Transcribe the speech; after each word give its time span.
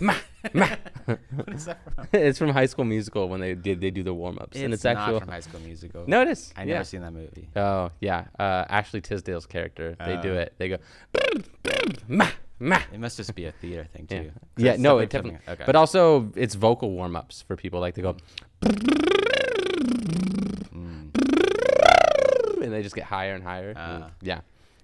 Ma, 0.00 0.14
ma. 0.54 0.66
what 1.34 1.48
is 1.54 1.64
that 1.66 1.78
from? 1.84 2.06
it's 2.12 2.38
from 2.38 2.48
High 2.50 2.66
School 2.66 2.84
Musical 2.84 3.28
when 3.28 3.40
they 3.40 3.54
did 3.54 3.80
they 3.80 3.90
do 3.90 4.02
the 4.02 4.12
warm 4.14 4.38
ups, 4.40 4.56
and 4.58 4.72
it's 4.74 4.82
not 4.84 4.96
actual. 4.96 5.20
from 5.20 5.28
High 5.28 5.40
School 5.40 5.60
Musical. 5.60 6.04
No, 6.06 6.22
it 6.22 6.28
is. 6.28 6.52
I 6.56 6.62
yeah. 6.64 6.72
never 6.74 6.84
seen 6.84 7.02
that 7.02 7.12
movie. 7.12 7.48
Oh 7.54 7.90
yeah, 8.00 8.24
uh, 8.38 8.64
Ashley 8.68 9.00
Tisdale's 9.00 9.46
character. 9.46 9.96
They 10.04 10.16
do 10.20 10.34
Oh. 10.34 10.38
it. 10.38 10.54
They 10.58 10.68
go. 10.68 10.78
It 12.64 12.98
must 13.00 13.16
just 13.16 13.34
be 13.34 13.46
a 13.46 13.52
theater 13.52 13.84
thing 13.92 14.06
Yeah, 14.10 14.22
yeah. 14.56 14.76
No, 14.78 14.98
it 14.98 15.10
definitely. 15.10 15.40
Okay. 15.48 15.64
But 15.66 15.74
also, 15.76 16.30
it's 16.36 16.54
vocal 16.54 16.90
warm 16.92 17.16
ups 17.16 17.42
for 17.42 17.56
people. 17.56 17.80
Like 17.80 17.94
they 17.94 18.02
go, 18.02 18.16
Mm. 20.72 21.10
and 22.62 22.72
they 22.72 22.82
just 22.82 22.94
get 22.94 23.04
higher 23.04 23.34
and 23.34 23.42
higher. 23.42 23.70
and 23.70 24.04
Ah. 24.04 24.10
yeah, 24.22 24.40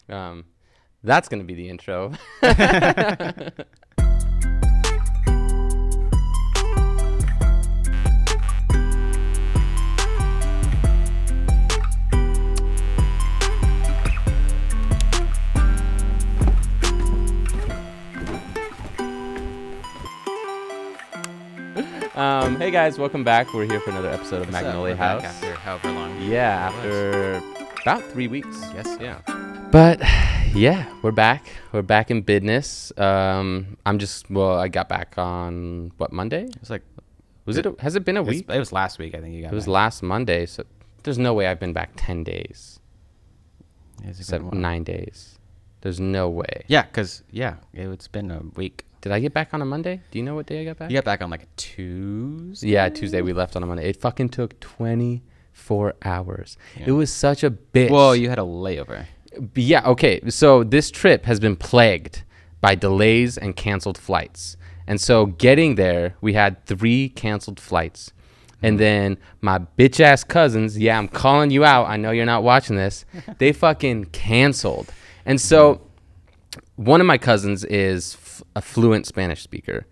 um, 0.08 0.44
that's 1.04 1.28
gonna 1.28 1.44
be 1.44 1.54
the 1.54 1.68
intro. 1.68 2.12
um, 22.18 22.56
hey 22.56 22.72
guys, 22.72 22.98
welcome 22.98 23.22
back. 23.22 23.54
We're 23.54 23.64
here 23.64 23.78
for 23.78 23.90
another 23.90 24.10
episode 24.10 24.42
of 24.42 24.52
What's? 24.52 24.64
Magnolia 24.64 24.96
House. 24.96 25.22
after 25.22 25.54
however 25.54 25.92
long. 25.92 26.20
Yeah, 26.20 26.68
it 26.68 26.74
after 26.74 27.42
about 27.82 28.02
three 28.10 28.26
weeks. 28.26 28.60
Yes. 28.74 28.98
Yeah. 29.00 29.20
But 29.70 30.00
yeah, 30.52 30.92
we're 31.02 31.12
back. 31.12 31.46
We're 31.70 31.82
back 31.82 32.10
in 32.10 32.23
business. 32.23 32.92
Um, 32.98 33.76
I'm 33.86 34.00
just 34.00 34.28
well, 34.30 34.59
I 34.59 34.66
got 34.66 34.88
back 34.88 35.16
on 35.16 35.92
what 35.98 36.12
Monday? 36.12 36.46
It 36.46 36.60
was 36.60 36.70
like 36.70 36.82
Was 37.45 37.56
it? 37.56 37.66
A, 37.66 37.76
has 37.78 37.95
it 37.95 38.04
been 38.04 38.16
a 38.16 38.23
week? 38.23 38.46
it 38.48 38.59
was 38.59 38.73
last 38.73 38.98
week. 38.98 39.15
I 39.15 39.21
think 39.21 39.34
you 39.34 39.43
got. 39.43 39.52
It 39.52 39.54
was 39.54 39.66
back. 39.66 39.73
last 39.73 40.02
Monday. 40.02 40.46
So 40.46 40.65
there's 41.04 41.18
no 41.18 41.34
way 41.34 41.46
I've 41.46 41.60
been 41.60 41.73
back 41.73 41.93
ten 41.96 42.24
days. 42.24 42.80
Except 44.04 44.30
been 44.30 44.40
a 44.43 44.45
while. 44.50 44.60
nine 44.60 44.82
days. 44.82 45.38
There's 45.82 46.00
no 46.00 46.28
way. 46.28 46.65
Yeah, 46.66 46.82
cause 46.87 47.23
yeah, 47.30 47.56
it's 47.73 48.09
been 48.09 48.32
a 48.32 48.40
week. 48.56 48.84
Did 49.01 49.13
I 49.13 49.21
get 49.21 49.32
back 49.32 49.54
on 49.54 49.63
a 49.63 49.65
Monday? 49.65 50.01
Do 50.10 50.18
you 50.18 50.24
know 50.24 50.35
what 50.35 50.46
day 50.46 50.63
I 50.63 50.65
got 50.65 50.79
back? 50.79 50.91
You 50.91 50.96
got 50.96 51.04
back 51.04 51.23
on 51.23 51.30
like 51.30 51.45
a 51.45 51.49
Tuesday. 51.57 52.68
Yeah, 52.68 52.88
Tuesday. 52.88 53.23
We 53.23 53.32
left 53.32 53.55
on 53.55 53.63
a 53.63 53.66
Monday. 53.66 53.88
It 53.88 54.01
fucking 54.01 54.30
took 54.30 54.59
24 54.60 55.95
hours. 56.05 56.57
Yeah. 56.77 56.85
It 56.88 56.93
was 56.93 57.13
such 57.13 57.45
a 57.45 57.51
bitch. 57.51 57.90
Well, 57.90 58.16
you 58.16 58.29
had 58.29 58.38
a 58.38 58.43
layover. 58.43 59.07
Yeah, 59.55 59.87
okay. 59.87 60.21
So 60.30 60.65
this 60.65 60.90
trip 60.90 61.27
has 61.27 61.38
been 61.38 61.55
plagued 61.55 62.24
by 62.60 62.74
delays 62.74 63.38
and 63.38 63.55
canceled 63.55 63.99
flights. 63.99 64.56
And 64.88 65.00
so 65.00 65.27
getting 65.27 65.77
there, 65.77 66.16
we 66.21 66.33
had 66.33 66.65
three 66.66 67.10
canceled 67.10 67.60
flights. 67.60 68.12
And 68.62 68.75
hmm. 68.75 68.78
then 68.78 69.19
my 69.41 69.60
bitch 69.78 70.00
ass 70.00 70.25
cousins, 70.25 70.77
yeah, 70.77 70.99
I'm 70.99 71.06
calling 71.09 71.50
you 71.50 71.65
out. 71.65 71.87
I 71.87 71.97
know 71.97 72.10
you're 72.10 72.27
not 72.27 72.43
watching 72.43 72.77
this. 72.77 73.05
They 73.38 73.53
fucking 73.53 74.06
canceled. 74.06 74.93
And 75.25 75.41
so 75.41 75.75
hmm. 76.75 76.84
one 76.84 77.00
of 77.00 77.06
my 77.06 77.19
cousins 77.19 77.65
is 77.65 78.16
f- 78.38 78.42
a 78.56 78.62
fluent 78.62 79.06
Spanish 79.06 79.42
speaker. 79.42 79.86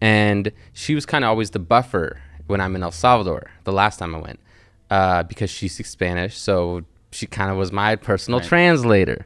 And 0.00 0.52
she 0.72 0.94
was 0.94 1.06
kind 1.06 1.24
of 1.24 1.28
always 1.30 1.50
the 1.50 1.58
buffer 1.58 2.20
when 2.46 2.60
I'm 2.60 2.76
in 2.76 2.82
El 2.82 2.92
Salvador, 2.92 3.50
the 3.64 3.72
last 3.72 3.98
time 3.98 4.14
I 4.14 4.18
went, 4.18 4.40
uh, 4.90 5.22
because 5.24 5.50
she 5.50 5.68
speaks 5.68 5.90
Spanish. 5.90 6.36
So 6.38 6.82
she 7.10 7.26
kind 7.26 7.50
of 7.50 7.56
was 7.56 7.72
my 7.72 7.96
personal 7.96 8.40
Right. 8.40 8.48
translator. 8.48 9.24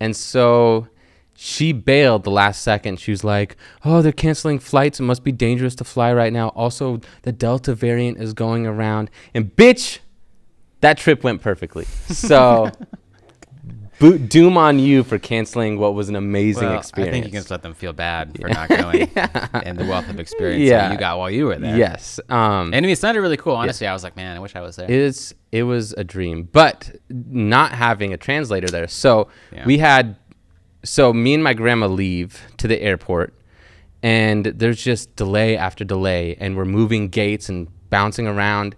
And 0.00 0.16
so 0.16 0.88
she 1.34 1.72
bailed 1.72 2.24
the 2.24 2.30
last 2.30 2.62
second. 2.62 2.98
She 3.00 3.10
was 3.12 3.22
like, 3.24 3.56
"Oh, 3.84 4.02
they're 4.02 4.12
canceling 4.12 4.58
flights. 4.58 5.00
It 5.00 5.04
must 5.04 5.24
be 5.24 5.32
dangerous 5.32 5.74
to 5.76 5.84
fly 5.84 6.12
right 6.12 6.32
now. 6.32 6.48
Also, 6.48 7.00
the 7.22 7.32
Delta 7.32 7.74
variant 7.74 8.18
is 8.18 8.32
going 8.34 8.66
around." 8.66 9.10
And 9.34 9.54
bitch, 9.56 10.00
that 10.80 10.98
trip 10.98 11.22
went 11.24 11.40
perfectly. 11.40 11.84
So, 12.08 12.70
bo- 14.00 14.18
doom 14.18 14.56
on 14.56 14.78
you 14.80 15.04
for 15.04 15.18
canceling 15.18 15.78
what 15.78 15.94
was 15.94 16.08
an 16.08 16.16
amazing 16.16 16.68
Well, 16.68 16.78
experience. 16.78 17.08
I 17.08 17.12
think 17.12 17.24
you 17.26 17.30
can 17.30 17.40
just 17.40 17.50
let 17.50 17.62
them 17.62 17.74
feel 17.74 17.92
bad 17.92 18.36
for 18.40 18.48
not 18.58 18.68
going 18.68 19.08
and 19.16 19.78
the 19.78 19.84
wealth 19.84 20.08
of 20.08 20.18
experience 20.18 20.62
Yeah. 20.68 20.88
that 20.88 20.92
you 20.94 20.98
got 20.98 21.18
while 21.18 21.30
you 21.30 21.46
were 21.46 21.56
there. 21.56 21.76
Yes. 21.76 22.18
Um, 22.28 22.66
And 22.72 22.76
I 22.76 22.80
mean, 22.80 22.90
it 22.90 22.98
sounded 22.98 23.20
really 23.20 23.36
cool. 23.36 23.54
Honestly, 23.54 23.86
I 23.86 23.92
was 23.92 24.02
like, 24.02 24.16
man, 24.16 24.36
I 24.36 24.40
wish 24.40 24.56
I 24.56 24.60
was 24.62 24.76
there. 24.76 24.90
it's 24.90 25.32
it 25.52 25.62
was 25.64 25.92
a 25.92 26.02
dream, 26.04 26.48
but 26.52 26.90
not 27.10 27.72
having 27.72 28.12
a 28.12 28.16
translator 28.16 28.66
there. 28.68 28.88
So 28.88 29.28
Yeah. 29.52 29.66
we 29.66 29.78
had, 29.78 30.16
so 30.84 31.12
me 31.12 31.34
and 31.34 31.44
my 31.44 31.54
grandma 31.54 31.86
leave 31.86 32.40
to 32.56 32.66
the 32.68 32.80
airport, 32.80 33.34
and 34.02 34.46
there's 34.46 34.82
just 34.82 35.14
delay 35.16 35.56
after 35.56 35.84
delay, 35.84 36.36
and 36.40 36.56
we're 36.56 36.64
moving 36.64 37.08
gates 37.08 37.48
and 37.48 37.68
bouncing 37.90 38.26
around, 38.26 38.74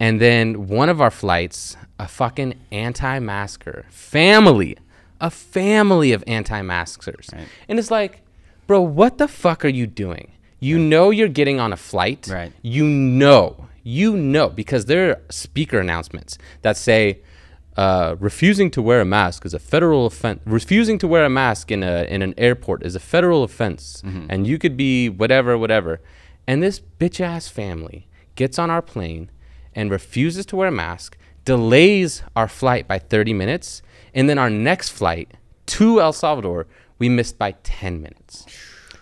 and 0.00 0.20
then 0.20 0.66
one 0.68 0.88
of 0.88 1.00
our 1.00 1.10
flights, 1.10 1.76
a 2.02 2.08
fucking 2.08 2.52
anti-masker 2.72 3.84
family, 3.90 4.76
a 5.20 5.30
family 5.30 6.12
of 6.12 6.22
anti-maskers, 6.26 7.26
Right. 7.32 7.46
and 7.68 7.78
it's 7.78 7.90
like, 7.90 8.22
bro, 8.66 8.80
what 8.80 9.18
the 9.18 9.28
fuck 9.28 9.64
are 9.64 9.74
you 9.80 9.86
doing? 9.86 10.26
You 10.60 10.78
know 10.78 11.10
you're 11.10 11.28
getting 11.40 11.58
on 11.60 11.72
a 11.72 11.76
flight. 11.76 12.28
Right. 12.30 12.52
You 12.62 12.84
know, 12.84 13.66
you 13.82 14.16
know, 14.16 14.48
because 14.48 14.86
there 14.86 15.10
are 15.10 15.18
speaker 15.30 15.78
announcements 15.80 16.38
that 16.62 16.76
say, 16.76 17.02
uh, 17.76 18.16
refusing 18.20 18.70
to 18.70 18.82
wear 18.82 19.00
a 19.00 19.04
mask 19.04 19.44
is 19.46 19.54
a 19.54 19.58
federal 19.58 20.04
offense. 20.06 20.40
Refusing 20.44 20.98
to 20.98 21.08
wear 21.08 21.24
a 21.24 21.30
mask 21.30 21.70
in 21.70 21.82
a 21.82 22.04
in 22.14 22.20
an 22.22 22.34
airport 22.36 22.82
is 22.84 22.94
a 22.94 23.00
federal 23.00 23.42
offense, 23.44 24.02
and 24.30 24.46
you 24.46 24.56
could 24.58 24.76
be 24.76 25.08
whatever, 25.08 25.56
whatever. 25.56 26.00
And 26.46 26.62
this 26.62 26.80
bitch 27.00 27.18
ass 27.20 27.48
family 27.48 28.06
gets 28.34 28.58
on 28.58 28.68
our 28.70 28.82
plane 28.82 29.30
and 29.74 29.90
refuses 29.90 30.44
to 30.46 30.56
wear 30.56 30.68
a 30.68 30.72
mask, 30.86 31.16
delays 31.44 32.22
our 32.36 32.48
flight 32.48 32.86
by 32.86 32.98
30 32.98 33.32
minutes, 33.32 33.82
and 34.14 34.28
then 34.28 34.38
our 34.38 34.50
next 34.50 34.90
flight 34.90 35.32
to 35.66 36.00
El 36.00 36.12
Salvador 36.12 36.66
we 36.98 37.08
missed 37.08 37.36
by 37.38 37.52
10 37.64 38.00
minutes. 38.00 38.46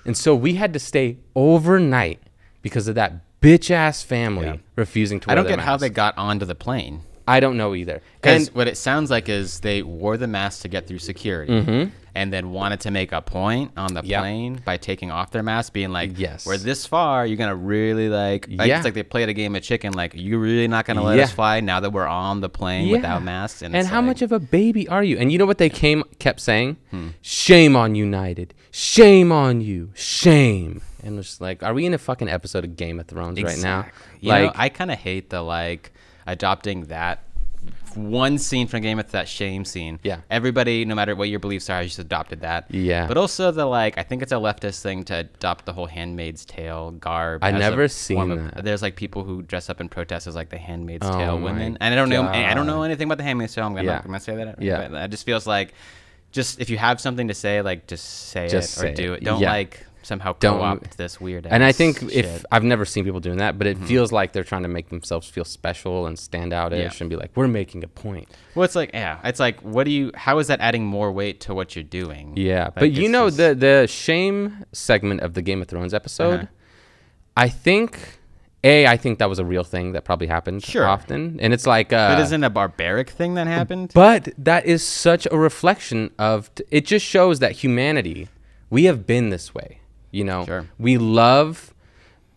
And 0.06 0.16
so 0.16 0.34
we 0.34 0.54
had 0.54 0.72
to 0.72 0.78
stay 0.78 1.18
overnight 1.34 2.20
because 2.62 2.88
of 2.88 2.94
that 2.94 3.20
bitch 3.42 3.70
ass 3.70 4.02
family 4.02 4.46
Yeah. 4.46 4.56
refusing 4.76 5.20
to 5.20 5.28
wear 5.28 5.32
I 5.32 5.34
don't 5.34 5.46
get 5.46 5.60
how 5.60 5.76
they 5.76 5.90
got 5.90 6.16
onto 6.16 6.46
the 6.46 6.54
plane. 6.54 7.02
I 7.28 7.40
don't 7.40 7.56
know 7.56 7.74
either. 7.74 8.00
Because 8.20 8.48
And 8.48 8.56
what 8.56 8.68
it 8.68 8.76
sounds 8.76 9.10
like 9.10 9.28
is 9.28 9.60
they 9.60 9.82
wore 9.82 10.16
the 10.16 10.26
mask 10.26 10.62
to 10.62 10.68
get 10.68 10.86
through 10.86 10.98
security, 10.98 11.52
mm-hmm. 11.52 11.90
And 12.14 12.32
then 12.32 12.50
wanted 12.50 12.80
to 12.80 12.90
make 12.90 13.12
a 13.12 13.20
point 13.22 13.72
on 13.76 13.94
the. 13.94 14.00
Yep. 14.02 14.20
plane 14.20 14.62
by 14.64 14.76
taking 14.76 15.10
off 15.10 15.30
their 15.30 15.42
mask, 15.42 15.72
being 15.72 15.90
like, 15.90 16.18
Yes. 16.18 16.44
we're 16.46 16.56
this 16.56 16.84
far. 16.86 17.26
You're 17.26 17.36
gonna 17.36 17.54
really 17.54 18.08
like, 18.08 18.48
like 18.50 18.68
Yeah. 18.68 18.76
it's 18.78 18.84
like 18.84 18.94
they 18.94 19.02
played 19.02 19.28
a 19.28 19.32
game 19.34 19.54
of 19.54 19.62
chicken. 19.62 19.92
Like, 19.92 20.12
you're 20.16 20.38
really 20.40 20.66
not 20.68 20.84
gonna 20.86 21.02
let 21.02 21.18
us 21.20 21.30
fly 21.32 21.60
now 21.60 21.80
that 21.80 21.90
we're 21.92 22.06
on 22.06 22.40
the 22.40 22.48
plane 22.48 22.88
Yeah. 22.88 22.96
without 22.96 23.22
masks? 23.22 23.62
And, 23.62 23.76
it's 23.76 23.88
how 23.88 23.98
like- 23.98 24.06
much 24.06 24.22
of 24.22 24.32
a 24.32 24.40
baby 24.40 24.88
are 24.88 25.04
you? 25.04 25.18
And 25.18 25.30
you 25.30 25.38
know 25.38 25.46
what 25.46 25.58
they 25.58 25.68
came 25.68 26.02
kept 26.18 26.40
saying? 26.40 26.76
Hmm. 26.90 27.08
Shame 27.22 27.76
on 27.76 27.94
United. 27.94 28.54
Shame 28.70 29.30
on 29.32 29.60
you. 29.60 29.90
Shame. 29.94 30.80
And 31.02 31.18
it's 31.18 31.28
just 31.28 31.40
like, 31.40 31.62
are 31.62 31.72
we 31.74 31.86
in 31.86 31.94
a 31.94 31.98
fucking 31.98 32.28
episode 32.28 32.64
of 32.64 32.76
Game 32.76 32.98
of 33.00 33.06
Thrones 33.06 33.40
right 33.42 33.58
now? 33.58 33.86
You 34.20 34.28
like, 34.30 34.44
know, 34.44 34.52
I 34.54 34.68
kind 34.68 34.90
of 34.90 34.98
hate 34.98 35.30
the 35.30 35.42
like 35.42 35.92
adopting 36.26 36.84
that 36.86 37.24
one 37.96 38.38
scene 38.38 38.66
from 38.66 38.80
Game 38.82 38.98
of 38.98 39.10
that 39.12 39.28
shame 39.28 39.64
scene. 39.64 39.98
Yeah. 40.02 40.20
Everybody, 40.30 40.84
no 40.84 40.94
matter 40.94 41.14
what 41.16 41.28
your 41.28 41.38
beliefs 41.40 41.68
are, 41.70 41.82
just 41.82 41.98
adopted 41.98 42.40
that. 42.42 42.66
Yeah. 42.70 43.06
But 43.06 43.16
also 43.16 43.50
the 43.50 43.66
like, 43.66 43.98
I 43.98 44.02
think 44.02 44.22
it's 44.22 44.32
a 44.32 44.36
leftist 44.36 44.82
thing 44.82 45.04
to 45.04 45.16
adopt 45.18 45.66
the 45.66 45.72
whole 45.72 45.86
Handmaid's 45.86 46.44
Tale 46.44 46.92
garb. 46.92 47.42
I 47.44 47.50
never 47.52 47.88
seen 47.88 48.30
of- 48.30 48.54
that. 48.54 48.64
There's 48.64 48.82
like 48.82 48.96
people 48.96 49.24
who 49.24 49.42
dress 49.42 49.68
up 49.70 49.80
in 49.80 49.88
protest 49.88 50.26
as 50.26 50.34
like 50.34 50.50
the 50.50 50.58
Handmaid's 50.58 51.06
Oh 51.06 51.12
Tale 51.16 51.38
women, 51.38 51.78
and 51.80 51.92
I 51.94 51.96
don't 51.96 52.08
know, 52.08 52.22
I 52.26 52.54
don't 52.54 52.66
know 52.66 52.82
anything 52.82 53.06
about 53.08 53.18
the 53.18 53.24
Handmaid's 53.24 53.54
Tale. 53.54 53.66
I'm 53.66 53.74
gonna, 53.74 53.86
Yeah. 53.86 53.98
I'm 53.98 54.06
gonna 54.06 54.20
say 54.20 54.36
that. 54.36 54.60
Yeah. 54.62 54.88
But 54.88 55.02
it 55.04 55.10
just 55.10 55.24
feels 55.26 55.46
like, 55.46 55.74
just 56.32 56.60
if 56.60 56.70
you 56.70 56.78
have 56.78 57.00
something 57.00 57.28
to 57.28 57.34
say, 57.34 57.60
like 57.62 57.86
just 57.88 58.04
say 58.28 58.48
Just 58.48 58.76
it 58.78 58.80
or 58.80 58.86
say 58.88 58.94
do 58.94 59.12
it. 59.14 59.16
it. 59.22 59.24
Don't 59.24 59.40
Yeah. 59.40 59.50
like 59.50 59.84
somehow 60.02 60.34
Don't- 60.40 60.58
co-opt 60.58 60.96
this 60.96 61.20
weird. 61.20 61.46
and 61.46 61.62
I 61.62 61.72
think 61.72 62.00
shit. 62.00 62.12
if 62.12 62.44
I've 62.50 62.64
never 62.64 62.84
seen 62.84 63.04
people 63.04 63.20
doing 63.20 63.38
that, 63.38 63.58
but 63.58 63.66
it 63.66 63.76
feels 63.78 64.12
like 64.12 64.32
they're 64.32 64.44
trying 64.44 64.62
to 64.62 64.68
make 64.68 64.88
themselves 64.88 65.28
feel 65.28 65.44
special 65.44 66.06
and 66.06 66.18
stand 66.18 66.52
out 66.52 66.72
ish 66.72 66.78
Yeah. 67.00 67.02
and 67.04 67.10
be 67.10 67.16
like, 67.16 67.30
we're 67.34 67.48
making 67.48 67.84
a 67.84 67.88
point. 67.88 68.28
Well, 68.54 68.64
it's 68.64 68.74
like 68.76 68.90
yeah, 68.94 69.18
it's 69.24 69.40
like 69.40 69.60
what 69.60 69.84
do 69.84 69.90
you? 69.90 70.10
How 70.14 70.38
is 70.38 70.46
that 70.48 70.60
adding 70.60 70.84
more 70.84 71.12
weight 71.12 71.40
to 71.42 71.54
what 71.54 71.74
you're 71.76 71.82
doing? 71.84 72.32
Yeah, 72.36 72.64
Like, 72.64 72.74
but 72.76 72.92
you 72.92 73.08
know 73.08 73.26
just- 73.26 73.36
the 73.38 73.54
the 73.54 73.86
shame 73.88 74.64
segment 74.72 75.20
of 75.20 75.34
the 75.34 75.42
Game 75.42 75.60
of 75.62 75.68
Thrones 75.68 75.92
episode. 75.94 76.34
Uh-huh. 76.40 76.46
I 77.36 77.48
think 77.48 78.18
a 78.64 78.86
I 78.86 78.96
think 78.98 79.18
that 79.20 79.28
was 79.28 79.38
a 79.38 79.44
real 79.44 79.64
thing 79.64 79.92
that 79.92 80.04
probably 80.04 80.26
happened 80.26 80.62
Sure. 80.64 80.86
often, 80.86 81.38
and 81.40 81.54
it's 81.54 81.66
like 81.66 81.92
uh, 81.92 82.14
But 82.14 82.20
isn't 82.22 82.44
a 82.44 82.50
barbaric 82.50 83.08
thing 83.10 83.34
that 83.34 83.46
happened? 83.46 83.92
But 83.94 84.28
that 84.36 84.66
is 84.66 84.82
such 84.86 85.26
a 85.30 85.38
reflection 85.38 86.10
of 86.18 86.50
it 86.70 86.84
just 86.84 87.06
shows 87.06 87.38
that 87.38 87.52
humanity, 87.52 88.28
we 88.68 88.84
have 88.84 89.06
been 89.06 89.30
this 89.30 89.54
way. 89.54 89.79
You 90.10 90.24
know, 90.24 90.44
Sure. 90.44 90.66
we 90.78 90.98
love 90.98 91.72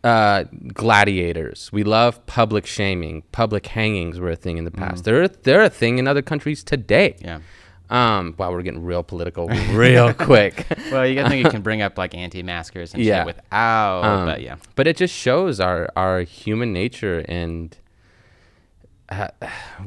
uh, 0.03 0.43
gladiators. 0.73 1.71
We 1.71 1.83
love 1.83 2.23
public 2.25 2.65
shaming. 2.65 3.23
Public 3.31 3.65
hangings 3.67 4.19
were 4.19 4.31
a 4.31 4.35
thing 4.35 4.57
in 4.57 4.65
the 4.65 4.71
past. 4.71 5.03
They're 5.05 5.27
they're 5.27 5.63
a 5.63 5.69
thing 5.69 5.97
in 5.97 6.07
other 6.07 6.21
countries 6.21 6.63
today. 6.63 7.15
Yeah. 7.21 7.39
Um, 7.89 8.33
wow, 8.37 8.51
we're 8.51 8.63
getting 8.63 8.83
real 8.83 9.03
political 9.03 9.47
real 9.71 10.13
quick. 10.13 10.65
Well, 10.91 11.05
you 11.07 11.15
guys 11.15 11.29
think 11.29 11.43
you 11.43 11.49
can 11.51 11.61
bring 11.61 11.81
up 11.81 11.97
like 11.97 12.13
anti-maskers 12.15 12.93
and 12.93 13.01
Yeah. 13.03 13.19
shit 13.19 13.25
without, 13.35 14.03
Um, 14.03 14.25
but 14.25 14.41
yeah. 14.41 14.55
But 14.75 14.87
it 14.87 14.97
just 14.97 15.13
shows 15.13 15.59
our 15.59 15.89
our 15.95 16.21
human 16.21 16.71
nature 16.73 17.23
and 17.27 17.75
uh, 19.09 19.27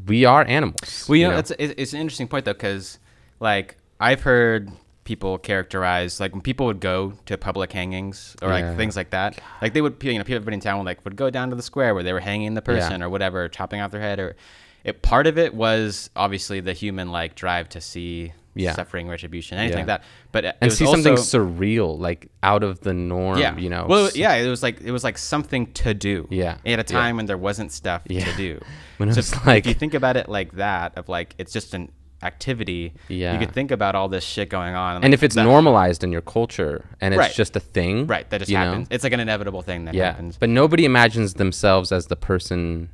we 0.07 0.25
are 0.25 0.45
animals. 0.47 1.07
Well, 1.09 1.17
you 1.17 1.29
know, 1.29 1.37
It's, 1.39 1.51
it's 1.59 1.75
it's 1.77 1.93
an 1.93 2.01
interesting 2.01 2.29
point 2.29 2.45
though, 2.45 2.53
because 2.53 2.99
like 3.41 3.77
I've 4.01 4.23
heard 4.23 4.71
people 5.07 5.39
characterize 5.39 6.21
like 6.21 6.33
when 6.33 6.43
people 6.43 6.67
would 6.67 6.81
go 6.81 7.15
to 7.25 7.39
public 7.39 7.73
hangings 7.73 8.37
or 8.43 8.49
Yeah. 8.49 8.69
like 8.69 8.77
things 8.77 8.95
like 8.97 9.11
that, 9.11 9.39
like 9.63 9.73
they 9.73 9.81
would, 9.81 9.97
you 10.03 10.19
know, 10.19 10.25
people 10.25 10.53
in 10.53 10.61
town 10.61 10.77
would 10.79 10.85
like 10.87 11.03
would 11.05 11.17
go 11.17 11.31
down 11.31 11.49
to 11.51 11.57
the 11.57 11.63
square 11.63 11.95
where 11.95 12.03
they 12.03 12.13
were 12.13 12.21
hanging 12.21 12.53
the 12.53 12.63
person 12.63 13.03
or 13.03 13.09
whatever, 13.09 13.49
chopping 13.49 13.81
off 13.81 13.91
their 13.91 14.03
head, 14.03 14.19
or 14.19 14.37
it. 14.85 15.01
Part 15.03 15.27
of 15.27 15.39
it 15.39 15.55
was 15.55 16.11
obviously 16.15 16.61
the 16.61 16.75
human 16.75 17.11
like 17.11 17.35
drive 17.35 17.69
to 17.71 17.81
see 17.81 18.33
Yeah. 18.55 18.73
suffering, 18.75 19.07
retribution, 19.07 19.59
anything 19.59 19.87
Yeah. 19.87 19.95
like 19.95 20.01
that. 20.03 20.05
But 20.33 20.45
it 20.47 20.57
and 20.63 20.69
was 20.71 20.79
see 20.79 20.87
also, 20.87 21.03
something 21.03 21.23
surreal, 21.25 21.99
like 21.99 22.29
out 22.43 22.63
of 22.63 22.81
the 22.81 22.95
norm. 22.95 23.39
yeah, 23.39 23.55
you 23.57 23.69
know. 23.69 23.87
Well, 23.89 24.11
yeah, 24.15 24.35
it 24.35 24.49
was 24.49 24.63
like 24.63 24.81
it 24.81 24.91
was 24.93 25.05
like 25.05 25.19
something 25.19 25.67
to 25.85 25.93
do. 25.95 26.27
Yeah, 26.31 26.53
At 26.53 26.67
a 26.67 26.71
yeah. 26.71 26.83
time 26.83 27.17
when 27.17 27.27
there 27.27 27.37
wasn't 27.39 27.71
stuff 27.73 28.03
Yeah. 28.09 28.25
to 28.25 28.37
do. 28.37 28.61
When 28.99 29.11
it 29.11 29.13
so 29.15 29.19
was 29.19 29.33
if, 29.33 29.47
like- 29.47 29.65
if 29.65 29.67
you 29.67 29.75
think 29.75 29.93
about 29.95 30.17
it 30.17 30.27
like 30.29 30.53
that, 30.53 30.97
of 30.97 31.09
like 31.11 31.35
it's 31.39 31.53
just 31.53 31.75
an 31.75 31.93
activity. 32.23 32.95
Yeah. 33.09 33.33
You 33.33 33.39
could 33.39 33.53
think 33.53 33.71
about 33.71 33.95
all 33.95 34.09
this 34.09 34.25
shit 34.25 34.49
going 34.49 34.75
on. 34.75 34.97
And 34.97 35.05
like, 35.05 35.13
if 35.13 35.23
it's 35.23 35.35
that- 35.35 35.45
normalized 35.45 36.03
in 36.03 36.13
your 36.13 36.21
culture 36.23 36.85
and 37.01 37.15
it's 37.15 37.19
Right. 37.19 37.33
just 37.33 37.55
a 37.57 37.61
thing, 37.61 38.07
right, 38.07 38.29
that 38.31 38.39
just 38.39 38.51
you 38.51 38.57
know? 38.57 38.65
happens. 38.65 38.89
It's 38.91 39.05
like 39.05 39.13
an 39.13 39.21
inevitable 39.21 39.63
thing 39.63 39.85
that 39.85 39.95
Yeah, 39.95 40.07
happens. 40.07 40.37
but 40.39 40.49
nobody 40.49 40.85
imagines 40.85 41.35
themselves 41.35 41.93
as 41.93 42.07
the 42.07 42.17
person. 42.17 42.89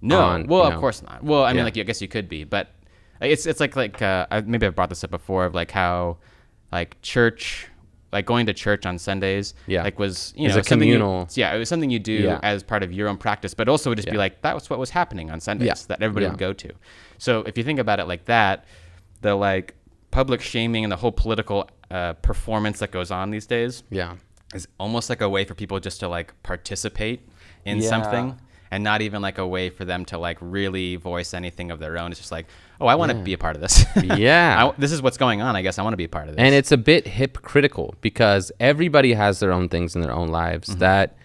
No, 0.00 0.20
on, 0.20 0.46
well, 0.46 0.60
you 0.62 0.66
of 0.68 0.72
know. 0.74 0.80
course 0.80 1.02
not. 1.02 1.22
Well, 1.24 1.44
I 1.44 1.48
mean, 1.48 1.58
Yeah. 1.58 1.64
like 1.64 1.78
I 1.78 1.82
guess 1.82 2.00
you 2.00 2.08
could 2.08 2.28
be, 2.28 2.44
but 2.44 2.68
it's 3.20 3.46
it's 3.46 3.58
like 3.60 3.74
like 3.76 4.00
uh, 4.00 4.26
maybe 4.46 4.64
I've 4.66 4.76
brought 4.76 4.90
this 4.90 5.02
up 5.02 5.10
before 5.10 5.44
of 5.44 5.54
like 5.54 5.72
how 5.72 6.18
like 6.70 7.00
church, 7.02 7.66
like 8.12 8.24
going 8.24 8.46
to 8.46 8.52
church 8.54 8.86
on 8.86 8.96
Sundays, 8.98 9.54
Yeah. 9.66 9.82
like 9.82 9.98
was 9.98 10.32
you 10.36 10.46
Is 10.48 10.54
know 10.54 10.62
something 10.62 10.88
you- 10.88 10.94
communal- 10.94 11.28
yeah, 11.34 11.52
it 11.54 11.58
was 11.58 11.68
something 11.68 11.90
you 11.90 11.98
do 11.98 12.12
Yeah. 12.12 12.38
as 12.44 12.62
part 12.62 12.82
of 12.84 12.92
your 12.92 13.08
own 13.08 13.16
practice, 13.16 13.54
but 13.54 13.68
also 13.68 13.90
would 13.90 13.96
just 13.98 14.08
be 14.10 14.16
like 14.16 14.40
that 14.42 14.54
was 14.54 14.70
what 14.70 14.78
was 14.78 14.90
happening 14.90 15.30
on 15.32 15.40
Sundays 15.40 15.86
that 15.86 16.00
everybody 16.00 16.26
would 16.28 16.38
go 16.38 16.52
to. 16.52 16.70
So 17.18 17.40
if 17.42 17.58
you 17.58 17.64
think 17.64 17.78
about 17.78 18.00
it 18.00 18.06
like 18.06 18.24
that, 18.26 18.64
the 19.20 19.34
like 19.34 19.74
public 20.10 20.40
shaming 20.40 20.84
and 20.84 20.92
the 20.92 20.96
whole 20.96 21.12
political 21.12 21.68
uh, 21.90 22.14
performance 22.14 22.78
that 22.80 22.90
goes 22.90 23.10
on 23.10 23.30
these 23.30 23.46
days 23.46 23.82
Yeah, 23.90 24.14
is 24.54 24.66
almost 24.78 25.10
like 25.10 25.20
a 25.20 25.28
way 25.28 25.44
for 25.44 25.54
people 25.54 25.80
just 25.80 26.00
to 26.00 26.08
like 26.08 26.32
participate 26.42 27.28
in 27.64 27.78
Yeah. 27.78 27.88
something 27.88 28.38
and 28.70 28.84
not 28.84 29.00
even 29.00 29.22
like 29.22 29.38
a 29.38 29.46
way 29.46 29.70
for 29.70 29.84
them 29.86 30.04
to 30.06 30.18
like 30.18 30.36
really 30.40 30.96
voice 30.96 31.32
anything 31.34 31.70
of 31.70 31.78
their 31.78 31.98
own. 31.98 32.10
It's 32.10 32.20
just 32.20 32.30
like, 32.32 32.46
oh, 32.80 32.86
I 32.86 32.94
want 32.96 33.10
to 33.12 33.16
Yeah. 33.18 33.24
be 33.24 33.32
a 33.32 33.38
part 33.38 33.56
of 33.56 33.62
this. 33.62 33.84
Yeah. 34.18 34.66
I- 34.68 34.74
this 34.80 34.92
is 34.92 35.00
what's 35.02 35.16
going 35.16 35.40
on. 35.40 35.56
I 35.56 35.62
guess 35.62 35.78
I 35.78 35.82
want 35.82 35.94
to 35.94 35.96
be 35.98 36.04
a 36.04 36.08
part 36.08 36.28
of 36.28 36.36
this. 36.36 36.42
and 36.42 36.54
it's 36.54 36.70
a 36.72 36.76
bit 36.76 37.06
hypocritical 37.06 37.94
because 38.02 38.52
everybody 38.60 39.14
has 39.14 39.40
their 39.40 39.52
own 39.52 39.68
things 39.68 39.94
in 39.96 40.02
their 40.02 40.12
own 40.12 40.28
lives 40.28 40.68
Mm-hmm. 40.68 40.80
that 40.80 41.16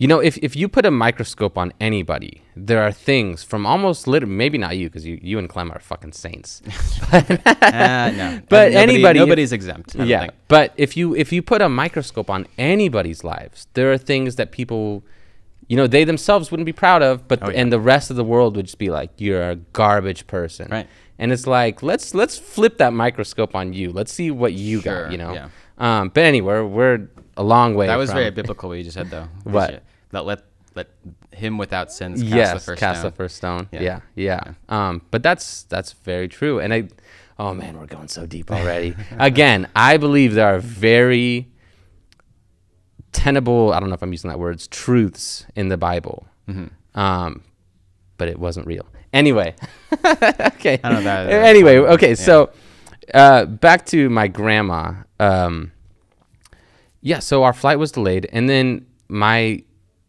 you 0.00 0.06
know 0.06 0.20
if, 0.20 0.36
if 0.38 0.54
you 0.56 0.68
put 0.68 0.86
a 0.86 0.90
microscope 0.90 1.58
on 1.58 1.72
anybody 1.80 2.42
there 2.56 2.80
are 2.82 2.92
things 2.92 3.42
from 3.42 3.66
almost 3.66 4.06
literally 4.06 4.34
maybe 4.34 4.56
not 4.58 4.76
you 4.76 4.88
because 4.88 5.04
you, 5.04 5.18
you 5.22 5.38
and 5.38 5.48
clem 5.48 5.70
are 5.72 5.80
fucking 5.80 6.12
saints 6.12 6.62
Uh, 7.12 8.12
no, 8.16 8.40
But 8.48 8.72
Nobody- 8.72 8.76
anybody- 8.76 9.18
nobody's 9.18 9.52
exempt. 9.52 9.94
Yeah 9.94 10.20
think. 10.20 10.32
but 10.48 10.72
if 10.76 10.96
you 10.96 11.14
if 11.14 11.32
you 11.32 11.42
put 11.42 11.60
a 11.62 11.68
microscope 11.68 12.30
on 12.30 12.46
anybody's 12.58 13.24
lives 13.24 13.66
there 13.74 13.92
are 13.92 13.98
things 13.98 14.36
that 14.36 14.52
people 14.52 15.04
you 15.68 15.76
know 15.76 15.86
they 15.86 16.04
themselves 16.04 16.50
wouldn't 16.50 16.66
be 16.66 16.72
proud 16.72 17.02
of 17.02 17.26
but 17.28 17.38
Oh, 17.42 17.50
yeah. 17.50 17.60
and 17.60 17.72
the 17.72 17.80
rest 17.80 18.10
of 18.10 18.16
the 18.16 18.24
world 18.24 18.56
would 18.56 18.66
just 18.66 18.78
be 18.78 18.90
like 18.90 19.10
you're 19.18 19.50
a 19.50 19.56
garbage 19.56 20.26
person 20.26 20.68
Right. 20.70 20.86
and 21.18 21.32
it's 21.32 21.46
like 21.46 21.82
let's 21.82 22.14
let's 22.14 22.38
flip 22.38 22.78
that 22.78 22.92
microscope 22.92 23.54
on 23.54 23.72
you 23.72 23.90
let's 23.92 24.12
see 24.12 24.30
what 24.30 24.52
you 24.54 24.80
Sure, 24.80 25.04
got 25.04 25.12
you 25.12 25.18
know 25.18 25.32
yeah. 25.34 25.48
um 25.78 26.08
but 26.14 26.24
anyway 26.24 26.60
we're 26.62 27.08
a 27.36 27.42
long 27.42 27.74
way 27.74 27.86
That 27.86 27.96
was 27.96 28.10
from, 28.10 28.18
very 28.18 28.30
biblical 28.30 28.68
what 28.68 28.78
you 28.78 28.84
just 28.84 28.94
said, 28.96 29.10
though. 29.10 29.28
What? 29.44 29.84
Let, 30.12 30.24
let 30.26 30.42
let 30.74 30.88
him 31.32 31.58
without 31.58 31.90
sins 31.92 32.22
cast 32.22 32.34
yes 32.34 32.52
the 32.54 32.60
first 32.60 32.80
cast 32.80 33.00
stone. 33.00 33.10
the 33.10 33.16
first 33.16 33.36
stone 33.36 33.68
Yeah. 33.72 33.82
yeah. 33.82 34.00
yeah 34.14 34.40
um 34.68 35.02
but 35.10 35.22
that's 35.22 35.64
that's 35.64 35.92
very 35.92 36.28
true 36.28 36.60
and 36.60 36.72
i 36.72 36.88
oh 37.38 37.52
man 37.54 37.76
we're 37.78 37.86
going 37.86 38.08
so 38.08 38.26
deep 38.26 38.50
already 38.52 38.94
again 39.18 39.66
i 39.74 39.96
believe 39.96 40.34
there 40.34 40.46
are 40.54 40.60
very 40.60 41.48
tenable 43.12 43.72
i 43.72 43.80
don't 43.80 43.88
know 43.88 43.94
if 43.94 44.02
i'm 44.02 44.12
using 44.12 44.28
that 44.30 44.38
words 44.38 44.66
truths 44.68 45.46
in 45.56 45.68
the 45.68 45.76
bible 45.76 46.26
Mm-hmm. 46.48 46.98
um 46.98 47.42
but 48.16 48.28
it 48.28 48.38
wasn't 48.38 48.66
real 48.66 48.86
anyway 49.12 49.54
okay 49.92 50.80
I 50.82 50.92
know 50.92 51.02
that- 51.02 51.24
that's 51.26 51.46
anyway 51.48 51.76
okay 51.76 52.10
Yeah. 52.10 52.14
so 52.14 52.50
uh 53.12 53.44
back 53.46 53.84
to 53.86 54.08
my 54.08 54.28
grandma 54.28 54.92
um 55.20 55.72
yeah 57.02 57.18
so 57.18 57.42
our 57.44 57.52
flight 57.52 57.78
was 57.78 57.92
delayed 57.92 58.26
and 58.32 58.48
then 58.48 58.86
my 59.08 59.62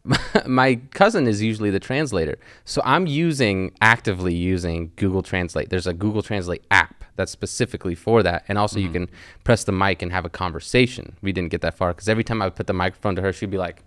my 0.46 0.76
cousin 0.92 1.28
is 1.28 1.42
usually 1.42 1.70
the 1.70 1.80
translator 1.80 2.38
so 2.64 2.82
i'm 2.86 3.06
using 3.06 3.72
actively 3.82 4.34
using 4.34 4.92
google 4.96 5.22
translate 5.22 5.70
there's 5.70 5.88
a 5.88 5.94
google 5.94 6.22
translate 6.22 6.64
app 6.72 7.04
that's 7.18 7.32
specifically 7.32 7.96
for 7.96 8.24
that 8.24 8.46
and 8.48 8.58
also 8.58 8.80
you 8.80 8.90
can 8.90 9.10
press 9.44 9.66
the 9.66 9.72
mic 9.74 10.02
and 10.02 10.12
have 10.12 10.24
a 10.26 10.30
conversation 10.30 11.16
we 11.22 11.34
didn't 11.34 11.50
get 11.52 11.60
that 11.62 11.74
far 11.74 11.94
because 11.94 12.08
every 12.08 12.24
time 12.24 12.42
i 12.42 12.46
would 12.46 12.56
put 12.56 12.68
the 12.68 12.74
microphone 12.74 13.16
to 13.16 13.22
her 13.22 13.34
she'd 13.34 13.52
be 13.52 13.58
like 13.58 13.84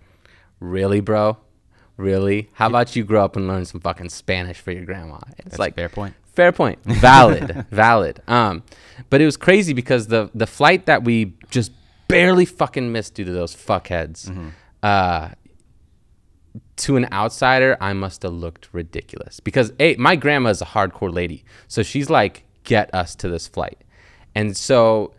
really 0.60 1.00
bro 1.00 1.36
really 1.96 2.50
how 2.54 2.66
about 2.66 2.94
you 2.94 3.04
grow 3.04 3.24
up 3.24 3.34
and 3.36 3.48
learn 3.48 3.64
some 3.64 3.80
fucking 3.80 4.10
spanish 4.10 4.60
for 4.60 4.70
your 4.70 4.84
grandma 4.84 5.18
it's 5.38 5.44
That's 5.44 5.58
like 5.58 5.74
fair 5.74 5.88
point. 5.88 6.14
Fair 6.34 6.50
point. 6.50 6.78
Valid. 6.84 7.66
valid. 7.70 8.22
Um, 8.26 8.62
but 9.10 9.20
it 9.20 9.26
was 9.26 9.36
crazy 9.36 9.74
because 9.74 10.06
the 10.06 10.30
the 10.34 10.46
flight 10.46 10.86
that 10.86 11.04
we 11.04 11.34
just 11.50 11.72
barely 12.08 12.46
fucking 12.46 12.90
missed 12.90 13.14
due 13.14 13.24
to 13.24 13.32
those 13.32 13.54
fuckheads. 13.54 14.30
Mm-hmm. 14.30 14.48
Uh, 14.82 15.28
to 16.76 16.96
an 16.96 17.06
outsider, 17.12 17.76
I 17.80 17.92
must 17.92 18.22
have 18.22 18.32
looked 18.32 18.68
ridiculous. 18.72 19.40
Because 19.40 19.72
a 19.80 19.96
my 19.96 20.16
grandma 20.16 20.50
is 20.50 20.62
a 20.62 20.66
hardcore 20.66 21.12
lady, 21.12 21.44
so 21.68 21.82
she's 21.82 22.10
like, 22.10 22.44
get 22.64 22.94
us 22.94 23.14
to 23.16 23.28
this 23.28 23.48
flight, 23.48 23.78
and 24.34 24.56
so 24.56 25.12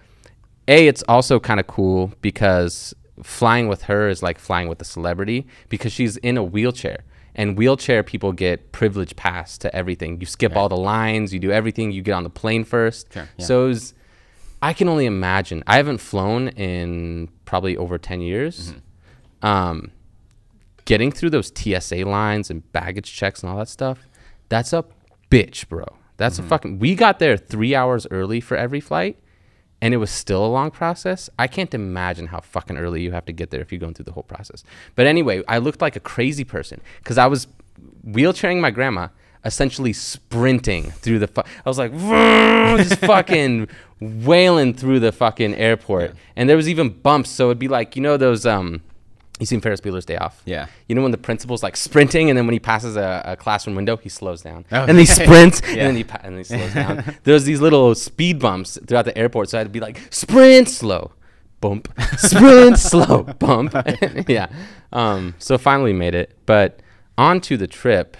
a 0.68 0.88
it's 0.88 1.04
also 1.08 1.40
kind 1.40 1.60
of 1.60 1.68
cool 1.68 2.14
because 2.22 2.94
flying 3.22 3.68
with 3.68 3.84
her 3.84 4.08
is 4.08 4.24
like 4.24 4.40
flying 4.40 4.68
with 4.68 4.82
a 4.82 4.86
celebrity 4.86 5.48
because 5.70 5.92
she's 5.92 6.18
in 6.18 6.38
a 6.38 6.44
wheelchair. 6.44 7.04
And 7.36 7.58
wheelchair 7.58 8.04
people 8.04 8.32
get 8.32 8.72
privilege 8.72 9.16
pass 9.16 9.58
to 9.60 9.76
everything. 9.76 10.20
You 10.20 10.28
skip 10.28 10.56
all 10.56 10.70
the 10.70 10.78
lines 10.78 11.34
you 11.34 11.40
do 11.40 11.52
everything 11.52 11.92
you 11.92 12.04
get 12.04 12.14
on 12.14 12.24
the 12.24 12.30
plane 12.30 12.64
first. 12.64 13.12
Sure, 13.12 13.28
yeah. 13.38 13.46
so 13.46 13.68
was, 13.68 13.94
i 14.62 14.72
can 14.72 14.88
only 14.88 15.06
imagine. 15.06 15.64
I 15.66 15.78
haven't 15.78 15.98
flown 15.98 16.50
in 16.50 17.30
probably 17.46 17.76
over 17.76 17.98
10 17.98 18.22
years. 18.22 18.72
Mm-hmm. 18.72 19.46
um, 19.48 19.92
getting 20.86 21.12
through 21.12 21.30
those 21.30 21.52
tsa 21.56 22.04
lines 22.06 22.50
and 22.50 22.72
baggage 22.72 23.12
checks 23.14 23.42
and 23.42 23.50
all 23.52 23.58
that 23.58 23.70
stuff 23.70 24.08
that's 24.50 24.74
a 24.74 24.84
bitch 25.30 25.68
bro 25.70 25.86
that's 26.18 26.38
Mm-hmm. 26.38 26.46
a 26.46 26.50
fucking 26.50 26.80
we 26.80 26.96
got 26.96 27.20
there 27.20 27.36
three 27.38 27.74
hours 27.76 28.06
early 28.12 28.40
for 28.40 28.56
every 28.56 28.80
flight 28.80 29.18
and 29.82 29.94
it 29.94 29.98
was 29.98 30.12
still 30.12 30.46
a 30.46 30.48
long 30.48 30.72
process. 30.72 31.30
I 31.38 31.48
can't 31.48 31.74
imagine 31.74 32.28
how 32.28 32.40
fucking 32.40 32.78
early 32.78 33.02
you 33.02 33.12
have 33.12 33.26
to 33.26 33.34
get 33.34 33.52
there 33.52 33.60
if 33.60 33.70
you're 33.70 33.80
going 33.80 33.94
through 33.94 34.06
the 34.06 34.14
whole 34.14 34.24
process. 34.24 34.64
But 34.96 35.08
anyway, 35.08 35.44
I 35.46 35.58
looked 35.58 35.82
like 35.82 35.98
a 35.98 36.00
crazy 36.00 36.46
person 36.46 36.80
because 37.00 37.18
I 37.18 37.28
was 37.28 37.48
wheelchairing 38.08 38.62
my 38.62 38.72
grandma, 38.72 39.10
essentially 39.44 39.92
sprinting 39.92 40.92
through 40.92 41.20
the. 41.20 41.28
Fu- 41.28 41.42
I 41.42 41.70
was 41.70 41.78
like, 41.78 41.92
just 42.88 42.96
fucking 43.02 43.68
wailing 44.00 44.74
through 44.74 45.02
the 45.02 45.12
fucking 45.12 45.54
airport, 45.56 46.16
and 46.38 46.48
there 46.48 46.56
was 46.56 46.70
even 46.70 46.88
bumps. 46.90 47.30
So 47.30 47.48
it'd 47.48 47.60
be 47.60 47.68
like 47.68 47.98
you 47.98 48.02
know 48.02 48.16
those 48.16 48.46
um. 48.46 48.82
You 49.44 49.46
seen 49.46 49.60
Ferris 49.60 49.82
Bueller's 49.82 50.06
Day 50.06 50.16
Off? 50.16 50.42
Yeah. 50.46 50.68
You 50.88 50.96
know 50.96 51.02
when 51.02 51.12
the 51.12 51.18
principal's 51.18 51.64
like 51.64 51.76
sprinting, 51.76 52.30
and 52.30 52.38
then 52.38 52.46
when 52.48 52.54
he 52.54 52.62
passes 52.62 52.96
a, 52.96 53.22
a 53.26 53.36
classroom 53.36 53.76
window, 53.76 53.98
he 53.98 54.08
slows 54.08 54.42
down, 54.42 54.64
Oh, 54.72 54.86
and 54.86 54.98
he 54.98 55.06
sprints, 55.20 55.62
Yeah. 55.64 55.70
and 55.72 55.80
then 55.82 55.96
he 55.98 56.06
pa- 56.06 56.22
and 56.24 56.34
then 56.36 56.38
he 56.38 56.44
slows 56.46 56.74
down. 56.74 57.04
There's 57.26 57.44
these 57.44 57.60
little 57.60 57.94
speed 57.94 58.40
bumps 58.40 58.80
throughout 58.88 59.04
the 59.04 59.18
airport, 59.18 59.50
so 59.50 59.58
I 59.58 59.60
had 59.60 59.66
to 59.68 59.70
be 59.70 59.82
like 59.82 60.00
sprint 60.14 60.70
slow, 60.70 61.12
bump, 61.60 61.90
sprint 62.18 62.80
slow, 62.80 63.24
bump. 63.24 63.76
yeah. 64.30 64.48
Um. 64.94 65.36
So 65.40 65.58
finally 65.58 65.92
made 65.92 66.16
it, 66.16 66.38
but 66.46 66.80
onto 67.18 67.58
the 67.58 67.68
trip. 67.68 68.16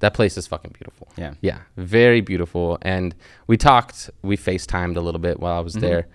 That 0.00 0.12
place 0.12 0.36
is 0.36 0.46
fucking 0.46 0.72
beautiful. 0.78 1.08
Yeah. 1.16 1.32
Yeah. 1.40 1.60
Very 1.78 2.20
beautiful, 2.20 2.76
and 2.82 3.14
we 3.46 3.56
talked. 3.56 4.10
We 4.20 4.36
FaceTimed 4.36 4.98
a 4.98 5.00
little 5.00 5.18
bit 5.18 5.40
while 5.40 5.56
I 5.56 5.60
was 5.60 5.72
Mm-hmm. 5.76 5.80
there, 5.86 6.08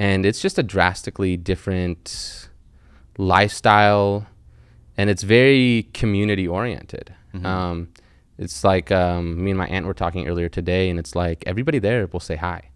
and 0.00 0.26
it's 0.26 0.42
just 0.42 0.58
a 0.58 0.64
drastically 0.64 1.36
different 1.36 2.48
lifestyle 3.18 4.26
and 4.96 5.08
it's 5.10 5.22
very 5.22 5.88
community 5.94 6.46
oriented 6.48 7.14
Mm-hmm. 7.32 7.46
um, 7.46 7.88
it's 8.38 8.64
like 8.64 8.90
um, 8.90 9.44
me 9.44 9.52
and 9.52 9.58
my 9.58 9.66
aunt 9.68 9.86
were 9.86 9.94
talking 9.94 10.26
earlier 10.26 10.48
today 10.48 10.90
and 10.90 10.98
it's 10.98 11.14
like 11.14 11.44
everybody 11.46 11.78
there 11.78 12.08
will 12.08 12.18
say 12.18 12.34
hi 12.34 12.70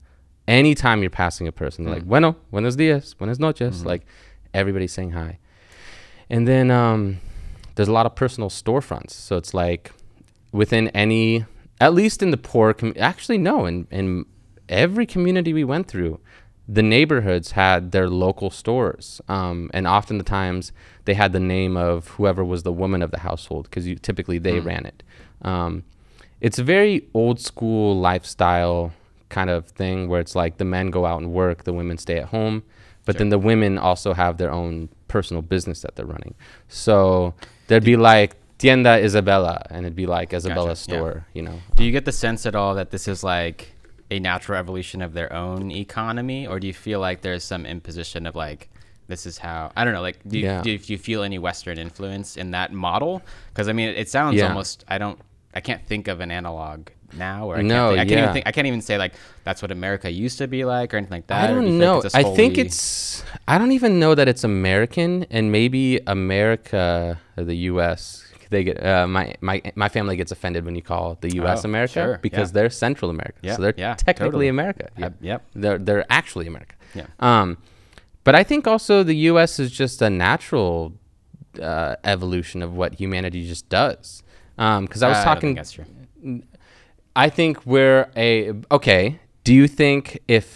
anytime 0.46 1.00
you're 1.00 1.10
passing 1.10 1.48
a 1.48 1.52
person 1.52 1.84
they're 1.84 1.92
Mm. 1.94 1.96
like 1.98 2.06
bueno 2.06 2.36
buenos 2.52 2.76
dias 2.76 3.14
buenas 3.14 3.40
noches 3.40 3.78
Mm-hmm. 3.78 3.88
like 3.88 4.02
everybody's 4.52 4.92
saying 4.92 5.10
hi 5.10 5.38
and 6.30 6.46
then 6.46 6.70
um, 6.70 7.18
there's 7.74 7.88
a 7.88 7.92
lot 7.92 8.06
of 8.06 8.14
personal 8.14 8.48
storefronts 8.48 9.10
so 9.10 9.36
it's 9.36 9.52
like 9.54 9.90
within 10.52 10.86
any 10.90 11.44
at 11.80 11.92
least 11.92 12.22
in 12.22 12.30
the 12.30 12.36
poor 12.36 12.72
com- 12.72 12.94
actually 12.96 13.38
no 13.38 13.66
in, 13.66 13.88
in 13.90 14.24
every 14.68 15.04
community 15.04 15.52
we 15.52 15.64
went 15.64 15.88
through, 15.88 16.18
the 16.68 16.82
neighborhoods 16.82 17.52
had 17.52 17.92
their 17.92 18.08
local 18.08 18.50
stores, 18.50 19.20
um, 19.28 19.70
and 19.74 19.86
often 19.86 20.18
the 20.18 20.24
times 20.24 20.72
they 21.04 21.14
had 21.14 21.32
the 21.32 21.40
name 21.40 21.76
of 21.76 22.08
whoever 22.08 22.42
was 22.44 22.62
the 22.62 22.72
woman 22.72 23.02
of 23.02 23.10
the 23.10 23.20
household 23.20 23.64
because 23.70 23.84
typically 24.00 24.38
they 24.38 24.60
Mm. 24.60 24.64
ran 24.64 24.86
it. 24.86 25.02
Um, 25.42 25.84
it's 26.40 26.58
a 26.58 26.64
very 26.64 27.04
old 27.12 27.38
school 27.40 27.98
lifestyle 27.98 28.92
kind 29.28 29.50
of 29.50 29.66
thing 29.66 30.08
where 30.08 30.20
it's 30.20 30.34
like 30.34 30.56
the 30.58 30.64
men 30.64 30.90
go 30.90 31.04
out 31.06 31.20
and 31.20 31.32
work, 31.32 31.64
the 31.64 31.72
women 31.72 31.98
stay 31.98 32.18
at 32.18 32.26
home, 32.28 32.62
but 33.04 33.14
Sure. 33.14 33.18
then 33.18 33.28
the 33.28 33.38
women 33.38 33.76
also 33.78 34.14
have 34.14 34.38
their 34.38 34.50
own 34.50 34.88
personal 35.08 35.42
business 35.42 35.80
that 35.82 35.96
they're 35.96 36.06
running. 36.06 36.34
So 36.68 37.34
there'd 37.66 37.84
be 37.84 37.96
like 37.96 38.36
Tienda 38.58 39.02
Isabella, 39.02 39.62
and 39.68 39.84
it'd 39.84 39.96
be 39.96 40.06
like 40.06 40.32
Isabella's 40.32 40.86
yeah. 40.88 40.94
store, 40.96 41.26
you 41.34 41.42
know. 41.42 41.58
Do 41.76 41.84
you 41.84 41.92
get 41.92 42.04
the 42.06 42.12
sense 42.12 42.46
at 42.46 42.54
all 42.54 42.74
that 42.76 42.90
this 42.90 43.06
is 43.08 43.22
like 43.22 43.73
a 44.10 44.18
natural 44.20 44.58
evolution 44.58 45.02
of 45.02 45.12
their 45.14 45.32
own 45.32 45.70
economy, 45.70 46.46
or 46.46 46.60
do 46.60 46.66
you 46.66 46.74
feel 46.74 47.00
like 47.00 47.22
there's 47.22 47.44
some 47.44 47.64
imposition 47.66 48.26
of 48.26 48.34
like 48.36 48.68
this 49.06 49.26
is 49.26 49.38
how 49.38 49.70
I 49.76 49.84
don't 49.84 49.92
know, 49.94 50.02
like 50.02 50.18
do 50.26 50.38
you, 50.38 50.44
Yeah. 50.46 50.62
do 50.62 50.70
you, 50.70 50.78
do 50.78 50.92
you 50.92 50.98
feel 50.98 51.22
any 51.22 51.38
Western 51.38 51.78
influence 51.78 52.36
in 52.36 52.52
that 52.52 52.72
model? 52.72 53.22
Because 53.52 53.68
I 53.68 53.72
mean, 53.72 53.88
it 53.90 54.08
sounds 54.08 54.36
Yeah. 54.36 54.48
almost 54.48 54.84
I 54.88 54.98
don't 54.98 55.18
I 55.54 55.60
can't 55.60 55.86
think 55.86 56.08
of 56.08 56.20
an 56.20 56.30
analog 56.30 56.88
now, 57.16 57.46
or 57.48 57.56
I 57.58 57.62
No, 57.62 57.68
can't 57.68 57.90
think, 57.90 58.00
I 58.00 58.04
can't 58.08 58.18
even 58.20 58.32
think 58.32 58.46
I 58.46 58.52
can't 58.52 58.66
even 58.66 58.80
say 58.82 58.98
like 58.98 59.12
that's 59.44 59.62
what 59.62 59.70
America 59.70 60.10
used 60.10 60.38
to 60.38 60.48
be 60.48 60.64
like 60.64 60.92
or 60.92 60.96
anything 60.96 61.18
like 61.18 61.26
that. 61.28 61.44
I 61.44 61.46
do 61.48 61.54
don't 61.54 61.78
know. 61.78 61.98
like 61.98 62.14
I 62.14 62.24
think 62.24 62.58
it's. 62.58 63.22
I 63.46 63.58
don't 63.58 63.72
even 63.72 64.00
know 64.00 64.14
that 64.14 64.26
it's 64.26 64.42
American, 64.42 65.24
and 65.30 65.52
maybe 65.52 66.00
America 66.06 67.20
or 67.36 67.44
the 67.44 67.56
U.S. 67.72 68.23
They 68.54 68.64
get 68.68 68.78
uh, 68.92 69.06
my 69.18 69.24
my 69.48 69.56
my 69.84 69.88
family 69.96 70.14
gets 70.20 70.32
offended 70.36 70.62
when 70.66 70.74
you 70.78 70.84
call 70.92 71.06
the 71.24 71.30
U.S. 71.42 71.60
Oh, 71.64 71.68
America 71.70 71.92
sure, 71.92 72.18
because 72.26 72.48
yeah. 72.50 72.54
they're 72.56 72.70
Central 72.86 73.08
America, 73.16 73.38
Yeah, 73.46 73.56
so 73.56 73.62
they're 73.62 73.78
yeah, 73.86 73.94
technically 74.08 74.46
totally. 74.46 74.48
America. 74.58 74.86
Uh, 75.02 75.10
yep. 75.30 75.40
they're 75.62 75.80
they're 75.86 76.06
actually 76.20 76.46
America. 76.54 76.74
Yeah. 77.00 77.06
Um, 77.28 77.48
but 78.26 78.34
I 78.40 78.42
think 78.50 78.66
also 78.66 78.94
the 79.12 79.18
U.S. 79.30 79.52
is 79.64 79.70
just 79.82 79.96
a 80.02 80.10
natural 80.28 80.92
uh, 81.70 81.94
evolution 82.14 82.62
of 82.66 82.70
what 82.80 82.90
humanity 83.02 83.40
just 83.54 83.68
does. 83.68 84.22
Because 84.56 85.02
I 85.06 85.08
was 85.14 85.18
Uh, 85.18 85.24
talking 85.30 85.50
think 85.54 85.56
that's 85.60 85.72
true. 85.76 85.86
I 87.24 87.28
think 87.38 87.52
we're 87.66 88.02
a 88.16 88.52
okay. 88.70 89.02
Do 89.44 89.52
you 89.60 89.66
think 89.80 90.20
if 90.38 90.46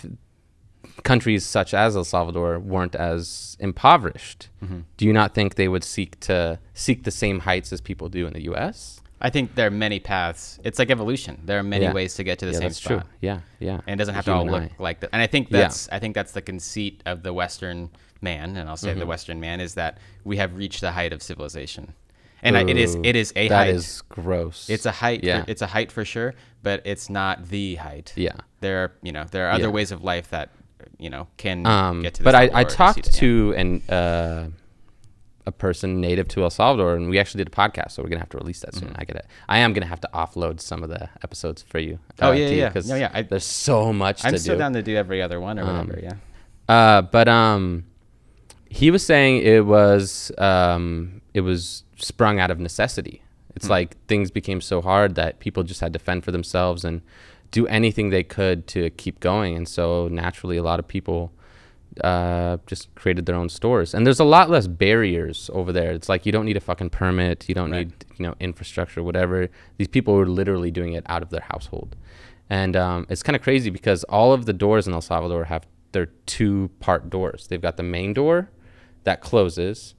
countries 1.09 1.43
such 1.57 1.71
as 1.75 1.97
El 1.97 2.05
Salvador 2.05 2.59
weren't 2.73 2.95
as 2.95 3.57
impoverished, 3.61 4.49
Mm-hmm. 4.65 4.81
do 4.99 5.03
you 5.09 5.13
not 5.21 5.35
think 5.37 5.55
they 5.55 5.69
would 5.69 5.85
seek 5.85 6.19
to 6.29 6.59
seek 6.75 6.99
the 7.05 7.11
same 7.23 7.39
heights 7.49 7.73
as 7.73 7.81
people 7.81 8.09
do 8.09 8.27
in 8.29 8.33
the 8.33 8.43
U.S.? 8.53 9.01
I 9.21 9.31
think 9.31 9.55
there 9.57 9.67
are 9.67 9.77
many 9.87 9.99
paths. 10.01 10.61
It's 10.63 10.79
like 10.79 10.91
evolution. 10.93 11.35
There 11.49 11.59
are 11.59 11.63
many 11.77 11.85
Yeah. 11.87 11.93
ways 11.99 12.15
to 12.19 12.23
get 12.25 12.39
to 12.41 12.47
the 12.47 12.53
yeah, 12.53 12.59
same 12.59 12.69
that's 12.69 12.77
spot. 12.85 13.01
true. 13.03 13.03
Yeah, 13.29 13.41
yeah. 13.59 13.81
and 13.87 13.93
it 13.95 13.99
doesn't 14.03 14.15
have 14.15 14.25
to 14.27 14.33
all 14.33 14.47
look 14.47 14.71
like 14.79 15.01
that. 15.01 15.11
And 15.13 15.21
I 15.27 15.27
think 15.27 15.45
Yeah. 15.51 15.63
that's 15.63 15.89
I 15.97 15.99
think 16.03 16.15
that's 16.19 16.33
the 16.39 16.43
conceit 16.43 17.03
of 17.07 17.17
the 17.27 17.33
Western 17.33 17.91
man, 18.21 18.57
and 18.59 18.69
I'll 18.69 18.77
say 18.77 18.91
Mm-hmm. 18.91 19.01
the 19.05 19.07
Western 19.15 19.39
man 19.41 19.59
is 19.61 19.75
that 19.75 19.93
we 20.31 20.37
have 20.43 20.51
reached 20.63 20.81
the 20.87 20.93
height 20.99 21.13
of 21.13 21.21
civilization, 21.23 21.85
and 22.45 22.57
I, 22.57 22.63
it 22.73 22.77
is 22.85 22.97
it 23.11 23.17
is 23.23 23.33
a 23.35 23.49
That 23.49 23.67
height. 23.67 23.75
is 23.75 24.03
gross. 24.09 24.59
it's 24.75 24.87
a 24.87 24.93
height. 25.05 25.21
Yeah. 25.25 25.45
For, 25.45 25.51
it's 25.53 25.63
a 25.63 25.71
height 25.77 25.91
for 25.97 26.05
sure, 26.05 26.31
but 26.63 26.79
it's 26.85 27.07
not 27.11 27.35
the 27.55 27.67
height. 27.87 28.13
yeah. 28.17 28.37
There 28.61 28.77
are 28.85 28.91
you 29.07 29.13
know 29.17 29.25
there 29.35 29.45
are 29.49 29.53
other 29.59 29.71
Yeah. 29.71 29.79
ways 29.79 29.91
of 29.97 30.01
life 30.13 30.29
that 30.37 30.49
you 30.99 31.11
know 31.11 31.27
can 31.37 31.67
Um, 31.67 32.03
get 32.03 32.15
to. 32.15 32.23
This 32.23 32.25
but 32.25 32.35
I, 32.35 32.51
I 32.53 32.65
talked 32.65 33.13
to 33.15 33.55
an 33.57 33.83
uh, 33.89 34.49
a 35.47 35.53
person 35.53 36.01
native 36.01 36.29
to 36.29 36.43
El 36.43 36.51
Salvador, 36.51 36.95
and 36.95 37.09
we 37.09 37.19
actually 37.19 37.43
did 37.45 37.49
a 37.49 37.57
podcast, 37.57 37.93
so 37.93 38.03
we're 38.03 38.09
gonna 38.11 38.21
have 38.21 38.29
to 38.31 38.37
release 38.39 38.61
that 38.61 38.75
soon. 38.75 38.93
I 38.97 39.05
get 39.05 39.17
it. 39.17 39.27
I 39.49 39.59
am 39.59 39.73
gonna 39.73 39.87
have 39.87 40.01
to 40.03 40.11
offload 40.13 40.61
some 40.61 40.83
of 40.83 40.91
the 40.91 41.09
episodes 41.23 41.63
for 41.63 41.79
you. 41.79 41.95
Mm-hmm. 42.19 42.25
Oh, 42.25 42.29
uh, 42.31 42.33
yeah, 42.33 42.49
yeah. 42.49 42.83
No, 42.87 42.95
yeah, 42.97 43.11
I- 43.15 43.23
there's 43.23 43.45
so 43.45 43.93
much 43.93 44.25
I'm 44.25 44.37
still 44.39 44.57
do. 44.57 44.59
down 44.59 44.73
to 44.75 44.83
do 44.83 44.95
every 44.97 45.23
other 45.23 45.41
one 45.41 45.59
or 45.59 45.63
Um, 45.65 45.87
whatever. 45.89 46.01
Yeah. 46.03 46.15
Uh, 46.69 47.03
but 47.03 47.29
um, 47.29 47.85
he 48.69 48.91
was 48.91 49.05
saying 49.05 49.43
it 49.43 49.65
was 49.65 50.31
um, 50.39 51.23
it 51.33 51.41
was 51.41 51.85
sprung 51.97 52.39
out 52.39 52.51
of 52.51 52.59
necessity. 52.61 53.23
It's 53.57 53.67
Hmm. 53.67 53.73
like 53.73 53.97
things 54.07 54.31
became 54.31 54.61
so 54.61 54.83
hard 54.83 55.15
that 55.15 55.39
people 55.41 55.63
just 55.63 55.81
had 55.81 55.93
to 55.95 55.99
fend 55.99 56.25
for 56.25 56.31
themselves 56.31 56.85
and 56.85 57.01
do 57.51 57.67
anything 57.67 58.11
they 58.11 58.23
could 58.23 58.67
to 58.69 58.91
keep 58.91 59.21
going. 59.21 59.57
And 59.57 59.67
so 59.69 60.09
naturally, 60.09 60.57
a 60.57 60.63
lot 60.63 60.79
of 60.79 60.87
people 60.89 61.33
uh, 62.05 62.59
just 62.67 62.95
created 62.95 63.27
their 63.27 63.35
own 63.37 63.49
stores. 63.49 63.95
And 63.95 64.07
there's 64.07 64.21
a 64.21 64.25
lot 64.25 64.51
less 64.51 64.67
barriers 64.67 65.51
over 65.53 65.73
there. 65.73 65.91
It's 65.93 66.09
like 66.09 66.27
you 66.27 66.33
don't 66.33 66.45
need 66.45 66.57
a 66.57 66.61
fucking 66.61 66.91
permit. 66.91 67.49
You 67.49 67.55
don't 67.55 67.71
Right. 67.71 67.87
need 67.89 68.05
you 68.19 68.27
know 68.27 68.35
infrastructure, 68.41 69.03
whatever. 69.03 69.49
These 69.79 69.89
people 69.89 70.15
were 70.15 70.27
literally 70.27 70.71
doing 70.71 70.93
it 70.93 71.05
out 71.07 71.23
of 71.23 71.31
their 71.31 71.41
household. 71.49 71.97
And 72.51 72.77
um, 72.77 73.07
it's 73.11 73.23
kind 73.23 73.37
of 73.37 73.43
crazy 73.43 73.71
because 73.71 74.05
all 74.05 74.33
of 74.33 74.47
the 74.47 74.53
doors 74.53 74.87
in 74.87 74.93
El 74.95 75.01
Salvador 75.03 75.45
have 75.45 75.67
their 75.93 76.07
two 76.27 76.71
part 76.81 77.11
doors. 77.11 77.47
They've 77.49 77.61
got 77.61 77.77
the 77.77 77.83
main 77.83 78.13
door 78.15 78.51
that 79.05 79.21
closes, 79.21 79.95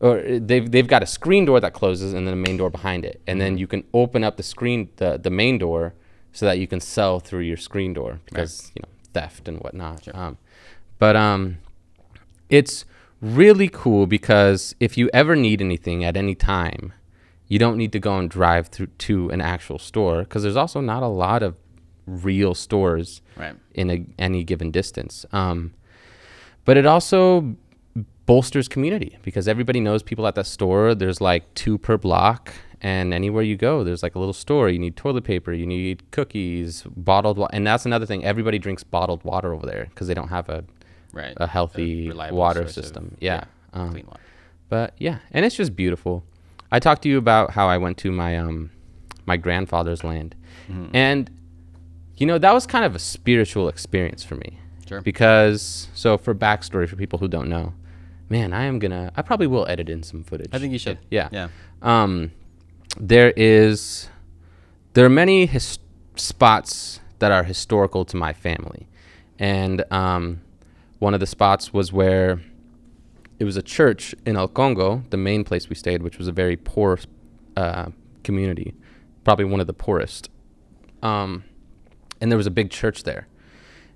or 0.00 0.18
uh, 0.18 0.38
they've, 0.40 0.70
they've 0.70 0.86
got 0.88 1.02
a 1.02 1.06
screen 1.06 1.44
door 1.44 1.60
that 1.60 1.72
closes 1.72 2.12
and 2.12 2.26
then 2.26 2.34
a 2.34 2.36
main 2.36 2.56
door 2.56 2.70
behind 2.70 3.04
it. 3.04 3.20
And 3.26 3.40
then 3.40 3.58
you 3.58 3.66
can 3.66 3.84
open 3.92 4.24
up 4.24 4.36
the 4.36 4.42
screen, 4.42 4.88
the, 4.96 5.18
the 5.18 5.30
main 5.30 5.58
door, 5.58 5.94
so 6.34 6.44
that 6.44 6.58
you 6.58 6.66
can 6.66 6.80
sell 6.80 7.18
through 7.20 7.40
your 7.40 7.56
screen 7.56 7.94
door 7.94 8.20
because, 8.26 8.70
you 8.74 8.82
know, 8.82 8.88
theft 9.14 9.48
and 9.48 9.58
whatnot. 9.60 10.06
Um, 10.14 10.36
but 10.98 11.16
um, 11.16 11.56
it's 12.50 12.84
really 13.22 13.68
cool 13.72 14.06
because 14.06 14.74
if 14.80 14.98
you 14.98 15.08
ever 15.14 15.34
need 15.34 15.62
anything 15.62 16.04
at 16.04 16.16
any 16.16 16.34
time, 16.34 16.92
you 17.48 17.58
don't 17.58 17.76
need 17.78 17.92
to 17.92 17.98
go 17.98 18.18
and 18.18 18.28
drive 18.28 18.68
through 18.68 18.88
to 18.98 19.30
an 19.30 19.40
actual 19.40 19.78
store 19.78 20.20
because 20.24 20.42
there's 20.42 20.56
also 20.56 20.80
not 20.80 21.02
a 21.02 21.06
lot 21.08 21.42
of 21.42 21.56
real 22.06 22.54
stores 22.54 23.22
Right. 23.36 23.54
in 23.72 23.90
a, 23.90 24.04
any 24.18 24.44
given 24.44 24.70
distance. 24.70 25.24
Um, 25.32 25.72
but 26.64 26.76
it 26.76 26.84
also 26.86 27.56
bolsters 28.26 28.68
community 28.68 29.18
because 29.22 29.46
everybody 29.46 29.80
knows 29.80 30.02
people 30.02 30.26
at 30.26 30.34
that 30.34 30.46
store. 30.46 30.94
There's 30.94 31.20
like 31.20 31.52
two 31.54 31.78
per 31.78 31.96
block, 31.96 32.52
and 32.84 33.12
anywhere 33.14 33.42
you 33.42 33.56
go, 33.56 33.82
there's 33.82 34.02
like 34.02 34.14
a 34.14 34.18
little 34.18 34.32
store. 34.44 34.68
You 34.68 34.78
need 34.78 34.94
toilet 34.94 35.24
paper, 35.24 35.52
you 35.52 35.66
need 35.66 36.02
cookies, 36.12 36.84
bottled 36.94 37.38
water, 37.38 37.52
and 37.56 37.66
that's 37.66 37.84
another 37.86 38.06
thing. 38.06 38.24
Everybody 38.24 38.58
drinks 38.58 38.84
bottled 38.84 39.24
water 39.24 39.52
over 39.54 39.66
there 39.66 39.86
because 39.90 40.06
they 40.08 40.14
don't 40.14 40.28
have 40.28 40.48
a 40.48 40.64
Right. 41.12 41.32
a 41.36 41.46
healthy 41.46 42.08
reliable 42.08 42.38
water 42.38 42.60
source 42.62 42.76
of- 42.76 42.84
system. 42.84 43.16
yeah. 43.20 43.44
Um, 43.72 43.90
clean 43.92 44.06
water. 44.06 44.20
but 44.68 44.94
yeah, 44.98 45.18
and 45.32 45.44
it's 45.46 45.56
just 45.56 45.74
beautiful. 45.76 46.24
I 46.70 46.78
talked 46.80 47.02
to 47.02 47.08
you 47.08 47.18
about 47.18 47.50
how 47.52 47.66
I 47.68 47.78
went 47.78 47.96
to 47.98 48.10
my 48.12 48.36
um 48.36 48.70
my 49.26 49.36
grandfather's 49.36 50.02
land, 50.04 50.34
Mm-hmm. 50.70 50.94
and 50.94 51.30
you 52.16 52.26
know 52.26 52.38
that 52.38 52.52
was 52.52 52.66
kind 52.66 52.84
of 52.84 52.94
a 52.94 52.98
spiritual 52.98 53.68
experience 53.68 54.22
for 54.24 54.36
me. 54.36 54.58
Sure. 54.88 55.00
Because 55.00 55.88
so 55.94 56.18
for 56.18 56.34
backstory 56.34 56.86
for 56.88 56.96
people 56.96 57.18
who 57.18 57.28
don't 57.28 57.48
know, 57.48 57.72
man, 58.28 58.52
I 58.52 58.64
am 58.64 58.78
gonna 58.78 59.10
I 59.16 59.22
probably 59.22 59.46
will 59.46 59.66
edit 59.68 59.88
in 59.88 60.02
some 60.02 60.22
footage. 60.24 60.50
I 60.52 60.58
think 60.58 60.72
you 60.72 60.78
should. 60.78 60.98
Yeah. 61.10 61.28
Yeah. 61.32 61.48
Um, 61.82 62.30
there 62.98 63.32
is 63.36 64.08
there 64.94 65.04
are 65.04 65.10
many 65.10 65.46
his- 65.46 65.78
spots 66.16 67.00
that 67.18 67.32
are 67.32 67.42
historical 67.44 68.04
to 68.04 68.16
my 68.16 68.32
family, 68.32 68.88
and 69.38 69.84
um, 69.92 70.40
one 70.98 71.14
of 71.14 71.20
the 71.20 71.26
spots 71.26 71.72
was 71.72 71.92
where 71.92 72.40
it 73.38 73.44
was 73.44 73.56
a 73.56 73.62
church 73.62 74.14
in 74.24 74.36
El 74.36 74.48
Congo, 74.48 75.02
the 75.10 75.16
main 75.16 75.44
place 75.44 75.68
we 75.68 75.74
stayed, 75.74 76.02
which 76.02 76.18
was 76.18 76.28
a 76.28 76.32
very 76.32 76.56
poor 76.56 76.98
uh, 77.56 77.86
community, 78.22 78.74
probably 79.24 79.44
one 79.44 79.60
of 79.60 79.66
the 79.66 79.72
poorest. 79.72 80.30
Um, 81.02 81.44
and 82.20 82.30
there 82.30 82.36
was 82.36 82.46
a 82.46 82.50
big 82.52 82.70
church 82.70 83.02
there, 83.02 83.26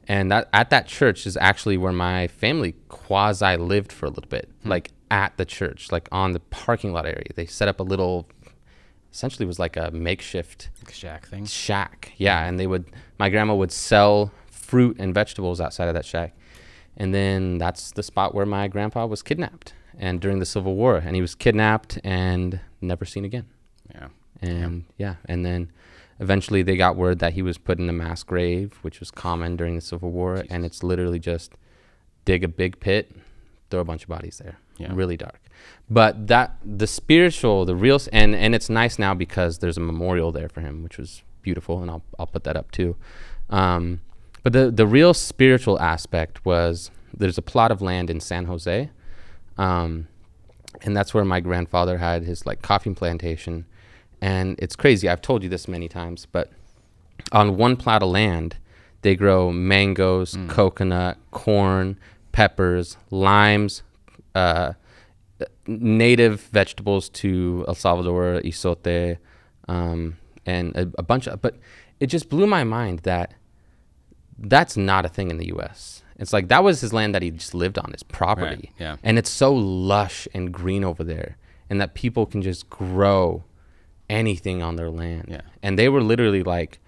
and 0.07 0.31
that 0.33 0.49
at 0.53 0.71
that 0.71 0.87
church 0.87 1.27
is 1.27 1.37
actually 1.37 1.77
where 1.77 1.93
my 1.93 2.27
family 2.27 2.75
quasi 2.89 3.57
lived 3.57 3.93
for 3.93 4.07
a 4.07 4.11
little 4.11 4.29
bit, 4.29 4.51
like 4.65 4.91
at 5.11 5.37
the 5.37 5.45
church, 5.45 5.91
like 5.93 6.09
on 6.13 6.33
the 6.33 6.41
parking 6.41 6.93
lot 6.93 7.07
area. 7.07 7.25
They 7.35 7.47
set 7.47 7.69
up 7.69 7.81
a 7.81 7.83
little, 7.83 8.29
essentially, 9.13 9.47
was 9.47 9.59
like 9.59 9.77
a 9.77 9.91
makeshift 9.91 10.71
Shack 10.91 11.27
thing. 11.29 11.47
shack. 11.47 12.13
Yeah, 12.17 12.45
and 12.45 12.59
they 12.59 12.67
would 12.67 12.85
my 13.19 13.29
grandma 13.29 13.55
would 13.55 13.73
sell 13.73 14.33
fruit 14.51 14.97
and 14.99 15.15
vegetables 15.15 15.61
outside 15.61 15.89
of 15.89 15.95
that 15.95 16.05
shack. 16.05 16.35
And 16.97 17.15
then 17.15 17.59
that's 17.59 17.93
the 17.93 18.03
spot 18.03 18.35
where 18.35 18.47
my 18.47 18.69
grandpa 18.69 19.07
was 19.07 19.23
kidnapped 19.23 19.73
and 19.99 20.21
during 20.21 20.41
the 20.41 20.47
Civil 20.47 20.75
War 20.75 20.97
and 20.97 21.15
he 21.15 21.23
was 21.23 21.35
kidnapped 21.35 21.99
and 22.05 22.61
never 22.81 23.05
seen 23.05 23.25
again. 23.25 23.47
Yeah. 23.95 24.09
And 24.43 24.85
yeah, 24.97 25.15
and 25.27 25.47
then 25.47 25.71
eventually 26.21 26.63
they 26.63 26.77
got 26.77 26.97
word 26.97 27.21
that 27.21 27.35
he 27.35 27.43
was 27.43 27.57
put 27.57 27.79
in 27.79 27.89
a 27.89 27.93
mass 27.93 28.23
grave, 28.25 28.79
which 28.83 29.01
was 29.01 29.11
common 29.11 29.57
during 29.57 29.75
the 29.77 29.81
Civil 29.81 30.11
War 30.11 30.45
and 30.51 30.65
it's 30.65 30.83
literally 30.83 31.19
just 31.21 31.53
dig 32.25 32.43
a 32.45 32.49
big 32.49 32.81
pit, 32.81 33.15
throw 33.71 33.81
a 33.81 33.85
bunch 33.85 34.03
of 34.03 34.09
bodies 34.09 34.39
there. 34.39 34.59
Yeah. 34.77 34.91
Really 34.93 35.17
dark. 35.17 35.41
But 35.91 36.27
that 36.29 36.57
the 36.65 36.87
spiritual, 36.87 37.65
the 37.65 37.75
real 37.75 37.99
and 38.13 38.35
and 38.35 38.55
it's 38.55 38.69
nice 38.69 38.99
now 38.99 39.15
because 39.15 39.59
there's 39.59 39.77
a 39.79 39.81
memorial 39.81 40.33
there 40.33 40.49
for 40.49 40.61
him, 40.61 40.83
which 40.83 40.99
was 40.99 41.23
beautiful 41.43 41.81
and 41.83 41.91
I'll 41.91 42.03
I'll 42.19 42.27
put 42.27 42.45
that 42.45 42.57
up 42.57 42.71
too. 42.71 42.97
Um, 43.51 44.01
but 44.43 44.53
the 44.53 44.71
the 44.71 44.87
real 44.87 45.15
spiritual 45.15 45.81
aspect 45.81 46.45
was 46.45 46.91
there's 47.17 47.39
a 47.39 47.43
plot 47.43 47.71
of 47.71 47.81
land 47.81 48.11
in 48.11 48.21
San 48.21 48.45
Jose. 48.45 48.91
Um, 49.57 50.09
and 50.83 50.97
that's 50.97 51.13
where 51.15 51.25
my 51.25 51.41
grandfather 51.41 51.99
had 51.99 52.23
his 52.23 52.45
like 52.47 52.63
coffee 52.63 52.93
plantation 52.95 53.65
and 54.21 54.57
it's 54.61 54.77
crazy 54.77 55.09
i've 55.09 55.23
told 55.23 55.43
you 55.43 55.49
this 55.49 55.67
many 55.67 55.89
times 55.89 56.27
but 56.31 56.53
on 57.33 57.57
one 57.57 57.75
plot 57.77 58.03
of 58.03 58.11
land 58.11 58.57
They 59.03 59.17
grow 59.17 59.51
mangoes, 59.53 60.35
Mm. 60.35 60.49
coconut, 60.49 61.19
corn, 61.31 61.97
peppers, 62.33 62.97
limes, 63.11 63.83
uh, 64.35 64.73
native 65.69 66.41
vegetables 66.53 67.09
to 67.11 67.65
El 67.69 67.75
Salvador, 67.75 68.41
izote, 68.45 69.19
um, 69.69 70.17
and 70.47 70.75
a, 70.77 70.91
a 70.99 71.03
bunch 71.03 71.29
of. 71.29 71.41
But 71.43 71.57
it 72.01 72.07
just 72.07 72.29
blew 72.29 72.47
my 72.47 72.65
mind 72.65 73.01
that 73.01 73.35
that's 74.39 74.77
not 74.77 75.05
a 75.05 75.09
thing 75.09 75.31
in 75.31 75.37
the 75.39 75.47
U.S. 75.49 76.03
It's 76.19 76.33
like 76.33 76.49
that 76.49 76.65
was 76.65 76.81
his 76.81 76.93
land 76.93 77.15
that 77.15 77.23
he 77.23 77.31
just 77.31 77.55
lived 77.55 77.79
on, 77.79 77.93
his 77.93 78.03
property. 78.03 78.73
yeah. 78.79 78.97
And 79.05 79.19
it's 79.19 79.31
so 79.31 79.53
lush 79.55 80.27
and 80.35 80.53
green 80.53 80.83
over 80.85 81.05
there, 81.05 81.37
and 81.71 81.81
that 81.81 81.95
people 81.95 82.27
can 82.27 82.43
just 82.43 82.69
grow 82.71 83.45
anything 84.11 84.63
on 84.63 84.77
their 84.77 84.91
land. 84.91 85.27
Yeah. 85.29 85.43
And 85.63 85.79
they 85.79 85.89
were 85.89 86.03
literally 86.03 86.43
like 86.43 86.81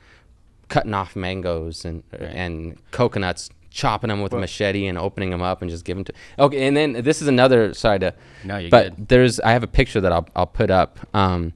cutting 0.68 0.94
off 0.94 1.14
mangoes 1.16 1.84
and 1.84 2.02
Right. 2.12 2.22
and 2.22 2.78
coconuts, 2.92 3.50
chopping 3.70 4.08
them 4.08 4.20
with 4.20 4.32
a 4.32 4.38
machete 4.38 4.86
and 4.86 4.98
opening 4.98 5.30
them 5.30 5.42
up 5.42 5.62
and 5.62 5.70
just 5.70 5.84
giving 5.84 6.04
them 6.04 6.12
to. 6.14 6.42
Okay, 6.44 6.66
and 6.66 6.76
then 6.76 6.92
this 7.04 7.22
is 7.22 7.28
another. 7.28 7.72
Sorry 7.74 7.98
to. 8.00 8.14
No, 8.44 8.58
you're 8.58 8.70
but 8.70 8.96
good. 8.96 9.08
there's 9.08 9.40
I 9.40 9.52
have 9.52 9.62
a 9.62 9.68
picture 9.68 10.00
that 10.00 10.12
I'll 10.12 10.28
I'll 10.36 10.46
put 10.46 10.70
up. 10.70 10.98
Um, 11.14 11.52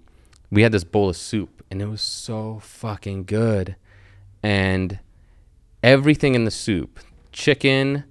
we 0.50 0.62
had 0.62 0.73
this 0.73 0.85
bowl 0.85 1.09
of 1.09 1.16
soup 1.16 1.50
and 1.71 1.83
it 1.83 1.87
was 1.87 2.00
so 2.00 2.61
fucking 2.62 3.25
good, 3.25 3.75
and 4.42 5.00
everything 5.83 6.35
in 6.35 6.44
the 6.44 6.50
soup, 6.50 7.00
chicken, 7.33 8.04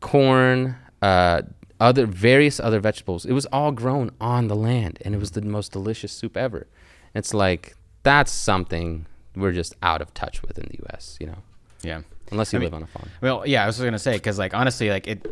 corn, 0.00 0.76
uh, 1.02 1.42
other 1.80 2.06
various 2.06 2.60
other 2.60 2.78
vegetables. 2.80 3.24
It 3.24 3.32
was 3.32 3.46
all 3.46 3.72
grown 3.72 4.10
on 4.20 4.48
the 4.48 4.56
land, 4.56 4.98
and 5.04 5.14
it 5.14 5.18
was 5.18 5.32
the 5.32 5.42
most 5.42 5.72
delicious 5.72 6.12
soup 6.12 6.36
ever. 6.36 6.66
It's 7.14 7.34
like 7.34 7.74
that's 8.02 8.30
something 8.30 9.06
we're 9.34 9.52
just 9.52 9.74
out 9.82 10.00
of 10.00 10.12
touch 10.14 10.42
with 10.42 10.58
in 10.58 10.66
the 10.70 10.76
U.S. 10.84 11.16
You 11.20 11.26
know, 11.28 11.38
Yeah. 11.82 12.02
Unless 12.30 12.52
you 12.52 12.58
I 12.58 12.62
live 12.62 12.72
mean- 12.72 12.82
on 12.82 12.82
a 12.84 12.86
farm. 12.86 13.08
Well, 13.20 13.46
yeah, 13.46 13.64
I 13.64 13.66
was 13.66 13.78
gonna 13.78 13.98
say 13.98 14.14
because 14.14 14.38
like 14.38 14.54
honestly, 14.54 14.90
like 14.90 15.06
it, 15.06 15.26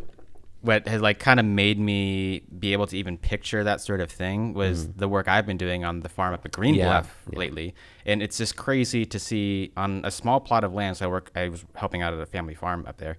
what 0.60 0.88
has 0.88 1.00
like 1.00 1.18
kind 1.18 1.38
of 1.38 1.46
made 1.46 1.78
me 1.78 2.42
be 2.58 2.72
able 2.72 2.86
to 2.88 2.96
even 2.96 3.16
picture 3.16 3.62
that 3.64 3.80
sort 3.80 4.00
of 4.00 4.10
thing 4.10 4.54
was 4.54 4.88
mm. 4.88 4.96
the 4.96 5.08
work 5.08 5.28
I've 5.28 5.46
been 5.46 5.56
doing 5.56 5.84
on 5.84 6.00
the 6.00 6.08
farm 6.08 6.34
up 6.34 6.44
at 6.44 6.52
Green. 6.52 6.74
Yeah, 6.74 6.86
Bluff 6.86 7.16
yeah. 7.30 7.38
lately, 7.38 7.74
and 8.04 8.22
it's 8.22 8.38
just 8.38 8.56
crazy 8.56 9.04
to 9.06 9.18
see 9.18 9.72
on 9.76 10.04
a 10.04 10.10
small 10.10 10.40
plot 10.40 10.64
of 10.64 10.72
land. 10.72 10.96
So 10.96 11.06
I 11.06 11.08
work, 11.08 11.30
I 11.34 11.48
was 11.48 11.64
helping 11.74 12.02
out 12.02 12.12
at 12.12 12.18
a 12.18 12.26
family 12.26 12.54
farm 12.54 12.84
up 12.88 12.98
there, 12.98 13.18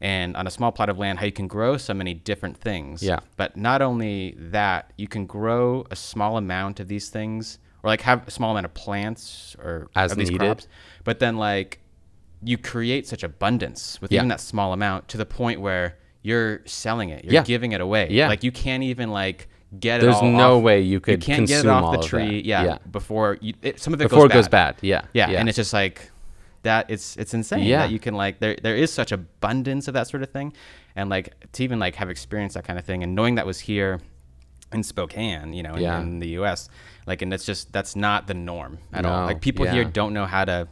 and 0.00 0.36
on 0.36 0.46
a 0.46 0.50
small 0.50 0.72
plot 0.72 0.88
of 0.88 0.98
land, 0.98 1.18
how 1.18 1.26
you 1.26 1.32
can 1.32 1.46
grow 1.46 1.76
so 1.76 1.94
many 1.94 2.14
different 2.14 2.56
things. 2.56 3.02
Yeah. 3.02 3.20
But 3.36 3.56
not 3.56 3.82
only 3.82 4.34
that, 4.38 4.92
you 4.96 5.08
can 5.08 5.26
grow 5.26 5.86
a 5.90 5.96
small 5.96 6.36
amount 6.36 6.80
of 6.80 6.88
these 6.88 7.08
things, 7.08 7.58
or 7.82 7.90
like 7.90 8.00
have 8.02 8.26
a 8.26 8.30
small 8.30 8.50
amount 8.50 8.66
of 8.66 8.74
plants 8.74 9.56
or 9.62 9.88
As 9.94 10.12
of 10.12 10.18
these 10.18 10.30
needed. 10.30 10.44
crops, 10.44 10.68
but 11.04 11.18
then 11.18 11.36
like 11.36 11.79
you 12.42 12.56
create 12.58 13.06
such 13.06 13.22
abundance 13.22 14.00
with 14.00 14.10
Yeah. 14.12 14.20
even 14.20 14.28
that 14.28 14.40
small 14.40 14.72
amount 14.72 15.08
to 15.08 15.18
the 15.18 15.26
point 15.26 15.60
where 15.60 15.96
you're 16.22 16.60
selling 16.66 17.08
it, 17.10 17.24
you're 17.24 17.34
Yeah. 17.34 17.42
giving 17.44 17.72
it 17.72 17.80
away. 17.80 18.08
Yeah. 18.10 18.28
like 18.28 18.42
you 18.44 18.52
can't 18.52 18.82
even 18.82 19.10
like 19.10 19.48
get 19.78 20.00
There's 20.00 20.16
it. 20.16 20.22
all 20.22 20.30
no 20.30 20.56
off- 20.56 20.62
way 20.64 20.80
you 20.80 21.00
could 21.00 21.22
You 21.26 21.34
can't 21.34 21.46
get 21.46 21.64
it 21.64 21.68
off 21.68 22.00
the 22.00 22.06
tree. 22.06 22.42
Yeah, 22.44 22.64
Yeah. 22.64 22.78
before 22.90 23.38
you, 23.40 23.54
it, 23.62 23.78
some 23.80 23.94
of 23.94 24.00
it 24.00 24.04
Before 24.08 24.24
goes 24.28 24.30
it 24.30 24.34
goes 24.34 24.48
bad, 24.48 24.76
yeah, 24.80 25.02
Yeah, 25.12 25.28
and 25.30 25.48
it's 25.48 25.56
just 25.56 25.72
like 25.72 26.10
that. 26.62 26.86
It's 26.90 27.16
it's 27.16 27.32
insane 27.34 27.62
Yeah. 27.64 27.78
that 27.86 27.90
you 27.90 27.98
can 27.98 28.14
like 28.14 28.38
there 28.40 28.56
there 28.62 28.76
is 28.76 28.92
such 28.92 29.12
abundance 29.12 29.86
of 29.88 29.94
that 29.94 30.08
sort 30.08 30.22
of 30.22 30.30
thing, 30.30 30.52
and 30.96 31.08
like 31.08 31.34
to 31.52 31.62
even 31.64 31.78
like 31.78 31.94
have 31.96 32.10
experienced 32.10 32.54
that 32.54 32.64
kind 32.64 32.78
of 32.78 32.84
thing 32.84 33.02
and 33.02 33.14
knowing 33.14 33.36
that 33.36 33.46
was 33.46 33.60
here 33.60 34.00
in 34.72 34.82
Spokane, 34.82 35.52
you 35.52 35.62
know, 35.62 35.74
in, 35.74 35.84
in 35.84 36.18
the 36.20 36.28
U.S. 36.40 36.68
Like, 37.06 37.22
and 37.22 37.32
it's 37.34 37.44
just 37.44 37.72
that's 37.72 37.96
not 37.96 38.26
the 38.28 38.34
norm 38.34 38.78
at 38.92 39.04
all. 39.06 39.24
Like 39.26 39.40
people 39.40 39.66
here 39.66 39.84
don't 39.84 40.12
know 40.12 40.26
how 40.26 40.44
to. 40.44 40.68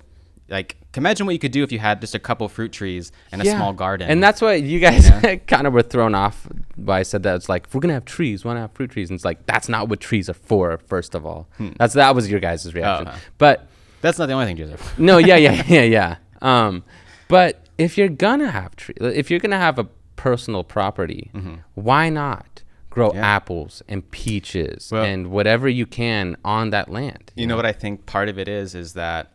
Like, 0.49 0.77
imagine 0.97 1.27
what 1.27 1.33
you 1.35 1.39
could 1.39 1.53
do 1.53 1.63
if 1.63 1.71
you 1.73 1.79
had 1.79 2.01
just 2.01 2.15
a 2.15 2.19
couple 2.19 2.49
fruit 2.49 2.73
trees 2.73 3.13
and 3.33 3.43
a 3.43 3.45
small 3.45 3.73
garden. 3.75 4.09
And 4.11 4.23
that's 4.23 4.41
why 4.41 4.55
you 4.55 4.81
guys 4.81 5.11
kind 5.47 5.67
of 5.67 5.73
were 5.75 5.83
thrown 5.83 6.15
off 6.15 6.47
by 6.77 7.01
I 7.01 7.03
said 7.03 7.23
that. 7.25 7.37
It's 7.37 7.49
like, 7.49 7.67
if 7.67 7.75
we're 7.75 7.81
going 7.81 7.91
to 7.91 7.95
have 7.95 8.05
trees, 8.07 8.45
why 8.45 8.55
not 8.55 8.61
have 8.61 8.73
fruit 8.73 8.91
trees? 8.91 9.11
And 9.11 9.17
it's 9.17 9.25
like, 9.25 9.45
that's 9.47 9.69
not 9.69 9.89
what 9.89 10.01
trees 10.01 10.31
are 10.31 10.35
for, 10.35 10.79
first 10.87 11.15
of 11.15 11.27
all. 11.27 11.49
That's 11.79 11.95
That 11.95 12.15
was 12.15 12.31
your 12.31 12.41
guys' 12.41 12.73
reaction. 12.75 13.07
Hmm. 13.09 13.13
Oh. 13.15 13.21
But 13.37 13.69
that's 14.01 14.19
not 14.19 14.27
the 14.27 14.33
only 14.33 14.47
thing 14.47 14.57
trees 14.57 14.71
are. 14.71 14.77
for. 14.79 15.01
no, 15.03 15.19
yeah, 15.19 15.37
yeah, 15.37 15.63
yeah, 15.69 15.83
yeah. 15.83 16.17
Um, 16.41 16.83
but 17.29 17.67
if 17.77 17.99
you're 17.99 18.09
going 18.09 18.41
to 18.41 18.51
have 18.51 18.75
trees, 18.77 18.97
if 19.01 19.31
you're 19.31 19.41
to 19.51 19.57
have 19.59 19.79
a 19.79 19.85
personal 20.17 20.65
property, 20.65 21.31
why 21.75 22.09
not 22.09 22.63
grow 22.91 23.11
Mm-hmm. 23.11 23.19
Yeah. 23.19 23.27
apples 23.37 23.83
and 23.87 24.11
peaches 24.11 24.89
Well- 24.91 25.05
and 25.05 25.31
whatever 25.31 25.69
you 25.69 25.85
can 25.87 26.37
on 26.45 26.71
that 26.71 26.91
land? 26.91 27.33
You 27.37 27.47
know 27.47 27.55
what 27.57 27.67
I 27.67 27.73
think 27.73 28.07
part 28.07 28.29
of 28.29 28.39
it 28.39 28.49
is 28.49 28.75
is 28.75 28.95
that 28.95 29.33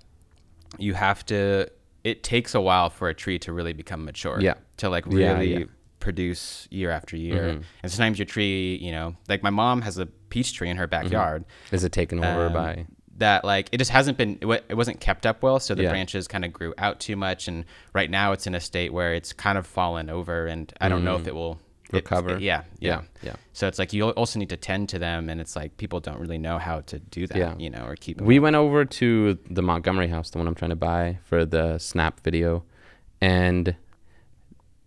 you 0.78 0.94
have 0.94 1.26
to. 1.28 1.68
It 2.04 2.24
takes 2.24 2.54
a 2.54 2.62
while 2.62 2.90
for 2.90 3.08
a 3.10 3.14
tree 3.14 3.40
to 3.40 3.54
really 3.54 3.74
become 3.74 4.04
mature. 4.06 4.40
Yeah. 4.42 4.56
To 4.78 4.90
like 4.90 5.06
really 5.06 5.54
yeah. 5.54 5.60
Mm-hmm. 5.60 5.74
produce 6.00 6.68
year 6.70 6.92
after 6.92 7.16
year. 7.16 7.62
And 7.82 7.92
sometimes 7.92 8.20
your 8.20 8.26
tree, 8.26 8.78
you 8.82 8.92
know, 8.92 9.16
like 9.30 9.42
my 9.42 9.50
mom 9.50 9.82
has 9.84 9.98
a 9.98 10.06
peach 10.06 10.54
tree 10.54 10.70
in 10.70 10.78
her 10.78 10.88
Mm-hmm. 10.88 11.04
backyard. 11.04 11.46
Is 11.72 11.84
it 11.84 11.92
taken 11.94 12.24
over 12.24 12.48
um, 12.48 12.54
by. 12.54 12.86
that 13.18 13.46
like 13.46 13.70
it 13.72 13.78
just 13.78 13.92
hasn't 13.92 14.18
been 14.18 14.38
it, 14.42 14.66
it 14.70 14.74
wasn't 14.76 15.00
kept 15.00 15.26
up 15.26 15.44
well 15.44 15.60
so 15.60 15.76
the 15.76 15.84
Yeah. 15.84 15.92
branches 15.92 16.28
kind 16.28 16.44
of 16.44 16.52
grew 16.52 16.74
out 16.78 17.00
too 17.00 17.16
much 17.16 17.48
and 17.48 17.64
right 17.94 18.10
now 18.10 18.32
it's 18.34 18.48
in 18.48 18.56
a 18.56 18.60
state 18.60 18.92
where 18.92 19.14
it's 19.14 19.32
kind 19.34 19.56
of 19.58 19.68
fallen 19.68 20.10
over 20.10 20.48
and 20.48 20.74
i 20.82 20.90
don't 20.90 21.06
know 21.06 21.16
if 21.16 21.28
it 21.28 21.36
will 21.36 21.60
it- 21.98 22.04
Mm. 22.06 22.10
Recover. 22.10 22.38
yeah, 22.40 22.64
yeah 22.80 22.90
Yeah, 22.90 23.02
yeah. 23.22 23.36
so 23.54 23.68
it's 23.68 23.78
like 23.80 23.94
you 23.94 24.10
also 24.10 24.40
need 24.40 24.50
to 24.50 24.58
tend 24.58 24.90
to 24.90 25.00
them 25.00 25.30
and 25.30 25.40
it's 25.40 25.56
like 25.56 25.78
people 25.78 26.00
don't 26.00 26.20
really 26.20 26.38
know 26.38 26.58
how 26.58 26.82
to 26.82 27.00
do 27.00 27.28
that 27.28 27.38
Yeah. 27.38 27.56
you 27.58 27.70
know 27.70 27.86
or 27.86 27.96
keep 27.96 28.18
them 28.18 28.26
We 28.28 28.38
up. 28.38 28.44
went 28.44 28.56
over 28.56 28.84
to 28.86 29.38
the 29.50 29.62
Montgomery 29.62 30.08
house, 30.10 30.30
the 30.32 30.38
one 30.40 30.48
I'm 30.48 30.56
trying 30.56 30.70
to 30.72 30.76
buy 30.76 31.20
for 31.24 31.46
the 31.46 31.78
Snap 31.78 32.20
video, 32.24 32.64
and 33.22 33.76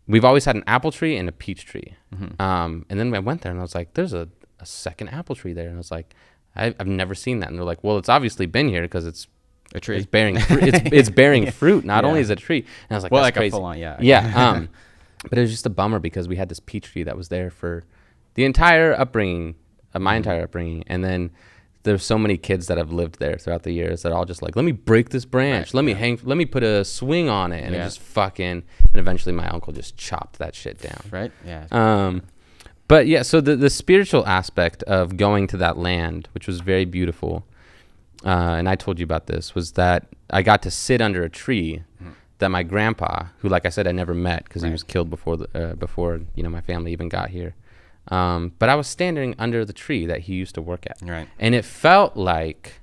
we've 0.06 0.24
always 0.24 0.44
had 0.44 0.56
an 0.56 0.64
apple 0.66 0.92
tree 0.92 1.16
and 1.16 1.28
a 1.28 1.32
peach 1.32 1.64
tree. 1.64 1.94
Mm-hmm. 2.14 2.40
Um, 2.40 2.86
and 2.90 2.98
then 2.98 3.14
I 3.14 3.18
went 3.18 3.42
there 3.42 3.50
and 3.52 3.60
I 3.60 3.62
was 3.62 3.74
like, 3.74 3.94
"There's 3.94 4.12
a, 4.12 4.28
a 4.60 4.66
second 4.66 5.08
apple 5.08 5.34
tree 5.34 5.52
there," 5.52 5.68
and 5.68 5.74
I 5.76 5.78
was 5.78 5.90
like, 5.90 6.14
I've, 6.54 6.74
"I've 6.78 6.86
never 6.86 7.14
seen 7.14 7.40
that." 7.40 7.48
And 7.50 7.58
they're 7.58 7.64
like, 7.64 7.82
"Well, 7.84 7.98
it's 7.98 8.08
obviously 8.08 8.46
been 8.46 8.68
here 8.68 8.82
because 8.82 9.06
it's 9.06 9.26
a 9.74 9.80
tree 9.80 9.96
it's 9.96 10.06
bearing 10.06 10.38
fru- 10.38 10.58
it's 10.62 10.80
it's 10.92 11.10
bearing 11.10 11.50
fruit. 11.50 11.84
Not 11.84 12.04
Yeah. 12.04 12.08
only 12.08 12.20
is 12.20 12.30
it 12.30 12.38
a 12.38 12.42
tree." 12.42 12.58
And 12.88 12.92
I 12.92 12.94
was 12.94 13.02
like, 13.04 13.12
well 13.12 13.22
"That's 13.22 13.34
like 13.36 13.40
crazy." 13.40 13.48
a 13.56 13.58
full 13.58 13.64
on 13.64 13.78
yeah 13.78 13.96
yeah. 14.00 14.50
Um, 14.50 14.68
but 15.28 15.38
it 15.38 15.40
was 15.40 15.50
just 15.50 15.66
a 15.66 15.70
bummer 15.70 15.98
because 15.98 16.28
we 16.28 16.36
had 16.36 16.48
this 16.48 16.60
peach 16.60 16.92
tree 16.92 17.02
that 17.04 17.16
was 17.16 17.28
there 17.28 17.50
for 17.50 17.84
the 18.34 18.44
entire 18.44 18.92
upbringing, 18.98 19.54
uh, 19.94 19.98
Mm-hmm. 19.98 20.02
my 20.04 20.14
entire 20.16 20.42
upbringing, 20.44 20.84
and 20.86 21.02
then 21.04 21.30
there's 21.84 22.02
so 22.04 22.18
many 22.18 22.36
kids 22.36 22.66
that 22.66 22.76
have 22.78 22.92
lived 22.92 23.18
there 23.20 23.36
throughout 23.38 23.62
the 23.62 23.70
years 23.72 24.02
that 24.02 24.10
all 24.12 24.24
just 24.24 24.42
like, 24.42 24.56
let 24.56 24.64
me 24.64 24.72
break 24.72 25.10
this 25.10 25.24
branch, 25.24 25.68
Right, 25.68 25.74
let 25.74 25.84
me 25.84 25.92
hang, 25.94 26.18
let 26.24 26.36
me 26.36 26.44
put 26.44 26.62
a 26.64 26.84
swing 26.84 27.28
on 27.28 27.52
it, 27.52 27.62
and 27.64 27.74
it 27.74 27.78
just 27.84 28.00
fucking, 28.00 28.62
and 28.82 28.96
eventually 28.96 29.32
my 29.32 29.48
uncle 29.48 29.72
just 29.72 29.96
chopped 29.96 30.38
that 30.38 30.54
shit 30.54 30.78
down. 30.80 31.00
right 31.10 31.30
yeah. 31.46 31.66
Um, 31.70 32.22
but 32.88 33.06
yeah, 33.06 33.22
so 33.22 33.40
the 33.40 33.56
the 33.56 33.70
spiritual 33.70 34.26
aspect 34.26 34.82
of 34.84 35.16
going 35.16 35.46
to 35.48 35.56
that 35.58 35.76
land, 35.78 36.28
which 36.34 36.46
was 36.46 36.60
very 36.60 36.84
beautiful, 36.84 37.44
uh, 38.24 38.28
and 38.58 38.68
I 38.68 38.74
told 38.74 38.98
you 38.98 39.04
about 39.04 39.26
this, 39.28 39.54
was 39.54 39.72
that 39.72 40.06
I 40.30 40.42
got 40.42 40.62
to 40.62 40.70
sit 40.70 41.00
under 41.00 41.22
a 41.22 41.30
tree 41.30 41.82
that 42.38 42.48
my 42.50 42.62
grandpa, 42.62 43.26
who 43.38 43.48
like 43.48 43.64
I 43.66 43.70
said 43.70 43.86
I 43.86 43.92
never 43.92 44.14
met 44.14 44.44
because 44.44 44.62
he 44.62 44.70
was 44.70 44.82
killed 44.82 45.08
before 45.10 45.36
the, 45.36 45.48
uh, 45.54 45.74
before 45.74 46.20
you 46.34 46.42
know 46.42 46.50
my 46.50 46.60
family 46.60 46.92
even 46.92 47.08
got 47.08 47.30
here. 47.30 47.54
Um, 48.08 48.52
but 48.58 48.68
I 48.68 48.74
was 48.76 48.86
standing 48.86 49.34
under 49.38 49.64
the 49.64 49.72
tree 49.72 50.06
that 50.06 50.20
he 50.22 50.34
used 50.34 50.54
to 50.54 50.62
work 50.62 50.86
at, 50.86 50.98
right 51.02 51.28
and 51.38 51.54
it 51.54 51.64
felt 51.64 52.16
like, 52.16 52.80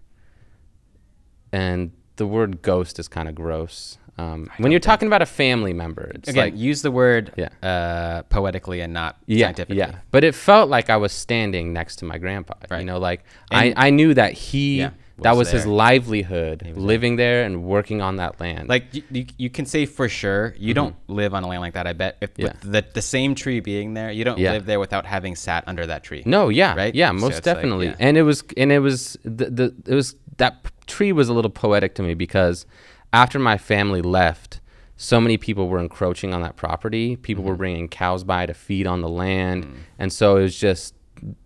and 1.52 1.92
the 2.18 2.26
word 2.28 2.62
ghost 2.62 3.00
is 3.00 3.08
kind 3.08 3.28
of 3.30 3.36
gross. 3.36 3.98
Um, 4.18 4.48
when 4.58 4.72
you're 4.72 4.80
talking 4.80 5.08
about 5.08 5.24
a 5.24 5.26
family 5.26 5.74
member, 5.74 6.12
it's 6.14 6.30
again 6.30 6.44
like 6.52 6.58
use 6.58 6.84
the 6.84 6.92
word 6.92 7.32
Yeah. 7.36 7.50
uh 7.64 8.22
poetically 8.24 8.82
and 8.82 8.94
not 8.94 9.18
yeah, 9.26 9.48
scientifically 9.48 9.78
Yeah, 9.78 9.96
but 10.12 10.24
it 10.24 10.36
felt 10.36 10.70
like 10.70 10.92
I 10.92 10.98
was 10.98 11.12
standing 11.12 11.74
next 11.74 11.96
to 11.98 12.06
my 12.06 12.20
grandpa. 12.20 12.54
Right. 12.70 12.80
You 12.82 12.86
know, 12.86 13.00
like 13.00 13.24
And- 13.50 13.74
I, 13.78 13.88
I 13.88 13.90
knew 13.90 14.14
that 14.14 14.34
he 14.34 14.80
Yeah, 14.82 14.92
that 15.20 15.32
was 15.32 15.48
was 15.48 15.52
his 15.52 15.66
livelihood, 15.68 16.64
was 16.76 16.78
living 16.78 17.16
there 17.18 17.44
and 17.44 17.64
working 17.64 18.02
on 18.02 18.16
that 18.18 18.40
land. 18.40 18.68
like 18.68 18.86
you, 18.94 19.04
you, 19.12 19.26
you 19.38 19.50
can 19.50 19.66
say 19.66 19.86
for 19.86 20.10
sure 20.10 20.56
you 20.58 20.74
don't 20.74 20.96
live 21.08 21.34
on 21.34 21.44
a 21.44 21.48
land 21.48 21.62
like 21.62 21.74
that 21.74 21.86
i 21.88 21.94
bet 21.94 22.18
if 22.22 22.34
Mm-hmm. 22.34 22.42
Yeah. 22.42 22.48
with 22.64 22.72
the, 22.72 22.86
the 22.94 23.02
same 23.02 23.36
tree 23.36 23.60
being 23.60 23.94
there 23.94 24.12
you 24.12 24.24
don't 24.24 24.40
Yeah. 24.40 24.54
live 24.54 24.66
there 24.66 24.80
without 24.80 25.06
having 25.06 25.36
sat 25.36 25.64
under 25.68 25.86
that 25.86 26.04
tree 26.04 26.24
no, 26.26 26.50
yeah, 26.50 26.74
Right? 26.76 26.94
Yeah, 26.96 27.10
So 27.10 27.14
most 27.14 27.34
like, 27.36 27.44
definitely. 27.44 27.88
yeah. 27.88 27.96
And 28.00 28.18
it 28.18 28.24
was 28.24 28.44
and 28.58 28.72
it 28.72 28.80
was 28.80 29.18
the, 29.24 29.50
the 29.50 29.76
it 29.86 29.94
was 29.96 30.16
that 30.38 30.66
tree 30.88 31.12
was 31.12 31.30
a 31.30 31.34
little 31.34 31.52
poetic 31.52 31.94
to 31.96 32.04
me 32.04 32.14
because 32.16 32.66
after 33.14 33.38
my 33.38 33.58
family 33.60 34.02
left, 34.02 34.60
so 34.98 35.22
many 35.22 35.38
people 35.38 35.68
were 35.70 35.80
encroaching 35.80 36.34
on 36.34 36.42
that 36.42 36.56
property. 36.56 37.16
People 37.18 37.44
Mm-hmm. 37.44 37.50
were 37.52 37.58
bringing 37.58 37.88
cows 37.88 38.24
by 38.24 38.46
to 38.48 38.54
feed 38.56 38.88
on 38.88 39.02
the 39.02 39.10
land, 39.10 39.66
Mm. 39.66 39.74
and 40.00 40.12
so 40.14 40.38
it 40.38 40.42
was 40.44 40.58
just 40.58 40.96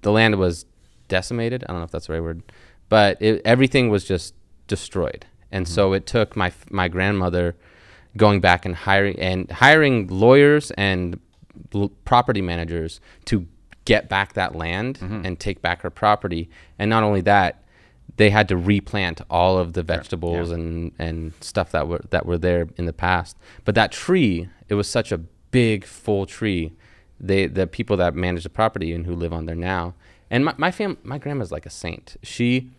the 0.01 0.11
land 0.11 0.35
was 0.37 0.65
decimated. 1.09 1.63
I 1.63 1.67
don't 1.71 1.79
know 1.79 1.85
if 1.85 1.91
that's 1.91 2.07
the 2.07 2.13
right 2.13 2.21
word, 2.23 2.41
but 2.89 3.21
it, 3.21 3.41
everything 3.45 3.89
was 3.89 4.03
just 4.05 4.33
destroyed. 4.67 5.25
And 5.51 5.65
Mm-hmm. 5.65 5.73
so 5.73 5.93
it 5.93 6.05
took 6.05 6.35
my 6.35 6.51
my 6.69 6.87
grandmother 6.87 7.55
going 8.17 8.41
back 8.41 8.65
and 8.65 8.75
hiring 8.75 9.17
and 9.19 9.49
hiring 9.51 10.07
lawyers 10.07 10.71
and 10.71 11.19
l- 11.73 11.91
property 12.05 12.41
managers 12.41 12.99
to 13.25 13.47
get 13.85 14.09
back 14.09 14.33
that 14.33 14.55
land 14.55 14.99
Mm-hmm. 14.99 15.25
and 15.25 15.39
take 15.39 15.61
back 15.61 15.81
her 15.83 15.89
property. 15.89 16.49
And 16.77 16.89
not 16.89 17.03
only 17.03 17.21
that, 17.21 17.63
they 18.17 18.29
had 18.29 18.47
to 18.49 18.57
replant 18.57 19.21
all 19.29 19.57
of 19.57 19.71
the 19.73 19.83
vegetables 19.83 20.51
and 20.51 20.91
and 20.99 21.33
stuff 21.39 21.71
that 21.71 21.87
were 21.87 22.01
that 22.09 22.25
were 22.25 22.37
there 22.37 22.67
in 22.77 22.85
the 22.85 22.93
past. 22.93 23.37
But 23.63 23.75
that 23.75 23.91
tree, 23.93 24.49
it 24.67 24.73
was 24.75 24.89
such 24.89 25.11
a 25.13 25.19
big 25.51 25.85
full 25.85 26.25
tree. 26.25 26.73
They 27.21 27.47
the 27.47 27.67
people 27.67 27.95
that 27.97 28.15
manage 28.15 28.43
the 28.43 28.49
property 28.49 28.91
and 28.93 29.05
who 29.05 29.15
live 29.15 29.31
on 29.33 29.45
there 29.45 29.55
now. 29.55 29.93
And 30.29 30.43
my 30.43 30.53
my 30.57 30.71
fam 30.71 30.97
my 31.03 31.17
grandma's 31.17 31.51
like 31.53 31.65
a 31.65 31.69
saint. 31.69 32.17
She 32.21 32.71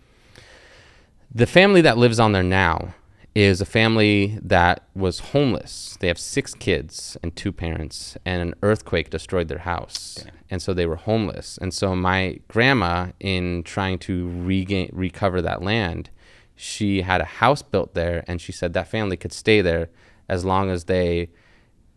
the 1.35 1.47
family 1.47 1.81
that 1.83 1.99
lives 1.99 2.19
on 2.19 2.33
there 2.33 2.43
now 2.43 2.95
is 3.35 3.61
a 3.61 3.67
family 3.67 4.39
that 4.43 4.83
was 4.95 5.21
homeless. 5.21 5.97
They 6.01 6.09
have 6.09 6.19
six 6.19 6.55
kids 6.55 7.17
and 7.23 7.37
two 7.37 7.53
parents, 7.53 8.17
and 8.25 8.43
an 8.43 8.55
earthquake 8.63 9.11
destroyed 9.11 9.49
their 9.49 9.59
house, 9.59 10.25
and 10.51 10.61
so 10.61 10.75
they 10.75 10.87
were 10.87 10.97
homeless. 10.97 11.59
And 11.59 11.73
so 11.73 11.95
my 11.95 12.41
grandma, 12.49 13.09
in 13.21 13.63
trying 13.63 13.99
to 14.01 14.29
regain 14.43 14.91
recover 14.93 15.41
that 15.43 15.63
land, 15.63 16.11
she 16.57 17.03
had 17.03 17.21
a 17.21 17.25
house 17.25 17.63
built 17.63 17.95
there, 17.95 18.25
and 18.27 18.41
she 18.41 18.51
said 18.51 18.73
that 18.73 18.89
family 18.89 19.17
could 19.17 19.33
stay 19.33 19.61
there 19.61 19.89
as 20.29 20.45
long 20.45 20.71
as 20.71 20.85
they 20.85 21.29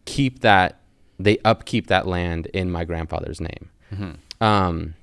keep 0.05 0.39
that 0.41 0.77
they 1.17 1.37
upkeep 1.45 1.87
that 1.87 2.07
land 2.07 2.47
in 2.47 2.71
my 2.71 2.83
grandfather's 2.83 3.39
name. 3.39 3.69
Um, 4.39 4.95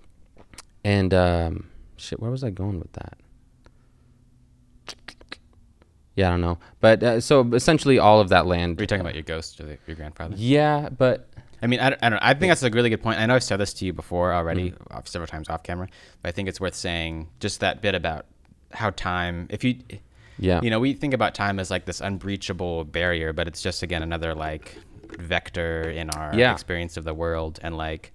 and 0.84 1.14
um, 1.14 1.68
shit, 1.96 2.20
where 2.20 2.30
was 2.30 2.42
I 2.44 2.50
going 2.50 2.78
with 2.78 2.92
that? 2.92 3.18
Yeah, 6.18 6.28
I 6.28 6.30
don't 6.32 6.40
know. 6.40 6.58
But 6.80 7.02
uh, 7.02 7.20
so 7.20 7.48
essentially, 7.54 7.98
all 8.00 8.20
of 8.20 8.28
that 8.30 8.46
land. 8.46 8.78
Are 8.78 8.82
you 8.82 8.86
talking 8.88 9.02
about 9.02 9.14
your 9.14 9.22
ghost 9.22 9.60
or 9.60 9.64
the, 9.64 9.78
your 9.86 9.94
grandfather? 9.94 10.34
Yeah, 10.36 10.88
but 10.88 11.28
I 11.62 11.68
mean, 11.68 11.78
I, 11.78 11.90
don't- 11.90 12.02
I 12.02 12.08
don't. 12.10 12.18
I 12.20 12.34
think 12.34 12.50
that's 12.50 12.62
a 12.64 12.70
really 12.70 12.90
good 12.90 13.02
point. 13.02 13.20
I 13.20 13.26
know 13.26 13.36
I've 13.36 13.44
said 13.44 13.58
this 13.58 13.72
to 13.74 13.84
you 13.84 13.92
before 13.92 14.32
already, 14.32 14.72
Mm-hmm. 14.72 14.96
off, 14.96 15.06
several 15.06 15.28
times 15.28 15.48
off 15.48 15.62
camera, 15.62 15.86
but 16.22 16.28
I 16.30 16.32
think 16.32 16.48
it's 16.48 16.60
worth 16.60 16.74
saying 16.74 17.28
just 17.38 17.60
that 17.60 17.80
bit 17.82 17.94
about 17.94 18.26
how 18.72 18.90
time. 18.90 19.46
If 19.50 19.62
you, 19.62 19.76
yeah, 20.40 20.60
you 20.60 20.70
know, 20.70 20.80
we 20.80 20.92
think 20.92 21.14
about 21.14 21.34
time 21.36 21.60
as 21.60 21.70
like 21.70 21.84
this 21.84 22.00
unbreachable 22.00 22.84
barrier, 22.84 23.32
but 23.32 23.46
it's 23.46 23.62
just 23.62 23.84
again 23.84 24.02
another 24.02 24.34
like 24.34 24.76
vector 25.20 25.82
in 25.88 26.10
our 26.10 26.34
Yeah. 26.34 26.52
experience 26.52 26.96
of 26.96 27.04
the 27.04 27.14
world. 27.14 27.58
And 27.62 27.76
like, 27.76 28.12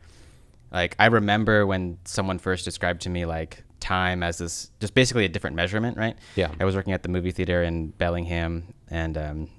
like 0.73 0.95
I 0.99 1.05
remember 1.07 1.65
when 1.65 1.99
someone 2.05 2.37
first 2.37 2.65
described 2.65 3.01
to 3.03 3.09
me 3.09 3.25
like 3.25 3.63
time 3.83 4.23
as 4.23 4.37
this 4.39 4.71
just 4.79 4.93
basically 4.95 5.25
a 5.25 5.29
different 5.29 5.55
measurement, 5.55 5.97
right? 5.97 6.15
Yeah. 6.35 6.49
I 6.59 6.65
was 6.65 6.75
working 6.75 6.93
at 6.93 7.03
the 7.03 7.09
movie 7.09 7.31
theater 7.31 7.63
in 7.63 7.89
Bellingham, 7.89 8.73
and 8.89 9.17
um, 9.17 9.49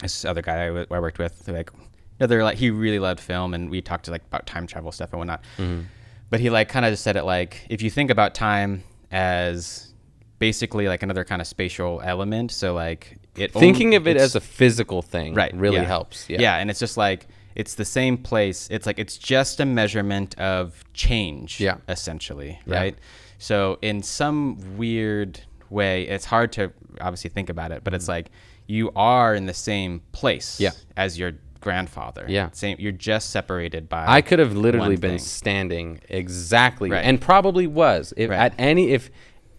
this 0.00 0.24
other 0.24 0.42
guy 0.42 0.64
I, 0.64 0.66
w- 0.68 0.86
I 0.90 1.00
worked 1.00 1.18
with, 1.18 1.48
like, 1.48 1.70
you 1.74 1.80
know, 2.20 2.26
they're 2.26 2.44
like 2.44 2.58
he 2.58 2.70
really 2.70 2.98
loved 2.98 3.20
film, 3.20 3.54
and 3.54 3.70
we 3.70 3.80
talked 3.80 4.04
to 4.06 4.10
like 4.10 4.24
about 4.26 4.46
time 4.46 4.66
travel 4.66 4.92
stuff 4.92 5.10
and 5.12 5.18
whatnot. 5.18 5.42
Mm-hmm. 5.58 5.82
But 6.30 6.40
he 6.40 6.50
like 6.50 6.68
kind 6.68 6.84
of 6.86 6.92
just 6.92 7.02
said 7.02 7.16
it 7.16 7.24
like 7.24 7.66
if 7.68 7.82
you 7.82 7.90
think 7.90 8.10
about 8.10 8.34
time 8.34 8.84
as 9.10 9.92
basically 10.38 10.88
like 10.88 11.02
another 11.02 11.24
kind 11.24 11.40
of 11.40 11.46
spatial 11.48 12.00
element, 12.04 12.50
so 12.50 12.74
like 12.74 13.18
it 13.36 13.52
thinking 13.52 13.88
only- 13.88 13.96
of 13.96 14.06
it 14.06 14.16
as 14.16 14.34
a 14.34 14.40
physical 14.40 15.00
thing 15.02 15.34
right 15.34 15.54
really 15.54 15.76
yeah. 15.76 15.84
helps. 15.84 16.28
Yeah. 16.28 16.40
yeah 16.40 16.56
and 16.58 16.68
it's 16.70 16.78
just 16.80 16.96
like 16.96 17.26
it's 17.54 17.74
the 17.76 17.84
same 17.84 18.16
place 18.18 18.68
it's 18.70 18.86
like 18.86 18.98
it's 18.98 19.16
just 19.16 19.60
a 19.60 19.64
measurement 19.64 20.38
of 20.38 20.84
change 20.94 21.60
Yeah. 21.60 21.76
essentially 21.88 22.58
Yeah. 22.66 22.74
right 22.80 22.96
so 23.42 23.78
in 23.82 24.02
some 24.02 24.76
weird 24.76 25.40
way 25.70 26.02
it's 26.06 26.24
hard 26.26 26.52
to 26.52 26.70
obviously 27.00 27.28
think 27.30 27.48
about 27.50 27.72
it 27.72 27.82
but 27.84 27.92
it's 27.94 28.06
like 28.08 28.30
you 28.66 28.90
are 28.94 29.34
in 29.34 29.46
the 29.46 29.54
same 29.54 30.00
place 30.12 30.54
Mm-hmm. 30.56 30.62
Yeah. 30.64 30.70
as 31.04 31.18
your 31.18 31.32
grandfather 31.60 32.24
Yeah. 32.28 32.50
same 32.52 32.76
you're 32.78 32.92
just 32.92 33.30
separated 33.30 33.88
by 33.88 34.04
I 34.06 34.20
could 34.20 34.38
have 34.38 34.54
literally 34.56 34.96
been 34.96 35.12
thing. 35.12 35.18
standing 35.18 36.00
exactly, 36.08 36.90
Right. 36.90 37.04
and 37.04 37.20
probably 37.20 37.66
was 37.66 38.12
if 38.16 38.30
Right. 38.30 38.38
at 38.38 38.54
any 38.58 38.90
if 38.92 39.10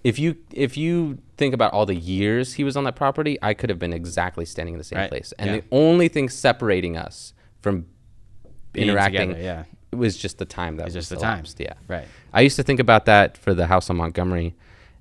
if 0.03 0.19
you 0.19 0.35
if 0.51 0.75
you 0.77 1.17
think 1.37 1.53
about 1.53 1.71
all 1.73 1.85
the 1.85 1.95
years 1.95 2.53
he 2.53 2.63
was 2.65 2.75
on 2.77 2.83
that 2.83 2.95
property, 2.95 3.37
I 3.41 3.53
could 3.53 3.69
have 3.69 3.79
been 3.79 3.93
exactly 3.93 4.45
standing 4.45 4.73
in 4.75 4.77
the 4.77 4.83
same 4.83 4.99
Right. 4.99 5.09
place. 5.09 5.33
And 5.39 5.49
Yeah. 5.49 5.55
the 5.57 5.63
only 5.71 6.07
thing 6.09 6.27
separating 6.29 6.95
us 6.97 7.33
from 7.61 7.85
Being 8.73 8.89
interacting 8.89 9.29
together, 9.29 9.43
yeah. 9.43 9.63
Was 9.97 10.17
just 10.17 10.37
the 10.37 10.45
time 10.45 10.77
that 10.77 10.87
It's 10.87 10.95
was 10.95 11.07
just 11.07 11.09
the 11.09 11.25
time. 11.25 11.43
Yeah. 11.57 11.73
Right. 11.87 12.07
I 12.33 12.41
used 12.41 12.55
to 12.55 12.63
think 12.63 12.79
about 12.79 13.05
that 13.05 13.37
for 13.37 13.53
the 13.53 13.67
house 13.67 13.89
on 13.89 13.97
Montgomery, 13.97 14.55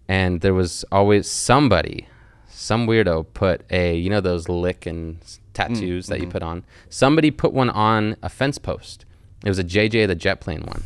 and 0.09 0.40
there 0.40 0.55
was 0.55 0.85
always 0.92 1.31
somebody, 1.31 2.09
some 2.48 2.87
weirdo 2.87 3.26
put 3.35 3.62
a 3.70 3.96
you 3.96 4.11
know 4.11 4.20
those 4.20 4.48
lick 4.48 4.87
and 4.87 5.18
tattoos 5.55 6.07
mm, 6.07 6.09
that 6.09 6.18
you 6.18 6.24
mm-hmm. 6.24 6.33
put 6.33 6.42
on. 6.42 6.64
Somebody 6.88 7.31
put 7.31 7.52
one 7.52 7.70
on 7.70 8.16
a 8.22 8.28
fence 8.28 8.59
post. 8.59 9.05
It 9.44 9.48
was 9.48 9.59
a 9.59 9.64
JJ 9.64 10.07
the 10.07 10.14
jet 10.14 10.40
plane 10.40 10.62
one, 10.62 10.85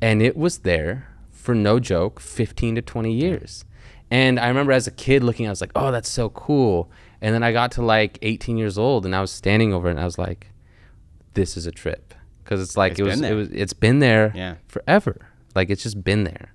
and 0.00 0.22
it 0.22 0.36
was 0.36 0.58
there 0.58 1.08
for 1.30 1.54
no 1.54 1.80
joke, 1.80 2.20
fifteen 2.20 2.74
to 2.74 2.82
twenty 2.82 3.12
years. 3.12 3.64
And 4.10 4.38
I 4.38 4.48
remember 4.48 4.72
as 4.72 4.86
a 4.86 4.92
kid 4.92 5.24
looking, 5.24 5.46
I 5.46 5.50
was 5.50 5.60
like, 5.60 5.72
"Oh, 5.74 5.90
that's 5.90 6.08
so 6.08 6.28
cool." 6.28 6.90
And 7.20 7.34
then 7.34 7.42
I 7.42 7.52
got 7.52 7.72
to 7.72 7.82
like 7.82 8.18
18 8.20 8.58
years 8.58 8.76
old, 8.76 9.06
and 9.06 9.16
I 9.16 9.20
was 9.22 9.30
standing 9.30 9.72
over 9.72 9.88
it, 9.88 9.92
and 9.92 10.00
I 10.00 10.04
was 10.04 10.18
like, 10.18 10.48
"This 11.32 11.56
is 11.56 11.66
a 11.66 11.72
trip," 11.72 12.14
because 12.44 12.60
it's 12.60 12.76
like 12.76 12.92
It's 12.92 13.00
it 13.00 13.02
was, 13.04 13.14
been 13.16 13.24
it 13.24 13.28
there. 13.28 13.36
was, 13.36 13.48
it's 13.50 13.72
been 13.72 13.98
there 14.00 14.32
Yeah. 14.34 14.54
forever. 14.68 15.28
Like 15.54 15.70
it's 15.70 15.82
just 15.82 16.04
been 16.04 16.24
there. 16.24 16.52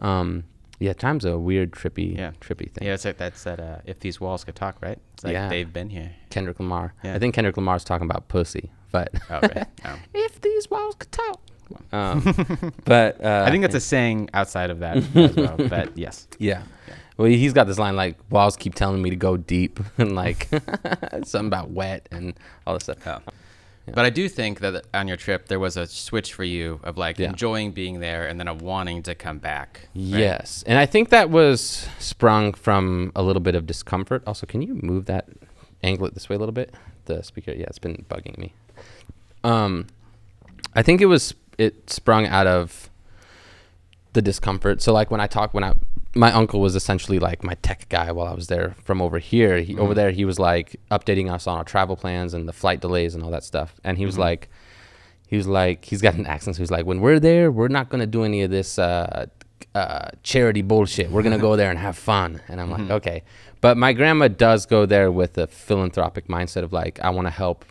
Um, 0.00 0.44
yeah, 0.78 0.94
time's 0.94 1.24
a 1.26 1.38
weird, 1.38 1.72
trippy, 1.72 2.16
yeah 2.16 2.30
trippy 2.40 2.70
thing. 2.72 2.86
yeah 2.88 2.94
it's 2.94 3.04
like 3.04 3.18
that's 3.18 3.44
that 3.44 3.60
uh, 3.60 3.78
if 3.84 4.00
these 4.00 4.18
walls 4.18 4.44
could 4.44 4.54
talk 4.54 4.76
right 4.80 4.98
it's 5.12 5.22
like 5.24 5.34
Yeah. 5.34 5.48
they've 5.50 5.70
been 5.70 5.90
here 5.90 6.12
Kendrick 6.30 6.58
Lamar. 6.58 6.94
Yeah. 7.04 7.14
I 7.14 7.18
think 7.18 7.34
Kendrick 7.34 7.56
Lamar's 7.58 7.84
talking 7.84 8.06
about 8.10 8.28
pussy, 8.28 8.70
but 8.90 9.12
okay 9.30 9.64
oh. 9.84 9.98
if 10.14 10.40
these 10.40 10.70
walls 10.70 10.94
could 10.98 11.12
talk. 11.12 11.40
Um, 11.92 12.72
but 12.84 13.22
uh, 13.24 13.44
i 13.46 13.50
think 13.52 13.62
that's 13.62 13.76
a 13.76 13.80
saying 13.80 14.28
outside 14.34 14.70
of 14.70 14.80
that 14.80 14.96
as 15.14 15.36
well 15.36 15.56
but 15.56 15.96
yes 15.96 16.26
yeah. 16.38 16.62
Well, 17.16 17.28
he's 17.28 17.52
got 17.52 17.66
this 17.66 17.78
line 17.78 17.94
like 17.96 18.16
walls 18.30 18.56
keep 18.56 18.74
telling 18.74 19.02
me 19.02 19.10
to 19.10 19.16
go 19.16 19.36
deep 19.36 19.78
and 19.98 20.16
like 20.16 20.48
something 21.24 21.46
about 21.48 21.70
wet 21.70 22.08
and 22.10 22.32
all 22.66 22.72
this 22.74 22.84
stuff. 22.84 22.98
Oh. 23.06 23.20
But 23.94 24.04
I 24.04 24.10
do 24.10 24.28
think 24.28 24.60
that 24.60 24.86
on 24.94 25.08
your 25.08 25.16
trip 25.16 25.48
there 25.48 25.58
was 25.58 25.76
a 25.76 25.86
switch 25.86 26.32
for 26.34 26.44
you 26.44 26.80
of 26.82 26.96
like 26.98 27.18
Yeah. 27.18 27.28
enjoying 27.30 27.72
being 27.72 28.00
there 28.00 28.26
and 28.26 28.38
then 28.40 28.48
a 28.48 28.54
wanting 28.54 29.02
to 29.04 29.14
come 29.14 29.38
back. 29.38 29.88
right? 29.94 30.18
Yes, 30.20 30.62
and 30.66 30.78
I 30.78 30.86
think 30.86 31.08
that 31.10 31.30
was 31.30 31.86
sprung 31.98 32.52
from 32.54 33.12
a 33.14 33.22
little 33.22 33.40
bit 33.42 33.54
of 33.54 33.66
discomfort. 33.66 34.22
Also, 34.26 34.46
can 34.46 34.62
you 34.62 34.78
move 34.82 35.06
that, 35.06 35.28
angle 35.82 36.06
it 36.06 36.14
this 36.14 36.28
way 36.28 36.36
a 36.36 36.38
little 36.38 36.52
bit? 36.52 36.74
The 37.06 37.22
speaker, 37.22 37.52
yeah, 37.52 37.64
it's 37.66 37.78
been 37.78 38.04
bugging 38.08 38.36
me. 38.38 38.52
Um, 39.44 39.86
I 40.74 40.82
think 40.82 41.00
it 41.00 41.06
was 41.06 41.34
it 41.58 41.90
sprung 41.90 42.26
out 42.26 42.46
of 42.46 42.88
the 44.12 44.22
discomfort. 44.22 44.80
So, 44.82 44.92
like 44.92 45.10
when 45.10 45.20
I 45.20 45.26
talk, 45.26 45.52
when 45.54 45.64
I 45.64 45.74
my 46.14 46.32
uncle 46.32 46.60
was 46.60 46.74
essentially 46.74 47.18
like 47.18 47.44
my 47.44 47.54
tech 47.62 47.88
guy 47.88 48.10
while 48.10 48.26
I 48.26 48.34
was 48.34 48.48
there. 48.48 48.74
From 48.84 49.00
over 49.00 49.18
here, 49.18 49.60
he, 49.60 49.78
over 49.78 49.94
there, 49.94 50.10
he 50.10 50.24
was 50.24 50.38
like 50.38 50.76
updating 50.90 51.32
us 51.32 51.46
on 51.46 51.58
our 51.58 51.64
travel 51.64 51.96
plans 51.96 52.34
and 52.34 52.48
the 52.48 52.52
flight 52.52 52.80
delays 52.80 53.14
and 53.14 53.22
all 53.22 53.30
that 53.30 53.44
stuff. 53.44 53.74
And 53.84 53.96
he 53.96 54.06
was 54.06 54.18
like, 54.18 54.48
he 55.28 55.36
was 55.36 55.46
like, 55.46 55.84
he's 55.84 56.02
got 56.02 56.14
an 56.14 56.26
accent. 56.26 56.56
So 56.56 56.62
he's 56.62 56.70
like, 56.70 56.84
when 56.84 57.00
we're 57.00 57.20
there, 57.20 57.52
we're 57.52 57.68
not 57.68 57.88
gonna 57.90 58.06
do 58.06 58.24
any 58.24 58.42
of 58.42 58.50
this 58.50 58.78
uh, 58.78 59.26
uh, 59.74 60.08
charity 60.24 60.62
bullshit. 60.62 61.10
We're 61.10 61.22
gonna 61.22 61.38
go 61.38 61.54
there 61.60 61.70
and 61.70 61.78
have 61.78 61.96
fun. 61.96 62.40
And 62.48 62.60
I'm 62.60 62.70
like, 62.70 62.90
okay. 62.90 63.22
But 63.60 63.76
my 63.76 63.92
grandma 63.92 64.26
does 64.28 64.66
go 64.66 64.86
there 64.86 65.12
with 65.12 65.38
a 65.38 65.46
philanthropic 65.46 66.26
mindset 66.26 66.64
of 66.64 66.72
like, 66.72 66.98
I 67.00 67.10
want 67.10 67.26
to 67.26 67.30
help 67.30 67.64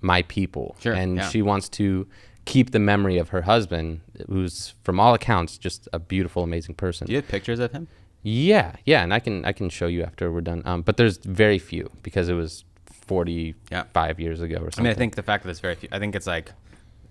my 0.00 0.22
people, 0.22 0.76
Sure, 0.80 0.92
and 0.92 1.16
yeah. 1.16 1.28
she 1.28 1.42
wants 1.42 1.68
to 1.70 2.06
keep 2.44 2.70
the 2.70 2.78
memory 2.78 3.18
of 3.18 3.28
her 3.30 3.42
husband, 3.42 4.00
who's 4.28 4.74
from 4.82 4.98
all 5.00 5.14
accounts 5.14 5.58
just 5.58 5.88
a 5.92 5.98
beautiful, 5.98 6.42
amazing 6.42 6.74
person. 6.74 7.06
Do 7.06 7.12
you 7.12 7.18
have 7.18 7.28
pictures 7.28 7.58
of 7.60 7.72
him? 7.72 7.88
Yeah, 8.22 8.76
yeah, 8.84 9.02
and 9.02 9.14
I 9.14 9.18
can 9.20 9.44
I 9.44 9.52
can 9.52 9.70
show 9.70 9.86
you 9.86 10.02
after 10.02 10.30
we're 10.30 10.40
done. 10.42 10.62
Um, 10.66 10.82
but 10.82 10.96
there's 10.98 11.16
very 11.18 11.58
few 11.58 11.90
because 12.02 12.28
it 12.28 12.34
was 12.34 12.64
45 12.86 14.20
years 14.20 14.40
ago 14.40 14.56
or 14.56 14.70
something. 14.70 14.80
I 14.80 14.88
mean, 14.90 14.92
I 14.92 14.94
think 14.94 15.14
the 15.16 15.22
fact 15.22 15.44
that 15.44 15.50
it's 15.50 15.60
very 15.60 15.74
few, 15.74 15.88
I 15.92 15.98
think 15.98 16.14
it's 16.14 16.26
like, 16.26 16.52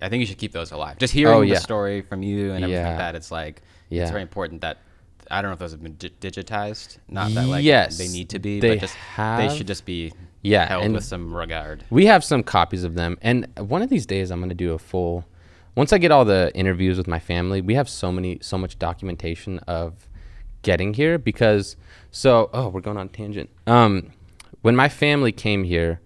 I 0.00 0.08
think 0.08 0.20
you 0.20 0.26
should 0.26 0.38
keep 0.38 0.52
those 0.52 0.72
alive. 0.72 0.98
Just 0.98 1.12
hearing 1.12 1.34
Oh, 1.34 1.40
yeah. 1.42 1.54
the 1.54 1.60
story 1.60 2.00
from 2.00 2.22
you 2.22 2.52
and 2.52 2.64
everything 2.64 2.84
Yeah. 2.84 2.88
like 2.90 2.98
that, 2.98 3.14
it's 3.14 3.30
like, 3.30 3.62
Yeah. 3.90 4.02
it's 4.02 4.10
very 4.10 4.22
important 4.22 4.62
that, 4.62 4.78
I 5.30 5.42
don't 5.42 5.50
know 5.50 5.54
if 5.54 5.58
those 5.58 5.72
have 5.72 5.82
been 5.82 5.96
digitized. 5.96 6.98
Not 7.08 7.32
that 7.34 7.46
like 7.46 7.62
Yes, 7.64 7.98
they 7.98 8.08
need 8.08 8.30
to 8.30 8.38
be, 8.38 8.60
they 8.60 8.70
but 8.70 8.80
just, 8.80 8.96
they 9.16 9.54
should 9.56 9.66
just 9.66 9.84
be 9.84 10.12
Yeah, 10.42 10.66
held 10.66 10.84
and- 10.84 10.94
with 10.94 11.04
some 11.04 11.34
regard. 11.34 11.84
We 11.90 12.06
have 12.06 12.24
some 12.24 12.42
copies 12.42 12.84
of 12.84 12.94
them, 12.94 13.18
and 13.20 13.46
one 13.58 13.82
of 13.82 13.90
these 13.90 14.06
days 14.06 14.30
I'm 14.30 14.40
gonna 14.40 14.54
do 14.54 14.72
a 14.72 14.78
full. 14.78 15.24
Once 15.74 15.92
I 15.92 15.98
get 15.98 16.10
all 16.10 16.24
the 16.24 16.50
interviews 16.54 16.98
with 16.98 17.06
my 17.06 17.18
family, 17.18 17.60
we 17.60 17.74
have 17.74 17.88
so 17.88 18.10
many, 18.10 18.38
so 18.40 18.58
much 18.58 18.78
documentation 18.78 19.58
of 19.60 20.08
getting 20.62 20.94
here 20.94 21.18
because. 21.18 21.76
So, 22.12 22.50
oh, 22.52 22.68
we're 22.68 22.80
going 22.80 22.96
on 22.96 23.08
tangent. 23.08 23.50
Um, 23.68 24.10
when 24.62 24.74
my 24.74 24.88
family 24.88 25.30
came 25.30 25.62
here, 25.62 26.00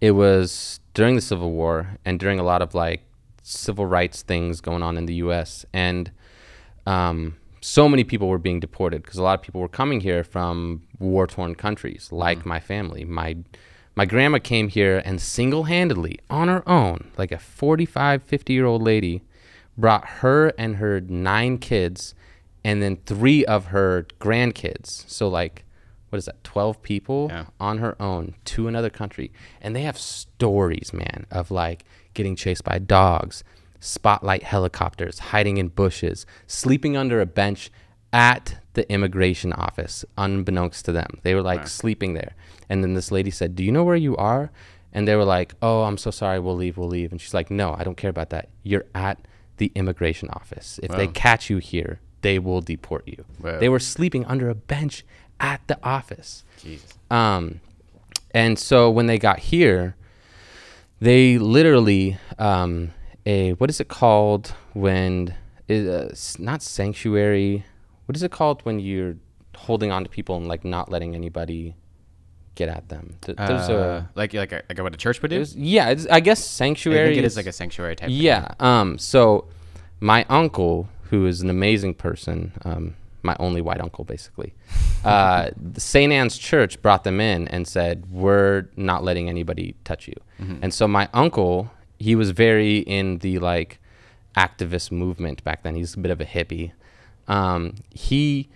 it 0.00 0.12
was 0.12 0.80
during 0.94 1.14
the 1.14 1.20
Civil 1.20 1.50
War 1.52 1.98
and 2.04 2.18
during 2.18 2.38
a 2.38 2.42
lot 2.42 2.62
of 2.62 2.74
like 2.74 3.02
civil 3.42 3.84
rights 3.86 4.22
things 4.22 4.60
going 4.60 4.82
on 4.82 4.96
in 4.96 5.06
the 5.06 5.14
U.S. 5.14 5.66
and 5.72 6.10
um, 6.86 7.36
so 7.60 7.88
many 7.88 8.02
people 8.02 8.28
were 8.28 8.38
being 8.38 8.60
deported 8.60 9.02
because 9.02 9.18
a 9.18 9.22
lot 9.22 9.38
of 9.38 9.42
people 9.42 9.60
were 9.60 9.68
coming 9.68 10.00
here 10.00 10.24
from 10.24 10.82
war 10.98 11.26
torn 11.26 11.54
countries, 11.54 12.08
like 12.10 12.44
my 12.44 12.58
family. 12.58 13.04
My 13.04 13.36
my 13.94 14.04
grandma 14.06 14.38
came 14.38 14.68
here 14.68 15.02
and 15.04 15.20
single 15.20 15.64
handedly, 15.64 16.18
on 16.30 16.48
her 16.48 16.66
own, 16.68 17.10
like 17.18 17.32
a 17.32 17.38
45, 17.38 18.22
50 18.22 18.52
year 18.52 18.64
old 18.66 18.82
lady, 18.82 19.22
brought 19.76 20.06
her 20.20 20.52
and 20.58 20.76
her 20.76 21.00
nine 21.00 21.58
kids 21.58 22.14
and 22.64 22.82
then 22.82 22.96
three 23.06 23.44
of 23.44 23.66
her 23.66 24.06
grandkids. 24.20 25.08
So 25.08 25.28
like, 25.28 25.64
what 26.10 26.18
is 26.18 26.26
that? 26.26 26.44
Twelve 26.44 26.82
people 26.82 27.28
Yeah. 27.30 27.46
on 27.58 27.78
her 27.78 28.00
own 28.00 28.34
to 28.46 28.68
another 28.68 28.90
country, 28.90 29.32
and 29.62 29.74
they 29.74 29.80
have 29.82 29.96
stories, 29.98 30.92
man, 30.92 31.24
of 31.30 31.50
like 31.50 31.84
getting 32.14 32.36
chased 32.36 32.64
by 32.64 32.78
dogs, 32.78 33.42
spotlight 33.80 34.42
helicopters, 34.42 35.18
hiding 35.18 35.56
in 35.56 35.68
bushes, 35.68 36.26
sleeping 36.46 36.96
under 36.98 37.20
a 37.22 37.26
bench 37.26 37.70
at 38.12 38.56
the 38.74 38.90
immigration 38.90 39.52
office, 39.52 40.04
unbeknownst 40.16 40.84
to 40.86 40.92
them. 40.92 41.18
They 41.22 41.34
were 41.34 41.42
like 41.42 41.60
Wow. 41.60 41.66
sleeping 41.66 42.14
there, 42.14 42.32
and 42.68 42.82
then 42.82 42.94
this 42.94 43.10
lady 43.10 43.30
said, 43.30 43.54
"Do 43.56 43.64
you 43.64 43.72
know 43.72 43.84
where 43.84 43.96
you 43.96 44.16
are?" 44.16 44.50
And 44.92 45.08
they 45.08 45.16
were 45.16 45.24
like, 45.24 45.54
"Oh, 45.62 45.82
I'm 45.84 45.96
so 45.96 46.10
sorry. 46.10 46.38
We'll 46.38 46.56
leave. 46.56 46.76
We'll 46.76 46.88
leave." 46.88 47.10
And 47.12 47.20
she's 47.20 47.34
like, 47.34 47.50
"No, 47.50 47.74
I 47.78 47.84
don't 47.84 47.96
care 47.96 48.10
about 48.10 48.30
that. 48.30 48.48
You're 48.62 48.84
at 48.94 49.18
the 49.56 49.72
immigration 49.74 50.28
office. 50.30 50.78
If 50.82 50.90
they 50.92 51.06
catch 51.06 51.48
you 51.50 51.58
here, 51.58 52.00
they 52.22 52.38
will 52.38 52.60
deport 52.60 53.06
you." 53.08 53.24
Wow. 53.40 53.58
They 53.58 53.68
were 53.68 53.78
sleeping 53.80 54.24
under 54.26 54.48
a 54.50 54.54
bench 54.54 55.04
at 55.40 55.60
the 55.66 55.78
office. 55.82 56.44
Jesus. 56.62 56.94
Um, 57.10 57.60
and 58.34 58.58
so 58.58 58.90
when 58.90 59.06
they 59.06 59.18
got 59.18 59.38
here, 59.38 59.96
they 61.00 61.38
literally 61.38 62.18
um, 62.38 62.92
a 63.26 63.52
what 63.54 63.70
is 63.70 63.80
it 63.80 63.88
called 63.88 64.54
when 64.72 65.34
it, 65.68 65.88
uh, 65.88 66.14
not 66.38 66.62
sanctuary? 66.62 67.64
What 68.12 68.16
is 68.18 68.22
it 68.22 68.30
called 68.30 68.60
when 68.64 68.78
you're 68.78 69.16
holding 69.56 69.90
on 69.90 70.04
to 70.04 70.10
people 70.10 70.36
and 70.36 70.46
like 70.46 70.66
not 70.66 70.90
letting 70.90 71.14
anybody 71.14 71.74
get 72.56 72.68
at 72.68 72.90
them? 72.90 73.16
Th- 73.22 73.38
There's 73.38 73.70
Uh, 73.70 74.04
a 74.04 74.10
like 74.14 74.34
like 74.34 74.52
a, 74.52 74.62
like 74.68 74.78
what 74.82 74.92
a 74.92 74.98
church 74.98 75.22
would 75.22 75.30
do. 75.30 75.42
yeah, 75.56 75.88
it's, 75.88 76.06
I 76.08 76.20
guess 76.20 76.44
sanctuary. 76.44 77.00
I 77.00 77.06
think 77.06 77.18
it 77.20 77.24
is 77.24 77.32
is- 77.32 77.36
like 77.38 77.46
a 77.46 77.52
sanctuary 77.52 77.96
type. 77.96 78.08
thing. 78.10 78.18
yeah. 78.18 78.48
Um. 78.60 78.98
So, 78.98 79.46
my 79.98 80.26
uncle, 80.28 80.90
who 81.04 81.24
is 81.24 81.40
an 81.40 81.48
amazing 81.48 81.94
person, 81.94 82.52
um, 82.66 82.96
my 83.22 83.34
only 83.40 83.62
white 83.62 83.80
uncle, 83.80 84.04
basically, 84.04 84.52
uh, 85.06 85.48
St. 85.78 86.12
Anne's 86.12 86.36
Church 86.36 86.82
brought 86.82 87.04
them 87.04 87.18
in 87.18 87.48
and 87.48 87.66
said, 87.66 88.04
"We're 88.12 88.68
not 88.76 89.02
letting 89.02 89.30
anybody 89.30 89.74
touch 89.84 90.06
you." 90.06 90.16
And 90.60 90.74
so 90.74 90.86
my 90.86 91.08
uncle, 91.14 91.70
he 91.98 92.14
was 92.14 92.32
very 92.32 92.80
in 92.80 93.20
the 93.20 93.38
like 93.38 93.78
activist 94.36 94.92
movement 94.92 95.42
back 95.44 95.62
then. 95.62 95.76
He's 95.76 95.94
a 95.94 95.98
bit 95.98 96.10
of 96.10 96.20
a 96.20 96.26
hippie. 96.26 96.72
Um, 97.28 97.76
he, 97.90 98.48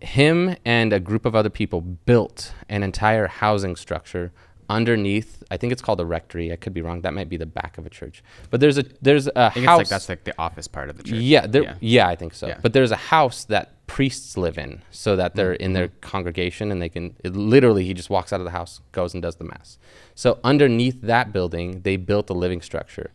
him, 0.00 0.56
and 0.64 0.92
a 0.92 1.00
group 1.00 1.24
of 1.26 1.34
other 1.34 1.50
people 1.50 1.80
built 1.80 2.52
an 2.68 2.82
entire 2.82 3.26
housing 3.26 3.76
structure 3.76 4.32
underneath. 4.68 5.42
I 5.50 5.56
think 5.56 5.72
it's 5.72 5.82
called 5.82 6.00
a 6.00 6.06
rectory. 6.06 6.52
I 6.52 6.56
could 6.56 6.74
be 6.74 6.82
wrong. 6.82 7.02
That 7.02 7.14
might 7.14 7.28
be 7.28 7.36
the 7.36 7.46
back 7.46 7.78
of 7.78 7.86
a 7.86 7.90
church. 7.90 8.22
But 8.50 8.60
there's 8.60 8.78
a 8.78 8.84
there's 9.02 9.26
a 9.28 9.38
I 9.38 9.50
think 9.50 9.66
house. 9.66 9.80
it's 9.80 9.90
like 9.90 9.94
that's 9.94 10.08
like 10.08 10.24
the 10.24 10.34
office 10.38 10.68
part 10.68 10.90
of 10.90 10.96
the 10.96 11.02
church. 11.02 11.18
yeah, 11.18 11.46
there, 11.46 11.76
yeah, 11.80 12.08
I 12.08 12.16
think 12.16 12.34
so. 12.34 12.46
Yeah. 12.48 12.58
But 12.62 12.72
there's 12.72 12.90
a 12.90 12.96
house 12.96 13.44
that 13.44 13.86
priests 13.86 14.36
live 14.36 14.56
in, 14.56 14.82
so 14.90 15.16
that 15.16 15.34
they're 15.34 15.52
in 15.52 15.74
their 15.74 15.88
congregation 16.00 16.72
and 16.72 16.80
they 16.80 16.88
can. 16.88 17.16
It, 17.22 17.36
literally, 17.36 17.84
he 17.84 17.94
just 17.94 18.10
walks 18.10 18.32
out 18.32 18.40
of 18.40 18.44
the 18.44 18.52
house, 18.52 18.80
goes 18.92 19.12
and 19.14 19.22
does 19.22 19.36
the 19.36 19.44
mass. 19.44 19.78
So 20.14 20.38
underneath 20.42 21.02
that 21.02 21.32
building, 21.32 21.82
they 21.82 21.96
built 21.96 22.30
a 22.30 22.34
living 22.34 22.62
structure, 22.62 23.10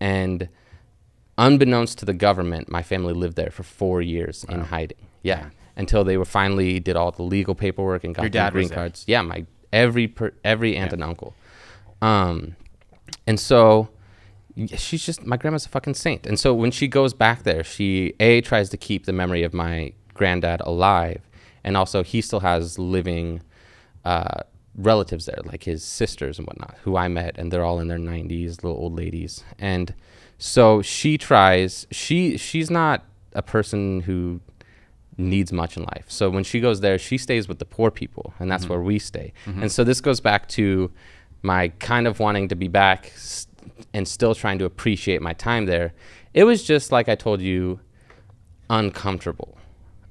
and 0.00 0.48
unbeknownst 1.38 1.98
to 1.98 2.04
the 2.04 2.14
government, 2.14 2.70
my 2.70 2.82
family 2.82 3.12
lived 3.12 3.36
there 3.36 3.50
for 3.50 3.62
four 3.62 4.02
years 4.02 4.44
in 4.48 4.60
hiding. 4.60 4.98
Yeah. 5.22 5.38
Yeah. 5.38 5.50
Until 5.76 6.04
they 6.04 6.16
were 6.16 6.24
finally 6.24 6.78
did 6.78 6.96
all 6.96 7.10
the 7.10 7.24
legal 7.24 7.54
paperwork 7.54 8.04
and 8.04 8.14
got 8.14 8.30
their 8.30 8.50
green 8.50 8.68
cards. 8.68 9.04
Yeah, 9.08 9.22
my 9.22 9.44
every 9.72 10.06
per, 10.06 10.32
every 10.44 10.76
aunt 10.76 10.92
and 10.92 11.02
uncle. 11.02 11.34
Um, 12.00 12.54
and 13.26 13.40
so 13.40 13.88
she's 14.76 15.04
just 15.04 15.26
my 15.26 15.36
grandma's 15.36 15.66
a 15.66 15.68
fucking 15.68 15.94
saint. 15.94 16.26
And 16.26 16.38
so 16.38 16.54
when 16.54 16.70
she 16.70 16.86
goes 16.86 17.12
back 17.12 17.42
there, 17.42 17.64
she 17.64 18.14
a 18.20 18.40
tries 18.40 18.70
to 18.70 18.76
keep 18.76 19.06
the 19.06 19.12
memory 19.12 19.42
of 19.42 19.52
my 19.52 19.92
granddad 20.14 20.60
alive, 20.60 21.20
and 21.64 21.76
also 21.76 22.02
he 22.04 22.20
still 22.20 22.40
has 22.40 22.78
living 22.78 23.42
uh, 24.04 24.42
relatives 24.76 25.26
there, 25.26 25.40
like 25.44 25.64
his 25.64 25.82
sisters 25.82 26.38
and 26.38 26.46
whatnot, 26.46 26.76
who 26.82 26.96
I 26.96 27.08
met, 27.08 27.36
and 27.36 27.52
they're 27.52 27.64
all 27.64 27.80
in 27.80 27.88
their 27.88 27.98
90s, 27.98 28.62
little 28.62 28.78
old 28.78 28.96
ladies. 28.96 29.42
And 29.58 29.94
so 30.38 30.82
she 30.82 31.18
tries. 31.18 31.86
She 31.90 32.36
she's 32.36 32.70
not 32.70 33.04
a 33.32 33.42
person 33.42 34.00
who 34.00 34.40
needs 35.16 35.52
much 35.52 35.76
in 35.76 35.84
life. 35.84 36.04
So 36.08 36.30
when 36.30 36.44
she 36.44 36.60
goes 36.60 36.80
there, 36.80 36.98
she 36.98 37.18
stays 37.18 37.48
with 37.48 37.58
the 37.58 37.64
poor 37.64 37.90
people, 37.90 38.34
and 38.38 38.50
that's 38.50 38.64
mm-hmm. 38.64 38.72
where 38.72 38.82
we 38.82 38.98
stay. 38.98 39.32
Mm-hmm. 39.46 39.62
And 39.62 39.72
so 39.72 39.84
this 39.84 40.00
goes 40.00 40.20
back 40.20 40.48
to 40.50 40.90
my 41.42 41.68
kind 41.78 42.06
of 42.06 42.20
wanting 42.20 42.48
to 42.48 42.54
be 42.54 42.68
back 42.68 43.12
s- 43.14 43.46
and 43.92 44.08
still 44.08 44.34
trying 44.34 44.58
to 44.58 44.64
appreciate 44.64 45.22
my 45.22 45.32
time 45.34 45.66
there. 45.66 45.92
It 46.32 46.44
was 46.44 46.64
just 46.64 46.90
like 46.90 47.08
I 47.08 47.14
told 47.14 47.40
you, 47.40 47.80
uncomfortable. 48.70 49.56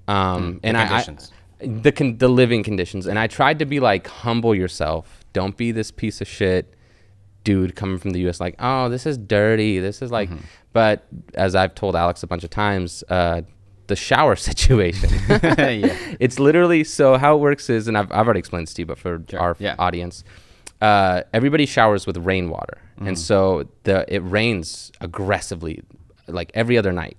Um, 0.08 0.56
mm. 0.56 0.62
the 0.62 0.68
and 0.68 0.78
I- 0.78 0.88
conditions. 0.88 1.32
I, 1.32 1.68
the 1.68 1.92
con- 1.94 2.18
the 2.18 2.28
living 2.28 2.62
conditions, 2.62 3.08
and 3.08 3.18
I 3.18 3.28
tried 3.28 3.60
to 3.60 3.66
be 3.66 3.80
like 3.80 4.08
humble 4.08 4.54
yourself. 4.54 5.24
Don't 5.32 5.56
be 5.56 5.72
this 5.72 5.92
piece 5.92 6.20
of 6.20 6.28
shit 6.28 6.74
dude 7.44 7.76
coming 7.76 7.98
from 7.98 8.12
the 8.12 8.20
U.S. 8.22 8.40
Like, 8.40 8.56
oh, 8.60 8.90
this 8.90 9.06
is 9.06 9.18
dirty. 9.18 9.80
This 9.80 10.02
is 10.02 10.12
like, 10.12 10.30
but 10.72 11.06
as 11.34 11.56
I've 11.56 11.76
told 11.76 11.96
Alex 11.96 12.24
a 12.24 12.28
bunch 12.28 12.44
of 12.44 12.50
times, 12.50 13.04
uh, 13.10 13.42
the 13.88 13.96
shower 13.96 14.36
situation. 14.50 15.10
yeah. 15.30 15.96
it's 16.20 16.40
literally 16.40 16.84
so 16.84 17.18
how 17.18 17.36
it 17.36 17.40
works 17.40 17.70
is, 17.70 17.88
and 17.88 17.98
I've, 17.98 18.12
I've 18.12 18.26
already 18.26 18.40
explained 18.40 18.68
this 18.68 18.74
to 18.76 18.82
you, 18.84 18.86
but 18.86 18.98
for 18.98 19.24
Sure, 19.30 19.40
our 19.40 19.56
yeah. 19.60 19.76
audience, 19.78 20.24
uh, 20.82 21.24
everybody 21.34 21.66
showers 21.66 22.06
with 22.08 22.18
rainwater, 22.18 22.78
Mm. 23.00 23.08
and 23.08 23.20
so 23.20 23.68
the 23.84 24.06
it 24.14 24.20
rains 24.20 24.92
aggressively, 25.02 25.82
like 26.28 26.52
every 26.54 26.78
other 26.78 26.92
night. 26.92 27.18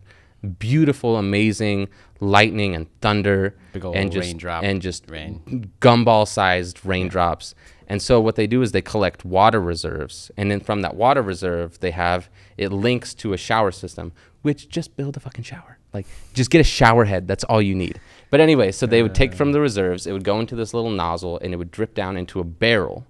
Beautiful, 0.58 1.16
amazing 1.16 1.88
lightning 2.20 2.74
and 2.76 2.86
thunder, 3.00 3.56
and 3.74 4.12
just 4.12 4.26
raindrop 4.28 4.62
and 4.62 4.80
just 4.80 5.10
rain. 5.10 5.70
gumball-sized 5.80 6.84
raindrops. 6.84 7.54
And 7.86 8.00
so 8.00 8.20
what 8.20 8.36
they 8.36 8.46
do 8.46 8.62
is 8.62 8.72
they 8.72 8.82
collect 8.82 9.24
water 9.24 9.60
reserves, 9.60 10.30
and 10.36 10.50
then 10.50 10.60
from 10.60 10.82
that 10.82 10.96
water 10.96 11.22
reserve, 11.22 11.80
they 11.80 11.90
have 11.90 12.30
it 12.56 12.72
links 12.72 13.14
to 13.14 13.32
a 13.32 13.36
shower 13.36 13.70
system, 13.70 14.12
which 14.42 14.68
just 14.68 14.96
build 14.96 15.16
a 15.16 15.20
fucking 15.20 15.44
shower. 15.44 15.78
Like 15.92 16.06
just 16.32 16.50
get 16.50 16.60
a 16.60 16.64
shower 16.64 17.04
head. 17.04 17.28
That's 17.28 17.44
all 17.44 17.60
you 17.60 17.74
need. 17.74 18.00
But 18.30 18.40
anyway, 18.40 18.72
so 18.72 18.86
they 18.86 19.02
would 19.02 19.14
take 19.14 19.34
from 19.34 19.52
the 19.52 19.60
reserves, 19.60 20.06
it 20.06 20.12
would 20.12 20.24
go 20.24 20.40
into 20.40 20.56
this 20.56 20.74
little 20.74 20.90
nozzle, 20.90 21.38
and 21.40 21.52
it 21.52 21.56
would 21.56 21.70
drip 21.70 21.94
down 21.94 22.16
into 22.16 22.40
a 22.40 22.44
barrel, 22.44 23.06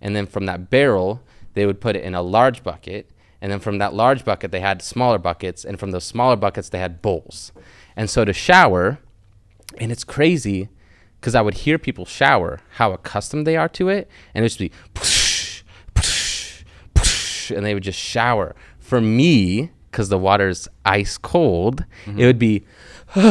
and 0.00 0.14
then 0.14 0.26
from 0.26 0.46
that 0.46 0.70
barrel, 0.70 1.20
they 1.54 1.66
would 1.66 1.80
put 1.80 1.96
it 1.96 2.04
in 2.04 2.14
a 2.14 2.22
large 2.22 2.62
bucket, 2.62 3.10
and 3.40 3.50
then 3.50 3.60
from 3.60 3.78
that 3.78 3.94
large 3.94 4.24
bucket, 4.24 4.52
they 4.52 4.60
had 4.60 4.82
smaller 4.82 5.18
buckets, 5.18 5.64
and 5.64 5.78
from 5.80 5.90
those 5.90 6.04
smaller 6.04 6.36
buckets, 6.36 6.68
they 6.68 6.78
had 6.78 7.02
bowls. 7.02 7.52
And 7.96 8.08
so 8.08 8.24
to 8.24 8.32
shower, 8.32 8.98
and 9.78 9.90
it's 9.90 10.04
crazy 10.04 10.68
because 11.20 11.34
I 11.34 11.42
would 11.42 11.54
hear 11.54 11.78
people 11.78 12.04
shower, 12.04 12.60
how 12.72 12.92
accustomed 12.92 13.46
they 13.46 13.56
are 13.56 13.68
to 13.70 13.88
it, 13.88 14.08
and 14.34 14.42
it 14.42 14.44
would 14.44 14.58
just 14.58 14.58
be, 14.58 14.70
and 17.56 17.64
they 17.64 17.74
would 17.74 17.82
just 17.82 17.98
shower. 17.98 18.54
For 18.78 19.00
me, 19.00 19.70
because 19.90 20.08
the 20.08 20.18
water's 20.18 20.68
ice 20.84 21.18
cold, 21.18 21.84
mm-hmm. 22.06 22.20
it 22.20 22.26
would 22.26 22.38
be 22.38 22.64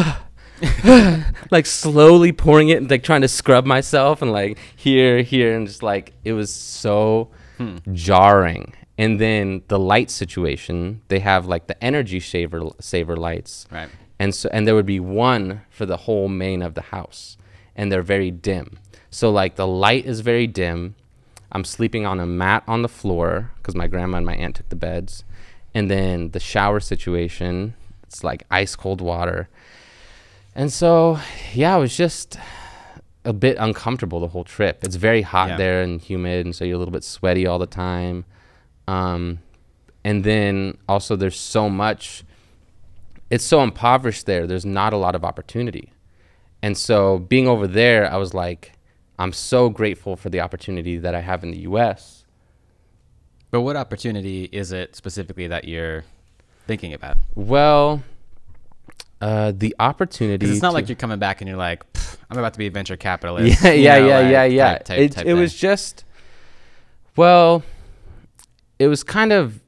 like 1.51 1.65
slowly 1.65 2.31
pouring 2.31 2.69
it 2.69 2.77
and 2.77 2.89
like 2.89 3.03
trying 3.03 3.21
to 3.21 3.27
scrub 3.27 3.65
myself 3.65 4.21
and 4.21 4.31
like 4.31 4.57
here, 4.75 5.21
here, 5.21 5.55
and 5.55 5.67
just 5.67 5.83
like 5.83 6.13
it 6.23 6.33
was 6.33 6.53
so 6.53 7.29
hmm. 7.57 7.77
jarring. 7.93 8.73
And 8.99 9.19
then 9.21 9.61
the 9.67 9.77
light 9.77 10.09
situation, 10.09 11.01
they 11.07 11.19
have 11.19 11.45
like 11.45 11.67
the 11.67 11.81
energy 11.83 12.19
saver 12.19 12.69
saver 12.79 13.15
lights 13.15 13.67
Right. 13.71 13.89
and 14.19 14.33
so 14.33 14.49
and 14.51 14.67
there 14.67 14.73
would 14.73 14.87
be 14.87 14.99
one 14.99 15.61
for 15.69 15.85
the 15.85 15.97
whole 15.97 16.27
main 16.27 16.63
of 16.63 16.73
the 16.73 16.81
house 16.81 17.37
and 17.77 17.91
they're 17.91 18.01
very 18.01 18.31
dim 18.31 18.77
so 19.09 19.29
like 19.29 19.55
the 19.55 19.67
light 19.67 20.05
is 20.05 20.19
very 20.19 20.47
dim 20.47 20.95
i'm 21.51 21.63
sleeping 21.63 22.05
on 22.05 22.19
a 22.19 22.25
mat 22.25 22.63
on 22.67 22.81
the 22.81 22.89
floor 22.89 23.51
because 23.57 23.75
my 23.75 23.87
grandma 23.87 24.17
and 24.17 24.25
my 24.25 24.35
aunt 24.35 24.55
took 24.55 24.67
the 24.69 24.75
beds 24.75 25.23
and 25.73 25.89
then 25.89 26.31
the 26.31 26.39
shower 26.39 26.79
situation 26.79 27.73
it's 28.03 28.23
like 28.23 28.43
ice 28.51 28.75
cold 28.75 28.99
water 28.99 29.47
and 30.55 30.73
so 30.73 31.19
yeah 31.53 31.75
it 31.77 31.79
was 31.79 31.95
just 31.95 32.37
a 33.25 33.33
bit 33.33 33.55
uncomfortable 33.59 34.19
the 34.19 34.27
whole 34.29 34.43
trip 34.43 34.83
it's 34.83 34.95
very 34.95 35.21
hot 35.21 35.49
Yeah. 35.49 35.57
there 35.57 35.81
and 35.81 36.01
humid 36.01 36.45
and 36.45 36.55
so 36.55 36.65
you're 36.65 36.75
a 36.75 36.79
little 36.79 36.91
bit 36.93 37.03
sweaty 37.03 37.45
all 37.45 37.59
the 37.59 37.65
time 37.67 38.25
um, 38.87 39.39
and 40.05 40.23
then 40.23 40.77
also 40.87 41.15
there's 41.17 41.37
so 41.39 41.69
much 41.69 42.23
it's 43.29 43.43
so 43.43 43.61
impoverished 43.61 44.25
there. 44.25 44.47
There's 44.47 44.65
not 44.65 44.93
a 44.93 44.95
lot 44.97 45.13
of 45.13 45.25
opportunity. 45.25 45.91
And 46.61 46.77
so 46.77 47.19
being 47.19 47.47
over 47.47 47.67
there, 47.67 48.11
I 48.11 48.17
was 48.17 48.33
like, 48.33 48.73
I'm 49.19 49.33
so 49.33 49.69
grateful 49.69 50.15
for 50.15 50.29
the 50.29 50.41
opportunity 50.41 50.97
that 50.97 51.13
I 51.15 51.21
have 51.21 51.43
in 51.43 51.51
the 51.51 51.59
US. 51.59 52.25
But 53.51 53.61
what 53.61 53.75
opportunity 53.75 54.45
is 54.51 54.71
it 54.71 54.95
specifically 54.95 55.47
that 55.47 55.65
you're 55.65 56.03
thinking 56.67 56.93
about? 56.93 57.17
Well, 57.35 58.03
uh, 59.21 59.53
the 59.55 59.75
opportunity. 59.79 60.49
It's 60.49 60.61
not 60.61 60.73
like 60.73 60.89
you're 60.89 60.95
coming 60.95 61.17
back 61.19 61.41
and 61.41 61.47
you're 61.47 61.57
like, 61.57 61.83
I'm 62.29 62.37
about 62.37 62.53
to 62.53 62.59
be 62.59 62.67
a 62.67 62.71
venture 62.71 62.97
capitalist. 62.97 63.61
yeah, 63.63 63.71
yeah, 63.71 63.99
know, 63.99 64.07
yeah, 64.07 64.19
like, 64.19 64.31
yeah, 64.31 64.43
yeah. 64.43 64.71
type- 64.73 64.85
type- 64.85 64.99
it 64.99 65.11
type 65.13 65.25
it 65.25 65.33
was 65.33 65.55
just, 65.55 66.03
well, 67.15 67.63
it 68.79 68.87
was 68.87 69.03
kind 69.03 69.31
of, 69.31 69.59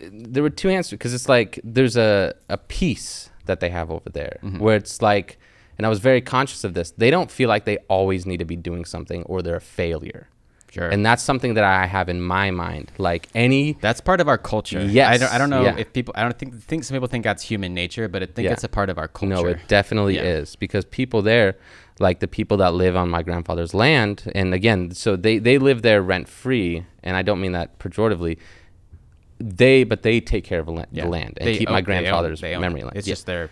there 0.00 0.42
were 0.42 0.50
two 0.50 0.68
answers 0.68 0.90
because 0.92 1.14
it's 1.14 1.28
like 1.28 1.58
there's 1.64 1.96
a, 1.96 2.34
a 2.48 2.58
piece 2.58 3.30
that 3.46 3.60
they 3.60 3.70
have 3.70 3.90
over 3.90 4.08
there, 4.10 4.38
Mm-hmm. 4.42 4.58
where 4.58 4.76
it's 4.76 5.00
like, 5.02 5.38
and 5.80 5.86
I 5.86 5.88
was 5.88 5.98
very 6.00 6.20
conscious 6.20 6.62
of 6.62 6.74
this. 6.74 6.90
They 6.90 7.10
don't 7.10 7.30
feel 7.30 7.48
like 7.48 7.64
they 7.64 7.78
always 7.88 8.26
need 8.26 8.36
to 8.40 8.44
be 8.44 8.54
doing 8.54 8.84
something 8.84 9.22
or 9.22 9.40
they're 9.40 9.56
a 9.56 9.60
failure. 9.62 10.28
Sure. 10.70 10.90
And 10.90 11.04
that's 11.06 11.22
something 11.22 11.54
that 11.54 11.64
I 11.64 11.86
have 11.86 12.10
in 12.10 12.20
my 12.20 12.50
mind. 12.50 12.92
Like 12.98 13.28
any 13.34 13.78
That's 13.80 14.02
part 14.02 14.20
of 14.20 14.28
our 14.28 14.36
culture. 14.36 14.84
Yes, 14.84 15.08
I 15.08 15.16
don't, 15.16 15.32
I 15.32 15.38
don't 15.38 15.48
know 15.48 15.62
yeah. 15.62 15.76
if 15.78 15.90
people. 15.94 16.12
I 16.18 16.22
don't 16.22 16.38
think 16.38 16.62
think 16.62 16.84
some 16.84 16.94
people 16.96 17.08
think 17.08 17.24
that's 17.24 17.42
human 17.42 17.72
nature, 17.72 18.08
but 18.08 18.22
I 18.22 18.26
think 18.26 18.44
Yeah. 18.44 18.52
it's 18.52 18.62
a 18.62 18.68
part 18.68 18.90
of 18.90 18.98
our 18.98 19.08
culture. 19.08 19.34
No, 19.34 19.46
it 19.46 19.58
definitely 19.68 20.16
Yeah. 20.16 20.24
is 20.40 20.56
because 20.56 20.84
people 20.84 21.22
there, 21.22 21.56
like 21.98 22.20
the 22.20 22.28
people 22.28 22.58
that 22.58 22.74
live 22.74 22.94
on 22.94 23.08
my 23.08 23.22
grandfather's 23.22 23.72
land, 23.72 24.30
and 24.34 24.52
again, 24.52 24.90
so 24.92 25.16
they 25.16 25.38
they 25.38 25.56
live 25.56 25.80
there 25.80 26.02
rent 26.02 26.28
free, 26.28 26.84
and 27.02 27.16
I 27.16 27.22
don't 27.22 27.40
mean 27.40 27.52
that 27.52 27.78
pejoratively. 27.78 28.36
They, 29.38 29.84
but 29.84 30.02
they 30.02 30.20
take 30.20 30.44
care 30.44 30.60
of 30.60 30.66
the 30.66 30.72
la- 30.72 30.84
Yeah. 30.92 31.04
the 31.04 31.10
land 31.10 31.38
and 31.38 31.48
They 31.48 31.56
keep 31.56 31.68
own- 31.68 31.72
my 31.74 31.80
grandfather's 31.80 32.42
memory 32.42 32.82
land. 32.82 32.92
It's 32.94 33.06
just 33.06 33.24
their. 33.26 33.48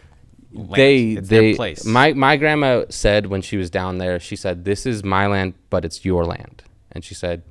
Land. 0.52 0.74
they 0.74 1.02
it's 1.12 1.28
they 1.28 1.48
their 1.48 1.56
place. 1.56 1.84
my 1.84 2.12
my 2.14 2.36
grandma 2.36 2.84
said 2.88 3.26
when 3.26 3.42
she 3.42 3.56
was 3.56 3.68
down 3.70 3.98
there, 3.98 4.18
she 4.18 4.34
said, 4.36 4.64
"This 4.64 4.86
is 4.86 5.04
my 5.04 5.26
land, 5.26 5.54
but 5.70 5.84
it's 5.84 6.04
your 6.04 6.24
land," 6.24 6.62
and 6.92 7.04
she 7.04 7.14
said, 7.14 7.42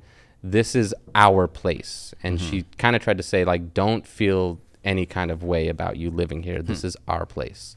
"This 0.42 0.74
is 0.74 0.94
our 1.14 1.46
place," 1.46 2.12
and 2.22 2.40
she 2.40 2.58
Mm-hmm. 2.58 2.76
kind 2.78 2.96
of 2.96 3.02
tried 3.02 3.16
to 3.18 3.22
say 3.22 3.44
like, 3.44 3.72
"Don't 3.72 4.06
feel 4.06 4.58
any 4.84 5.06
kind 5.06 5.30
of 5.30 5.42
way 5.44 5.68
about 5.68 5.96
you 5.96 6.10
living 6.10 6.42
here. 6.42 6.60
This 6.62 6.80
Hmm. 6.82 6.86
is 6.88 6.96
our 7.06 7.24
place," 7.26 7.76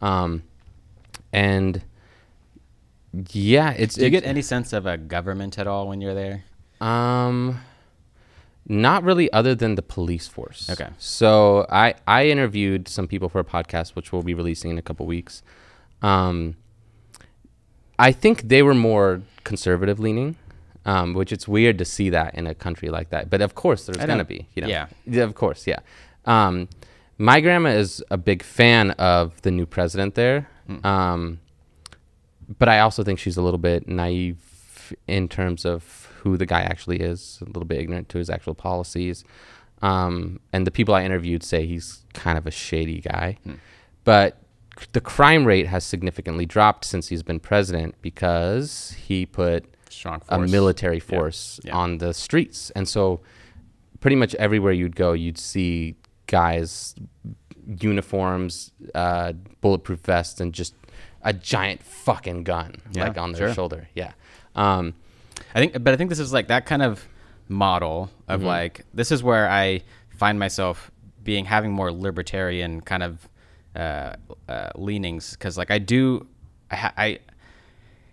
um, 0.00 0.42
and 1.32 1.82
yeah, 3.32 3.72
it's 3.72 3.96
Do 3.96 4.00
you 4.02 4.06
it- 4.06 4.10
get 4.10 4.24
any 4.24 4.42
sense 4.42 4.72
of 4.72 4.86
a 4.86 4.96
government 4.96 5.58
at 5.58 5.66
all 5.66 5.86
when 5.88 6.00
you're 6.00 6.14
there? 6.14 6.44
um, 6.80 7.60
not 8.68 9.02
really, 9.02 9.32
other 9.32 9.54
than 9.54 9.74
the 9.74 9.82
police 9.82 10.28
force. 10.28 10.70
Okay. 10.70 10.88
So 10.98 11.66
I 11.70 11.94
I 12.06 12.26
interviewed 12.26 12.88
some 12.88 13.08
people 13.08 13.28
for 13.28 13.40
a 13.40 13.44
podcast, 13.44 13.94
which 13.96 14.12
we'll 14.12 14.22
be 14.22 14.34
releasing 14.34 14.70
in 14.70 14.78
a 14.78 14.82
couple 14.82 15.06
weeks. 15.06 15.42
Um, 16.00 16.56
I 17.98 18.12
think 18.12 18.42
they 18.42 18.62
were 18.62 18.74
more 18.74 19.22
conservative 19.44 20.00
leaning, 20.00 20.36
um, 20.84 21.14
which 21.14 21.32
it's 21.32 21.46
weird 21.46 21.78
to 21.78 21.84
see 21.84 22.10
that 22.10 22.34
in 22.34 22.46
a 22.46 22.54
country 22.54 22.88
like 22.88 23.10
that. 23.10 23.30
But 23.30 23.40
of 23.40 23.54
course, 23.54 23.86
there's 23.86 24.04
gonna 24.04 24.24
be, 24.24 24.48
you 24.54 24.62
know. 24.62 24.68
yeah. 25.06 25.22
Of 25.22 25.34
course, 25.34 25.66
yeah. 25.66 25.80
Um, 26.24 26.68
my 27.18 27.40
grandma 27.40 27.70
is 27.70 28.02
a 28.10 28.16
big 28.16 28.42
fan 28.42 28.92
of 28.92 29.40
the 29.42 29.50
new 29.50 29.66
president 29.66 30.14
there. 30.14 30.48
Hmm. 30.66 30.86
Um, 30.86 31.40
but 32.58 32.68
I 32.68 32.80
also 32.80 33.02
think 33.04 33.18
she's 33.18 33.36
a 33.36 33.42
little 33.42 33.58
bit 33.58 33.88
naive 33.88 34.38
in 35.06 35.28
terms 35.28 35.64
of 35.64 36.08
who 36.22 36.36
the 36.36 36.46
guy 36.46 36.62
actually 36.62 37.00
is, 37.00 37.38
a 37.42 37.44
little 37.46 37.64
bit 37.64 37.78
ignorant 37.78 38.08
to 38.10 38.18
his 38.18 38.30
actual 38.30 38.54
policies. 38.54 39.24
Um, 39.82 40.38
and 40.52 40.66
the 40.66 40.70
people 40.70 40.94
I 40.94 41.04
interviewed 41.04 41.42
say 41.42 41.66
he's 41.66 42.04
kind 42.14 42.38
of 42.38 42.46
a 42.46 42.50
shady 42.50 43.00
guy. 43.00 43.38
Hmm. 43.44 43.54
But 44.04 44.38
the 44.92 45.00
crime 45.00 45.44
rate 45.44 45.66
has 45.66 45.84
significantly 45.84 46.46
dropped 46.46 46.84
since 46.84 47.08
he's 47.08 47.22
been 47.22 47.40
president 47.40 47.94
because 48.00 48.96
he 49.06 49.26
put 49.26 49.64
a 50.04 50.18
force. 50.20 50.50
military 50.50 50.96
Yeah. 50.96 51.02
force 51.02 51.60
Yeah. 51.64 51.76
on 51.76 51.98
the 51.98 52.14
streets. 52.14 52.70
And 52.70 52.88
so 52.88 53.20
pretty 54.00 54.16
much 54.16 54.34
everywhere 54.36 54.72
you'd 54.72 54.96
go, 54.96 55.12
you'd 55.12 55.38
see 55.38 55.96
guys, 56.26 56.94
uniforms, 57.80 58.72
uh, 58.94 59.32
bulletproof 59.60 60.00
vests, 60.00 60.40
and 60.40 60.52
just 60.52 60.74
a 61.22 61.32
giant 61.32 61.82
fucking 61.82 62.42
gun 62.44 62.76
Yeah, 62.92 63.08
like 63.08 63.18
on 63.18 63.32
their 63.32 63.48
sure. 63.48 63.54
shoulder. 63.54 63.88
Yeah. 63.94 64.12
Um, 64.54 64.94
I 65.54 65.60
think, 65.60 65.72
but 65.84 65.94
I 65.94 65.96
think 65.96 66.10
this 66.10 66.18
is 66.18 66.32
like 66.32 66.48
that 66.48 66.66
kind 66.66 66.82
of 66.82 67.06
model 67.48 68.10
of 68.28 68.40
Mm-hmm. 68.40 68.46
like 68.46 68.86
this 68.94 69.12
is 69.12 69.22
where 69.22 69.48
I 69.48 69.82
find 70.10 70.38
myself 70.38 70.90
being 71.22 71.44
having 71.44 71.72
more 71.72 71.92
libertarian 71.92 72.80
kind 72.80 73.02
of 73.02 73.28
uh, 73.76 74.14
uh, 74.48 74.70
leanings 74.74 75.32
because 75.32 75.56
like 75.58 75.70
I 75.70 75.78
do, 75.78 76.26
I, 76.70 76.76
ha- 76.76 76.94
I 76.96 77.18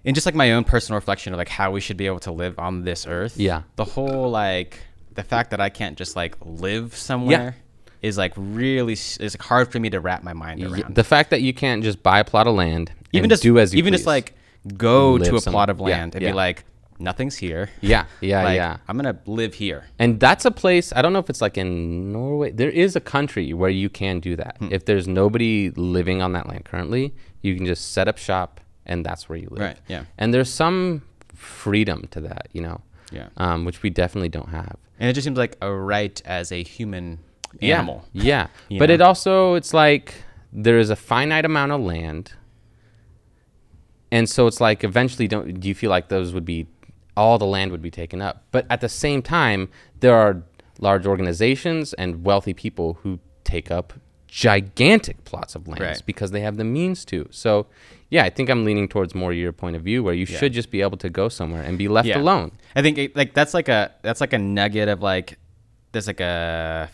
in 0.03 0.15
just 0.15 0.25
like 0.25 0.35
my 0.35 0.53
own 0.53 0.63
personal 0.63 0.97
reflection 0.97 1.33
of 1.33 1.37
like 1.37 1.49
how 1.49 1.71
we 1.71 1.81
should 1.81 1.97
be 1.97 2.05
able 2.05 2.19
to 2.21 2.31
live 2.31 2.57
on 2.59 2.83
this 2.83 3.05
earth. 3.07 3.37
Yeah. 3.37 3.63
the 3.75 3.85
whole 3.85 4.29
like 4.29 4.79
the 5.15 5.23
fact 5.23 5.51
that 5.51 5.59
I 5.59 5.69
can't 5.69 5.97
just 5.97 6.15
like 6.15 6.35
live 6.41 6.95
somewhere 6.95 7.55
is 8.01 8.17
like 8.17 8.31
really 8.37 8.93
is 8.93 9.19
like 9.21 9.41
hard 9.41 9.71
for 9.71 9.79
me 9.79 9.89
to 9.89 9.99
wrap 9.99 10.23
my 10.23 10.31
mind 10.33 10.63
around. 10.63 10.95
the 10.95 11.03
fact 11.03 11.31
that 11.31 11.41
you 11.41 11.53
can't 11.53 11.83
just 11.83 12.01
buy 12.01 12.19
a 12.19 12.23
plot 12.23 12.47
of 12.47 12.55
land 12.55 12.91
even 13.11 13.25
and 13.25 13.31
just 13.31 13.43
do 13.43 13.59
as 13.59 13.73
you 13.73 13.79
even 13.79 13.91
just 13.93 14.05
like 14.05 14.33
go 14.77 15.13
Live 15.13 15.29
to 15.29 15.35
a 15.35 15.41
some- 15.41 15.53
plot 15.53 15.69
of 15.69 15.77
yeah, 15.79 15.83
land 15.85 16.15
and 16.15 16.21
yeah. 16.23 16.29
be 16.29 16.33
like 16.35 16.65
nothing's 17.01 17.37
here. 17.37 17.69
yeah, 17.81 18.05
yeah, 18.19 18.43
like, 18.49 18.55
yeah. 18.57 18.77
I'm 18.87 18.97
gonna 18.97 19.17
live 19.25 19.53
here. 19.53 19.85
And 19.99 20.19
that's 20.19 20.43
a 20.45 20.51
place, 20.51 20.91
I 20.95 21.01
don't 21.01 21.13
know 21.13 21.19
if 21.19 21.29
it's 21.29 21.41
like 21.41 21.57
in 21.57 22.11
Norway. 22.11 22.51
There 22.51 22.69
is 22.69 22.95
a 22.95 22.99
country 22.99 23.53
where 23.53 23.69
you 23.69 23.89
can 23.89 24.19
do 24.19 24.35
that. 24.35 24.57
Hmm. 24.59 24.67
If 24.71 24.83
there's 24.85 25.07
nobody 25.07 25.69
living 25.71 26.21
on 26.21 26.33
that 26.33 26.47
land 26.49 26.65
currently, 26.65 27.13
you 27.41 27.55
can 27.55 27.65
just 27.65 27.93
set 27.93 28.07
up 28.09 28.17
shop 28.17 28.59
and 28.85 29.05
that's 29.05 29.29
where 29.29 29.37
you 29.37 29.47
live. 29.49 29.61
Right, 29.61 29.77
yeah. 29.87 30.03
And 30.17 30.33
there's 30.33 30.51
some 30.51 31.03
freedom 31.33 32.07
to 32.11 32.19
that, 32.21 32.49
you 32.51 32.61
know, 32.61 32.81
Yeah. 33.11 33.27
um, 33.37 33.63
which 33.63 33.81
we 33.81 33.89
definitely 33.89 34.29
don't 34.29 34.49
have. 34.49 34.75
And 34.99 35.09
it 35.09 35.13
just 35.13 35.23
seems 35.25 35.37
like 35.37 35.55
a 35.61 35.71
right 35.71 36.21
as 36.25 36.51
a 36.51 36.63
human 36.63 37.19
animal. 37.61 38.03
Yeah. 38.11 38.47
You 38.67 38.77
but 38.79 38.89
know? 38.89 38.95
it 38.95 39.01
also, 39.01 39.53
it's 39.55 39.73
like 39.73 40.15
there 40.51 40.77
is 40.79 40.89
a 40.89 40.95
finite 40.97 41.45
amount 41.45 41.71
of 41.71 41.79
land. 41.81 42.33
And 44.11 44.27
so 44.29 44.47
it's 44.47 44.59
like 44.61 44.83
eventually, 44.83 45.27
don't 45.27 45.59
do 45.59 45.67
you 45.67 45.75
feel 45.75 45.89
like 45.89 46.09
those 46.09 46.33
would 46.33 46.45
be 46.45 46.67
all 47.15 47.37
the 47.37 47.45
land 47.45 47.71
would 47.71 47.81
be 47.81 47.91
taken 47.91 48.21
up? 48.21 48.43
But 48.51 48.65
at 48.69 48.81
the 48.81 48.89
same 48.89 49.21
time, 49.21 49.69
there 49.99 50.15
are 50.15 50.43
large 50.79 51.05
organizations 51.05 51.93
and 51.93 52.23
wealthy 52.23 52.53
people 52.53 52.99
who 53.03 53.19
take 53.43 53.69
up 53.69 53.93
gigantic 54.27 55.23
plots 55.25 55.55
of 55.55 55.67
lands 55.67 55.81
Right. 55.81 56.01
because 56.05 56.31
they 56.31 56.41
have 56.41 56.57
the 56.57 56.63
means 56.63 57.03
to. 57.05 57.27
So, 57.31 57.65
yeah, 58.09 58.23
I 58.25 58.29
think 58.29 58.49
I'm 58.49 58.63
leaning 58.63 58.87
towards 58.87 59.13
more 59.15 59.33
your 59.33 59.51
point 59.51 59.75
of 59.75 59.81
view 59.83 60.03
where 60.03 60.13
you 60.13 60.25
should 60.25 60.53
just 60.53 60.69
be 60.71 60.81
able 60.81 60.97
to 60.97 61.09
go 61.09 61.29
somewhere 61.29 61.61
and 61.63 61.77
be 61.77 61.87
left 61.87 62.07
Yeah. 62.07 62.19
alone. 62.19 62.51
I 62.75 62.81
think 62.81 62.97
it, 62.97 63.15
like 63.15 63.33
that's 63.33 63.53
like 63.53 63.67
a 63.69 63.91
that's 64.01 64.21
like 64.21 64.33
a 64.33 64.37
nugget 64.37 64.87
of 64.87 65.01
like 65.01 65.37
there's 65.91 66.07
like 66.07 66.19
a 66.19 66.89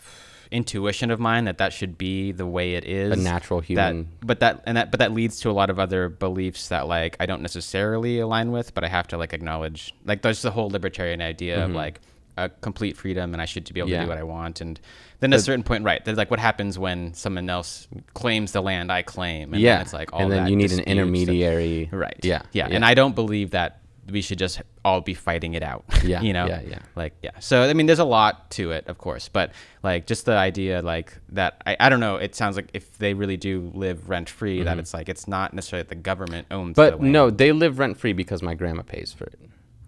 intuition 0.50 1.10
of 1.10 1.18
mine 1.20 1.44
that 1.44 1.58
that 1.58 1.72
should 1.72 1.98
be 1.98 2.32
the 2.32 2.46
way 2.46 2.74
it 2.74 2.84
is 2.84 3.12
A 3.12 3.16
natural 3.16 3.60
That- 3.60 3.66
human- 3.66 4.08
but 4.24 4.40
that 4.40 4.62
and 4.66 4.76
that 4.76 4.90
but 4.90 5.00
that 5.00 5.12
leads 5.12 5.40
to 5.40 5.50
a 5.50 5.52
lot 5.52 5.70
of 5.70 5.78
other 5.78 6.08
beliefs 6.08 6.68
that 6.68 6.86
like 6.88 7.16
I 7.20 7.26
don't 7.26 7.42
necessarily 7.42 8.18
align 8.20 8.50
with 8.52 8.74
but 8.74 8.84
I 8.84 8.88
have 8.88 9.08
to 9.08 9.18
like 9.18 9.32
acknowledge 9.32 9.94
like 10.04 10.22
there's 10.22 10.42
the 10.42 10.50
whole 10.50 10.68
libertarian 10.70 11.20
idea 11.20 11.64
of 11.64 11.70
like 11.72 12.00
a 12.38 12.50
complete 12.60 12.96
freedom 12.98 13.32
and 13.32 13.40
I 13.40 13.46
should 13.46 13.72
be 13.72 13.80
able 13.80 13.88
to 13.88 13.94
Mm-hmm. 13.94 14.04
Do 14.04 14.08
what 14.10 14.18
I 14.18 14.22
want 14.24 14.60
and 14.60 14.78
then 15.20 15.32
at 15.32 15.38
a 15.38 15.42
certain 15.42 15.62
point 15.64 15.84
right 15.84 16.04
there's 16.04 16.18
like 16.18 16.30
what 16.30 16.38
happens 16.38 16.78
when 16.78 17.14
someone 17.14 17.48
else 17.48 17.88
claims 18.12 18.52
the 18.52 18.60
land 18.60 18.92
I 18.92 19.00
claim 19.02 19.54
and 19.54 19.62
yeah. 19.62 19.76
then 19.76 19.82
it's 19.82 19.92
like 19.94 20.12
all 20.12 20.20
and 20.20 20.30
then 20.32 20.44
that 20.44 20.50
you 20.50 20.56
need 20.56 20.64
an 20.70 20.76
stuff. 20.76 20.86
intermediary. 20.86 21.88
Right. 21.90 22.20
Yeah. 22.22 22.42
Yeah. 22.52 22.68
And 22.70 22.84
I 22.84 22.92
don't 22.94 23.14
believe 23.14 23.52
that 23.52 23.80
we 24.10 24.22
should 24.22 24.38
just 24.38 24.62
all 24.84 25.00
be 25.00 25.14
fighting 25.14 25.54
it 25.54 25.62
out. 25.62 25.84
Yeah, 26.04 26.20
you 26.20 26.32
know? 26.32 26.46
yeah, 26.46 26.60
yeah. 26.60 26.78
Like, 26.94 27.14
yeah. 27.22 27.32
So, 27.40 27.62
I 27.62 27.72
mean, 27.72 27.86
there's 27.86 27.98
a 27.98 28.04
lot 28.04 28.50
to 28.52 28.70
it, 28.70 28.86
of 28.86 28.98
course, 28.98 29.28
but 29.28 29.50
like 29.82 30.06
just 30.06 30.24
the 30.26 30.36
idea, 30.36 30.80
like 30.82 31.12
that, 31.30 31.60
I, 31.66 31.76
I 31.80 31.88
don't 31.88 31.98
know. 32.00 32.16
It 32.16 32.34
sounds 32.36 32.54
like 32.54 32.68
if 32.74 32.96
they 32.98 33.12
really 33.14 33.36
do 33.36 33.72
live 33.74 34.08
rent 34.08 34.28
free, 34.28 34.62
that 34.62 34.78
it's 34.78 34.94
like, 34.94 35.08
it's 35.08 35.26
not 35.26 35.52
necessarily 35.54 35.82
that 35.82 35.88
the 35.88 35.96
government 35.96 36.46
owns 36.50 36.76
Mm-hmm. 36.76 36.80
But 36.82 36.90
the 36.92 36.96
land. 37.02 37.12
no, 37.12 37.30
they 37.30 37.50
live 37.52 37.78
rent 37.80 37.98
free 37.98 38.12
because 38.12 38.42
my 38.42 38.54
grandma 38.54 38.82
pays 38.82 39.12
for 39.12 39.24
it. 39.24 39.40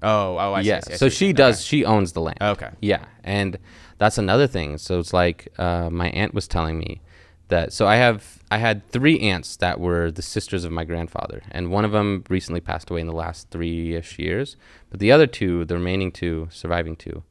Oh, 0.02 0.36
oh, 0.38 0.54
I 0.54 0.62
see, 0.62 0.68
yeah. 0.68 0.76
I 0.76 0.80
see, 0.80 0.92
I 0.94 0.96
so 0.96 1.08
see. 1.08 1.14
she 1.16 1.26
Okay. 1.26 1.32
does. 1.34 1.64
She 1.64 1.84
owns 1.84 2.12
the 2.12 2.20
land. 2.20 2.38
Okay. 2.40 2.70
Yeah, 2.80 3.04
and 3.24 3.58
that's 3.98 4.16
another 4.18 4.46
thing. 4.46 4.78
So 4.78 4.98
it's 5.00 5.12
like 5.12 5.48
uh, 5.58 5.90
my 5.90 6.08
aunt 6.10 6.34
was 6.34 6.46
telling 6.48 6.78
me 6.78 7.00
that. 7.48 7.72
So 7.72 7.86
I 7.86 7.96
have 7.96 8.37
I 8.50 8.58
had 8.58 8.88
three 8.90 9.18
aunts 9.20 9.56
that 9.56 9.78
were 9.78 10.10
the 10.10 10.22
sisters 10.22 10.64
of 10.64 10.72
my 10.72 10.84
grandfather, 10.84 11.42
and 11.50 11.70
one 11.70 11.84
of 11.84 11.92
them 11.92 12.24
recently 12.30 12.60
passed 12.60 12.90
away 12.90 13.00
in 13.00 13.06
the 13.06 13.12
last 13.12 13.50
three 13.50 13.94
ish 13.94 14.18
years. 14.18 14.56
But 14.90 15.00
the 15.00 15.12
other 15.12 15.26
two, 15.26 15.64
the 15.64 15.74
remaining 15.74 16.10
two, 16.12 16.48
surviving 16.50 16.96
two, 16.96 17.22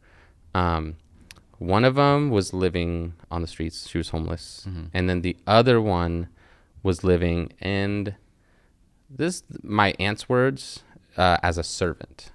um, 0.54 0.96
one 1.58 1.84
of 1.86 1.96
them 1.96 2.30
was 2.30 2.54
living 2.54 3.14
on 3.32 3.42
the 3.42 3.48
streets. 3.48 3.88
She 3.90 3.98
was 3.98 4.10
homeless, 4.10 4.66
Mm-hmm. 4.70 4.86
and 4.94 5.10
then 5.10 5.22
the 5.22 5.38
other 5.48 5.82
one 5.82 6.30
was 6.84 7.04
living 7.04 7.52
and 7.60 8.16
this 9.10 9.44
my 9.64 9.94
aunt's 10.00 10.30
words 10.30 10.84
uh, 11.18 11.38
as 11.42 11.58
a 11.58 11.64
servant 11.64 12.32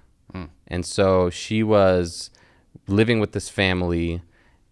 and 0.67 0.85
so 0.85 1.29
she 1.29 1.63
was 1.63 2.29
living 2.87 3.19
with 3.19 3.31
this 3.31 3.47
family 3.49 4.21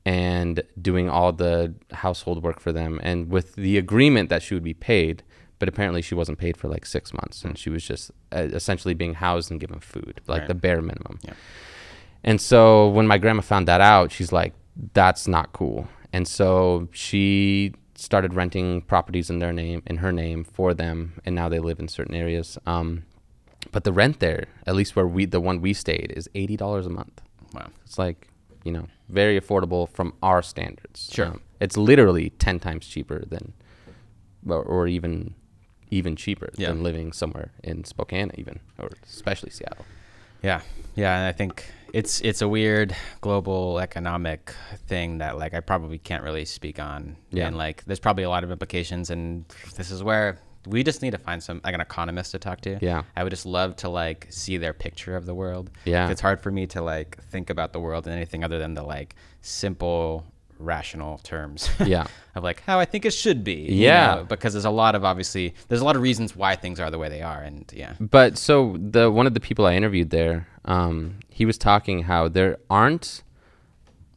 and 0.06 0.64
doing 0.82 1.10
all 1.10 1.32
the 1.32 1.74
household 1.91 2.43
work 2.43 2.60
for 2.60 2.72
them 2.72 2.99
and 3.04 3.30
with 3.30 3.56
the 3.56 3.78
agreement 3.78 4.30
that 4.30 4.41
she 4.41 4.54
would 4.54 4.64
be 4.64 4.74
paid 4.74 5.22
but 5.60 5.70
apparently 5.70 6.02
she 6.02 6.16
wasn't 6.16 6.38
paid 6.39 6.58
for 6.58 6.68
like 6.68 6.86
six 6.88 7.14
months 7.14 7.43
and 7.43 7.58
she 7.58 7.70
was 7.70 7.84
just 7.86 8.10
uh, 8.36 8.47
essentially 8.52 8.95
being 8.95 9.14
housed 9.14 9.52
and 9.52 9.60
given 9.60 9.80
food 9.80 10.20
like 10.28 10.39
Right. 10.41 10.47
the 10.47 10.56
bare 10.56 10.82
minimum 10.82 11.20
Yeah. 11.24 11.34
and 12.24 12.41
so 12.41 12.89
when 12.89 13.06
my 13.06 13.18
grandma 13.20 13.41
found 13.41 13.68
that 13.68 13.82
out, 13.82 14.12
she's 14.12 14.32
like, 14.32 14.54
that's 14.93 15.28
not 15.28 15.54
cool. 15.54 15.88
And 16.14 16.28
so 16.28 16.88
she 16.91 17.74
started 17.95 18.34
renting 18.34 18.82
properties 18.82 19.30
in 19.30 19.38
their 19.39 19.54
name, 19.54 19.84
in 19.86 19.97
her 19.97 20.12
name 20.12 20.43
for 20.43 20.74
them. 20.74 21.14
And 21.26 21.36
now 21.36 21.47
they 21.49 21.60
live 21.60 21.80
in 21.80 21.88
certain 21.88 22.16
areas. 22.16 22.58
Um, 22.66 23.04
but 23.72 23.84
the 23.84 23.91
rent 23.93 24.20
there, 24.20 24.45
at 24.66 24.76
least 24.76 24.95
where 24.95 25.08
we, 25.08 25.26
the 25.26 25.39
one 25.39 25.62
we 25.62 25.74
stayed, 25.74 26.12
is 26.16 26.28
$80 26.34 26.86
a 26.86 26.89
month. 26.89 27.22
Wow. 27.54 27.68
It's 27.86 27.97
like, 27.99 28.28
you 28.64 28.72
know, 28.72 28.88
very 29.09 29.39
affordable 29.39 29.88
from 29.89 30.14
our 30.22 30.41
standards. 30.41 31.09
Sure. 31.12 31.28
Um, 31.28 31.41
it's 31.59 31.78
literally 31.78 32.32
10 32.32 32.59
times 32.59 32.88
cheaper 32.88 33.24
than 33.26 33.53
or, 34.47 34.64
or 34.64 34.88
even 34.88 35.36
even 35.93 36.16
cheaper 36.16 36.49
Yeah. 36.55 36.70
than 36.70 36.84
living 36.84 37.12
somewhere 37.12 37.51
in 37.64 37.84
Spokane, 37.84 38.32
even 38.38 38.59
or 38.80 38.89
especially 39.03 39.49
Seattle. 39.49 39.86
Yeah, 40.41 40.62
yeah, 40.95 41.18
and 41.18 41.28
I 41.28 41.34
think 41.34 41.66
it's 41.93 42.22
it's 42.22 42.41
a 42.41 42.47
weird 42.47 42.95
global 43.20 43.78
economic 43.80 44.55
thing 44.88 45.18
that 45.20 45.38
like 45.38 45.53
I 45.53 45.59
probably 45.59 45.99
can't 45.99 46.24
really 46.24 46.45
speak 46.45 46.80
on. 46.80 47.18
Yeah. 47.30 47.47
and 47.47 47.57
like 47.57 47.84
there's 47.86 47.99
probably 47.99 48.24
a 48.24 48.30
lot 48.30 48.43
of 48.43 48.51
implications, 48.51 49.09
and 49.12 49.45
this 49.76 49.91
is 49.91 50.01
where 50.01 50.39
we 50.68 50.84
just 50.84 51.01
need 51.01 51.12
to 51.12 51.18
find 51.18 51.41
some 51.41 51.62
like 51.64 51.74
an 51.74 51.82
economist 51.82 52.32
to 52.32 52.39
talk 52.39 52.62
to. 52.62 52.78
Yeah. 52.82 53.03
I 53.16 53.24
would 53.24 53.32
just 53.32 53.45
love 53.45 53.76
to 53.78 53.89
like 53.89 54.28
see 54.30 54.57
their 54.57 54.74
picture 54.74 55.16
of 55.16 55.26
the 55.26 55.34
world. 55.34 55.72
Yeah. 55.86 56.09
it's 56.09 56.22
hard 56.22 56.41
for 56.41 56.51
me 56.51 56.68
to 56.68 56.82
like 56.82 57.22
think 57.26 57.49
about 57.49 57.74
the 57.74 57.80
world 57.80 58.07
in 58.07 58.14
anything 58.14 58.43
other 58.43 58.59
than 58.59 58.74
the 58.74 58.84
like 58.84 59.16
simple 59.41 60.26
rational 60.59 61.18
terms. 61.20 61.70
Yeah. 61.86 62.05
of 62.36 62.43
like 62.43 62.62
how 62.62 62.80
I 62.80 62.86
think 62.86 63.05
it 63.05 63.12
should 63.12 63.43
be. 63.43 63.66
Yeah. 63.70 64.16
know, 64.16 64.24
because 64.24 64.53
there's 64.53 64.66
a 64.66 64.70
lot 64.70 64.95
of 64.95 65.03
obviously 65.03 65.53
there's 65.68 65.82
a 65.82 65.86
lot 65.86 65.95
of 65.95 66.01
reasons 66.01 66.36
why 66.36 66.55
things 66.55 66.80
are 66.80 66.91
the 66.91 66.99
way 66.99 67.09
they 67.09 67.22
are, 67.22 67.41
and 67.41 67.70
yeah. 67.74 67.95
But 67.99 68.38
so 68.38 68.78
the 68.80 69.12
one 69.12 69.28
of 69.28 69.34
the 69.34 69.39
people 69.39 69.66
I 69.66 69.76
interviewed 69.76 70.12
there, 70.12 70.47
um, 70.66 71.20
he 71.30 71.45
was 71.45 71.57
talking 71.57 72.03
how 72.03 72.28
there 72.28 72.57
aren't 72.70 73.24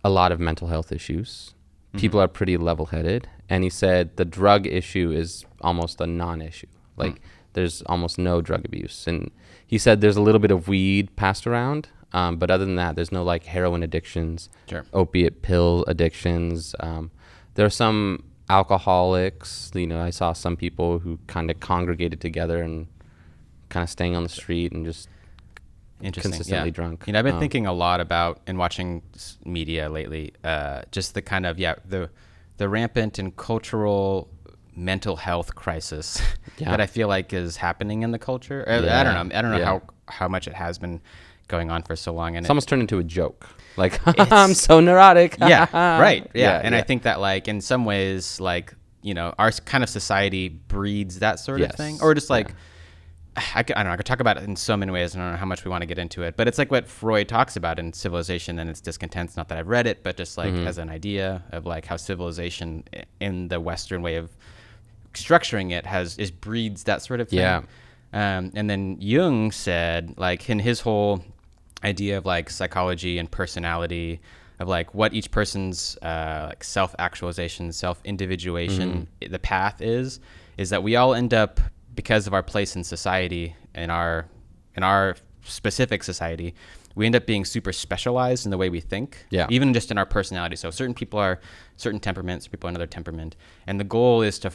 a 0.05 0.11
lot 0.11 0.31
of 0.31 0.39
mental 0.39 0.69
health 0.69 0.93
issues. 0.93 1.55
People 1.97 2.21
are 2.21 2.27
pretty 2.27 2.57
level-headed, 2.57 3.29
and 3.49 3.63
he 3.63 3.71
said 3.71 4.17
the 4.17 4.25
drug 4.25 4.67
issue 4.67 5.13
is 5.13 5.45
almost 5.65 6.01
a 6.01 6.07
non-issue. 6.07 6.69
Like 6.97 7.21
there's 7.55 7.83
almost 7.93 8.19
no 8.19 8.41
drug 8.41 8.65
abuse, 8.65 9.07
and 9.11 9.31
he 9.67 9.79
said 9.79 10.01
there's 10.01 10.17
a 10.17 10.23
little 10.23 10.39
bit 10.41 10.51
of 10.53 10.69
weed 10.69 11.17
passed 11.17 11.45
around, 11.47 11.89
um, 12.13 12.37
but 12.37 12.51
other 12.51 12.65
than 12.65 12.77
that, 12.77 12.95
there's 12.97 13.11
no 13.19 13.23
like 13.33 13.45
heroin 13.45 13.83
addictions, 13.83 14.49
Sure. 14.71 14.85
opiate 14.93 15.43
pill 15.43 15.85
addictions. 15.89 16.75
Um, 16.81 17.11
there 17.55 17.67
are 17.67 17.71
some 17.85 18.25
alcoholics. 18.51 19.71
You 19.75 19.87
know, 19.87 20.01
I 20.01 20.11
saw 20.11 20.33
some 20.33 20.57
people 20.57 20.99
who 21.01 21.19
kind 21.27 21.51
of 21.51 21.61
congregated 21.61 22.21
together 22.21 22.63
and 22.63 22.87
kind 23.69 23.83
of 23.83 23.91
staying 23.91 24.15
on 24.17 24.23
the 24.23 24.29
street 24.29 24.73
and 24.73 24.85
just 24.85 25.09
Interesting. 26.01 26.33
consistently 26.33 26.69
yeah. 26.71 26.75
drunk. 26.75 27.05
You 27.07 27.13
know, 27.13 27.19
I've 27.19 27.25
been 27.25 27.35
Um, 27.35 27.41
thinking 27.41 27.67
a 27.67 27.73
lot 27.73 28.01
about 28.01 28.41
and 28.47 28.59
watching 28.59 29.03
media 29.45 29.89
lately. 29.89 30.33
Uh, 30.43 30.83
just 30.93 31.15
the 31.15 31.23
kind 31.23 31.47
of 31.47 31.59
yeah 31.59 31.75
the 31.89 32.11
the 32.57 32.69
rampant 32.69 33.19
and 33.19 33.35
cultural 33.37 34.29
mental 34.77 35.17
health 35.17 35.55
crisis 35.55 36.21
Yeah. 36.59 36.71
that 36.71 36.81
I 36.81 36.87
feel 36.87 37.09
like 37.09 37.33
is 37.33 37.57
happening 37.57 38.03
in 38.03 38.11
the 38.13 38.19
culture. 38.19 38.65
I, 38.69 38.77
I 38.77 39.03
don't 39.05 39.29
know. 39.29 39.37
I 39.39 39.43
don't 39.43 39.51
know 39.51 39.59
Yeah. 39.59 39.65
how 39.65 39.83
how 40.09 40.29
much 40.29 40.47
it 40.47 40.55
has 40.55 40.79
been 40.79 41.01
going 41.49 41.71
on 41.71 41.83
for 41.83 41.97
so 41.97 42.13
long. 42.13 42.37
And 42.37 42.45
it's 42.45 42.49
it- 42.49 42.51
almost 42.51 42.69
turned 42.69 42.83
into 42.83 42.99
a 42.99 43.05
joke. 43.05 43.47
Like 43.77 44.01
I'm 44.33 44.55
so 44.55 44.81
neurotic. 44.81 45.37
yeah, 45.41 46.01
right. 46.01 46.31
Yeah. 46.35 46.61
and 46.63 46.75
I 46.75 46.83
think 46.83 47.03
that 47.03 47.21
like 47.21 47.49
in 47.49 47.61
some 47.61 47.85
ways, 47.85 48.39
like 48.41 48.75
you 49.03 49.15
know, 49.15 49.35
our 49.39 49.51
kind 49.53 49.83
of 49.85 49.91
society 49.91 50.49
breeds 50.49 51.19
that 51.19 51.39
sort 51.41 51.61
of 51.61 51.73
thing, 51.73 51.99
or 52.01 52.15
just 52.15 52.29
yeah. 52.31 52.35
like. 52.37 52.55
I, 53.37 53.65
could, 53.65 53.75
I 53.75 53.83
don't 53.83 53.91
know. 53.91 53.95
I 53.95 53.97
could 53.97 54.07
talk 54.07 54.21
about 54.21 54.37
it 54.37 54.45
in 54.45 54.55
so 54.55 54.77
many 54.77 54.93
ways. 54.93 55.17
I 55.17 55.19
don't 55.19 55.33
know 55.33 55.37
how 55.37 55.45
much 55.45 55.65
we 55.65 55.69
want 55.69 55.83
to 55.83 55.87
get 55.87 55.99
into 55.99 56.23
it, 56.23 56.37
but 56.37 56.47
it's 56.47 56.57
like 56.57 56.71
what 56.71 56.87
Freud 56.87 57.29
talks 57.29 57.57
about 57.57 57.81
in 57.81 57.93
Civilization 57.93 58.61
and 58.61 58.71
its 58.71 58.81
Discontents. 58.81 59.37
Not 59.37 59.49
that 59.49 59.59
I've 59.59 59.67
read 59.67 59.89
it, 59.89 60.05
but 60.05 60.17
just 60.17 60.39
like 60.39 60.55
Mm-hmm. 60.55 60.69
as 60.69 60.79
an 60.79 60.89
idea 60.89 61.43
of 61.51 61.67
like 61.67 61.85
how 61.85 61.97
civilization 61.97 62.85
in 63.19 63.49
the 63.49 63.59
Western 63.61 64.03
way 64.03 64.15
of 64.15 64.31
structuring 65.15 65.73
it 65.73 65.87
has 65.87 66.19
is 66.19 66.31
breeds 66.31 66.85
that 66.85 67.03
sort 67.03 67.21
of 67.21 67.29
thing. 67.29 67.41
Yeah. 67.41 67.63
Um, 68.13 68.53
and 68.55 68.71
then 68.71 68.97
Jung 69.01 69.51
said, 69.51 70.15
like 70.17 70.49
in 70.49 70.61
his 70.61 70.81
whole 70.81 71.25
idea 71.83 72.17
of 72.19 72.25
like 72.25 72.49
psychology 72.49 73.19
and 73.19 73.31
personality, 73.31 74.21
of 74.61 74.69
like 74.69 74.95
what 74.95 75.13
each 75.13 75.31
person's 75.31 75.97
uh, 76.01 76.47
like 76.51 76.63
self 76.63 76.95
actualization, 76.99 77.73
self 77.73 78.01
individuation, 78.05 79.09
the 79.29 79.39
path 79.39 79.83
is, 79.83 80.21
is 80.57 80.71
that 80.71 80.83
we 80.83 80.95
all 80.95 81.15
end 81.15 81.35
up 81.35 81.61
because 81.95 82.27
of 82.27 82.35
our 82.35 82.43
place 82.43 82.77
in 82.77 82.85
society, 82.85 83.57
in 83.75 83.91
our 83.91 84.27
in 84.77 84.83
our 84.83 85.17
specific 85.45 86.03
society, 86.03 86.55
we 86.95 87.07
end 87.07 87.17
up 87.17 87.27
being 87.27 87.45
super 87.45 87.73
specialized 87.73 88.45
in 88.45 88.51
the 88.51 88.59
way 88.59 88.71
we 88.71 88.81
think. 88.81 89.27
Yeah. 89.31 89.47
Even 89.51 89.75
just 89.75 89.91
in 89.91 89.99
our 89.99 90.07
personality. 90.07 90.57
So 90.57 90.71
certain 90.71 90.95
people 90.95 91.19
are 91.19 91.41
certain 91.77 92.01
temperaments, 92.01 92.47
people 92.47 92.69
are 92.69 92.71
another 92.71 92.87
temperament, 92.87 93.37
and 93.67 93.81
the 93.81 93.85
goal 93.85 94.23
is 94.23 94.39
to 94.41 94.53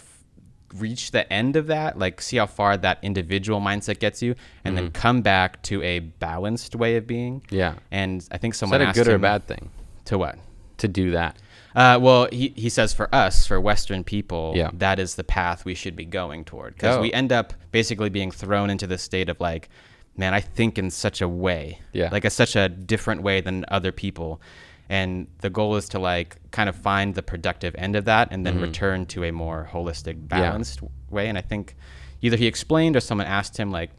reach 0.75 1.11
the 1.11 1.31
end 1.31 1.55
of 1.55 1.67
that, 1.67 1.97
like 1.97 2.21
see 2.21 2.37
how 2.37 2.45
far 2.45 2.77
that 2.77 2.99
individual 3.01 3.59
mindset 3.61 3.99
gets 3.99 4.21
you, 4.21 4.35
and 4.63 4.77
then 4.77 4.91
come 4.91 5.21
back 5.21 5.61
to 5.63 5.81
a 5.83 5.99
balanced 5.99 6.75
way 6.75 6.95
of 6.97 7.07
being. 7.07 7.41
Yeah. 7.49 7.75
And 7.91 8.25
I 8.31 8.37
think 8.37 8.53
someone 8.55 8.81
Is 8.81 8.87
that 8.87 8.91
a 9.01 9.03
good 9.03 9.11
or 9.11 9.15
a 9.15 9.19
bad 9.19 9.45
thing 9.47 9.69
to 10.05 10.17
what? 10.17 10.37
to 10.77 10.87
do 10.87 11.11
that? 11.11 11.35
Uh, 11.75 11.99
well, 12.01 12.27
he, 12.31 12.53
he 12.55 12.69
says 12.69 12.93
for 12.93 13.13
us, 13.13 13.45
for 13.45 13.59
Western 13.59 14.03
people, 14.03 14.53
Yeah. 14.55 14.69
that 14.73 14.97
is 14.97 15.15
the 15.15 15.25
path 15.25 15.65
we 15.65 15.75
should 15.75 15.95
be 15.95 16.05
going 16.05 16.45
toward. 16.45 16.73
Because 16.75 16.95
Oh. 16.95 17.01
we 17.01 17.11
end 17.11 17.31
up 17.33 17.53
basically 17.71 18.09
being 18.09 18.31
thrown 18.31 18.69
into 18.69 18.87
this 18.87 19.03
state 19.03 19.27
of 19.27 19.39
like, 19.41 19.67
man, 20.15 20.33
I 20.33 20.39
think 20.39 20.77
in 20.77 20.89
such 20.89 21.21
a 21.21 21.27
way. 21.27 21.79
Yeah. 21.91 22.09
Like 22.13 22.23
a, 22.25 22.29
such 22.29 22.55
a 22.55 22.69
different 22.69 23.23
way 23.23 23.41
than 23.41 23.65
other 23.67 23.91
people. 23.91 24.41
And 24.89 25.27
the 25.41 25.49
goal 25.51 25.75
is 25.75 25.87
to 25.89 25.99
like 25.99 26.37
kind 26.51 26.67
of 26.67 26.75
find 26.75 27.13
the 27.15 27.21
productive 27.21 27.75
end 27.77 27.95
of 27.95 28.05
that 28.05 28.29
and 28.31 28.45
then 28.45 28.55
Mm-hmm. 28.55 28.63
return 28.63 29.05
to 29.07 29.23
a 29.25 29.31
more 29.31 29.69
holistic, 29.71 30.27
balanced 30.27 30.79
way. 31.09 31.29
And 31.29 31.37
I 31.37 31.41
think 31.41 31.75
either 32.21 32.37
he 32.37 32.47
explained 32.47 32.95
or 32.95 32.99
someone 32.99 33.27
asked 33.27 33.57
him, 33.57 33.69
like, 33.71 33.91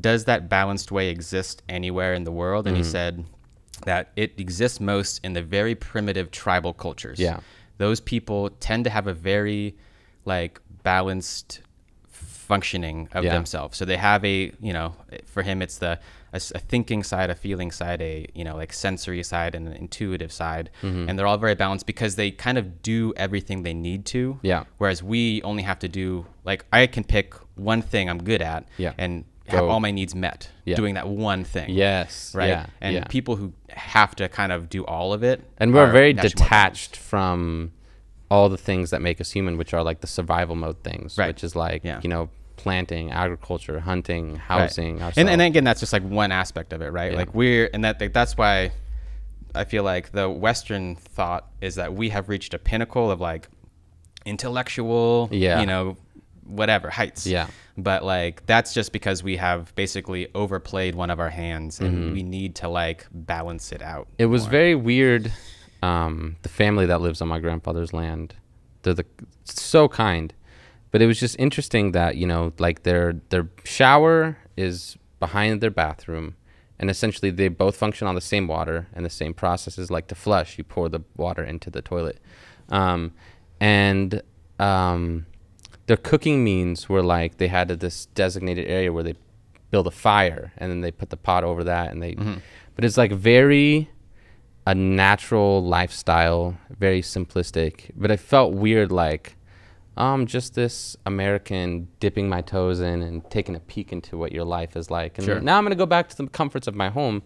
does 0.00 0.24
that 0.26 0.48
balanced 0.48 0.92
way 0.92 1.08
exist 1.08 1.62
anywhere 1.68 2.14
in 2.14 2.24
the 2.24 2.30
world? 2.32 2.66
And 2.66 2.76
he 2.76 2.82
Mm-hmm. 2.82 2.90
said 2.90 3.24
that 3.84 4.10
it 4.16 4.34
exists 4.38 4.80
most 4.80 5.24
in 5.24 5.32
the 5.32 5.42
very 5.42 5.74
primitive 5.74 6.30
tribal 6.30 6.72
cultures 6.72 7.18
Yeah. 7.20 7.40
those 7.78 8.00
people 8.00 8.50
tend 8.60 8.82
to 8.84 8.90
have 8.90 9.06
a 9.06 9.14
very 9.14 9.76
like 10.24 10.60
balanced 10.82 11.60
functioning 12.08 13.08
of 13.12 13.24
Yeah. 13.24 13.34
themselves 13.34 13.76
so 13.78 13.84
they 13.84 13.96
have 13.96 14.24
a 14.24 14.52
you 14.60 14.72
know 14.72 14.94
for 15.26 15.42
him 15.42 15.62
it's 15.62 15.78
the 15.78 15.98
a, 16.32 16.36
a 16.36 16.58
thinking 16.58 17.02
side 17.02 17.30
a 17.30 17.34
feeling 17.34 17.70
side 17.70 18.00
a 18.02 18.26
you 18.34 18.44
know 18.44 18.54
like 18.56 18.72
sensory 18.72 19.22
side 19.22 19.54
and 19.54 19.66
an 19.68 19.74
intuitive 19.74 20.32
side 20.32 20.70
Mm-hmm. 20.82 21.08
and 21.08 21.18
they're 21.18 21.26
all 21.26 21.38
very 21.38 21.54
balanced 21.54 21.86
because 21.86 22.16
they 22.16 22.30
kind 22.30 22.58
of 22.58 22.82
do 22.82 23.12
everything 23.16 23.62
they 23.62 23.74
need 23.74 24.04
to 24.06 24.38
Yeah. 24.42 24.64
whereas 24.78 25.02
we 25.02 25.42
only 25.42 25.62
have 25.62 25.78
to 25.80 25.88
do 25.88 26.26
like 26.44 26.64
i 26.72 26.86
can 26.86 27.04
pick 27.04 27.34
one 27.56 27.82
thing 27.82 28.08
i'm 28.10 28.22
good 28.22 28.42
at 28.42 28.66
Yeah. 28.76 28.92
and 28.98 29.24
have 29.46 29.60
Go. 29.60 29.68
all 29.70 29.80
my 29.80 29.90
needs 29.90 30.14
met 30.14 30.50
Yeah. 30.64 30.76
doing 30.76 30.94
that 30.94 31.08
one 31.08 31.44
thing 31.44 31.70
Yes. 31.70 32.34
right 32.34 32.48
Yeah. 32.48 32.66
and 32.80 32.94
yeah. 32.96 33.04
people 33.08 33.36
who 33.36 33.52
have 33.70 34.14
to 34.16 34.28
kind 34.28 34.52
of 34.52 34.68
do 34.68 34.84
all 34.84 35.12
of 35.12 35.22
it 35.22 35.42
and 35.58 35.72
we're 35.72 35.90
very 35.90 36.12
detached 36.12 36.96
from 36.96 37.72
all 38.30 38.50
the 38.50 38.58
things 38.58 38.90
that 38.90 39.00
make 39.00 39.22
us 39.22 39.30
human, 39.30 39.56
which 39.56 39.72
are 39.72 39.82
like 39.82 40.00
the 40.02 40.06
survival 40.06 40.54
mode 40.54 40.82
things, 40.84 41.16
Right. 41.16 41.28
which 41.28 41.42
is 41.42 41.56
like 41.56 41.82
you 41.84 42.08
know 42.10 42.28
planting, 42.58 43.10
agriculture, 43.10 43.80
hunting, 43.80 44.32
Right. 44.32 44.40
housing. 44.40 45.00
And, 45.16 45.28
and 45.30 45.40
again, 45.40 45.64
that's 45.64 45.80
just 45.80 45.92
like 45.94 46.02
one 46.02 46.30
aspect 46.30 46.72
of 46.74 46.82
it, 46.82 46.92
right? 46.92 47.12
Yeah. 47.12 47.18
Like 47.18 47.34
we're, 47.34 47.70
and 47.72 47.82
that 47.84 48.12
that's 48.12 48.36
why 48.36 48.72
I 49.54 49.64
feel 49.64 49.82
like 49.84 50.12
the 50.12 50.28
Western 50.28 50.96
thought 50.96 51.46
is 51.62 51.76
that 51.76 51.94
we 51.94 52.10
have 52.10 52.28
reached 52.28 52.52
a 52.52 52.58
pinnacle 52.58 53.10
of 53.10 53.20
like 53.20 53.48
intellectual, 54.26 55.28
Yeah. 55.32 55.60
you 55.60 55.66
know, 55.66 55.96
whatever 56.44 56.90
heights. 56.90 57.26
Yeah. 57.26 57.48
But 57.76 58.04
like 58.04 58.44
that's 58.46 58.74
just 58.74 58.92
because 58.92 59.22
we 59.22 59.36
have 59.36 59.74
basically 59.74 60.28
overplayed 60.34 60.94
one 60.94 61.10
of 61.10 61.20
our 61.20 61.30
hands, 61.30 61.80
and 61.80 62.12
we 62.12 62.22
need 62.22 62.56
to 62.56 62.68
like 62.68 63.06
balance 63.12 63.70
it 63.72 63.82
out. 63.82 64.06
Mm-hmm. 64.08 64.22
It 64.22 64.26
was 64.26 64.42
more. 64.42 64.50
very 64.50 64.74
weird. 64.74 65.32
Um, 65.80 66.36
the 66.42 66.48
family 66.48 66.86
that 66.86 67.00
lives 67.00 67.20
on 67.22 67.28
my 67.28 67.38
grandfather's 67.38 67.92
land, 67.92 68.34
they're 68.82 68.94
the 68.94 69.04
so 69.44 69.88
kind, 69.88 70.34
but 70.90 71.02
it 71.02 71.06
was 71.06 71.20
just 71.20 71.36
interesting 71.38 71.92
that 71.92 72.16
you 72.16 72.26
know, 72.26 72.52
like 72.58 72.82
their 72.82 73.20
their 73.30 73.48
shower 73.64 74.38
is 74.56 74.96
behind 75.20 75.60
their 75.60 75.70
bathroom, 75.70 76.36
and 76.78 76.90
essentially 76.90 77.30
they 77.30 77.48
both 77.48 77.76
function 77.76 78.06
on 78.06 78.14
the 78.14 78.20
same 78.20 78.46
water 78.46 78.88
and 78.92 79.04
the 79.04 79.10
same 79.10 79.34
processes. 79.34 79.90
Like 79.90 80.06
to 80.08 80.14
flush, 80.14 80.58
you 80.58 80.64
pour 80.64 80.88
the 80.88 81.00
water 81.16 81.44
into 81.44 81.70
the 81.70 81.82
toilet, 81.82 82.18
um, 82.68 83.12
and 83.60 84.22
um, 84.58 85.26
their 85.86 85.96
cooking 85.96 86.44
means 86.44 86.88
were 86.88 87.02
like 87.02 87.38
they 87.38 87.48
had 87.48 87.68
this 87.68 88.06
designated 88.06 88.66
area 88.68 88.92
where 88.92 89.02
they 89.02 89.14
build 89.70 89.86
a 89.86 89.90
fire 89.90 90.52
and 90.56 90.70
then 90.70 90.80
they 90.80 90.90
put 90.90 91.10
the 91.10 91.16
pot 91.16 91.44
over 91.44 91.64
that 91.64 91.90
and 91.90 92.02
they 92.02 92.14
but 92.74 92.84
it's 92.84 92.96
like 92.96 93.12
very 93.12 93.90
a 94.66 94.74
natural 94.74 95.62
lifestyle 95.62 96.56
very 96.78 97.02
simplistic 97.02 97.90
but 97.94 98.10
it 98.10 98.20
felt 98.20 98.54
weird 98.54 98.90
like 98.92 99.34
um 99.98 100.26
just 100.26 100.54
this 100.54 100.96
american 101.04 101.88
dipping 102.00 102.28
my 102.28 102.40
toes 102.40 102.80
in 102.80 103.02
and 103.02 103.28
taking 103.30 103.54
a 103.54 103.60
peek 103.60 103.92
into 103.92 104.16
what 104.16 104.30
your 104.32 104.44
life 104.44 104.76
is 104.76 104.90
like 104.90 105.18
and 105.18 105.24
Sure. 105.26 105.40
now 105.40 105.58
i'm 105.58 105.64
going 105.64 105.70
to 105.70 105.76
go 105.76 105.86
back 105.86 106.08
to 106.08 106.16
the 106.16 106.26
comforts 106.28 106.66
of 106.66 106.74
my 106.74 106.88
home 106.88 107.22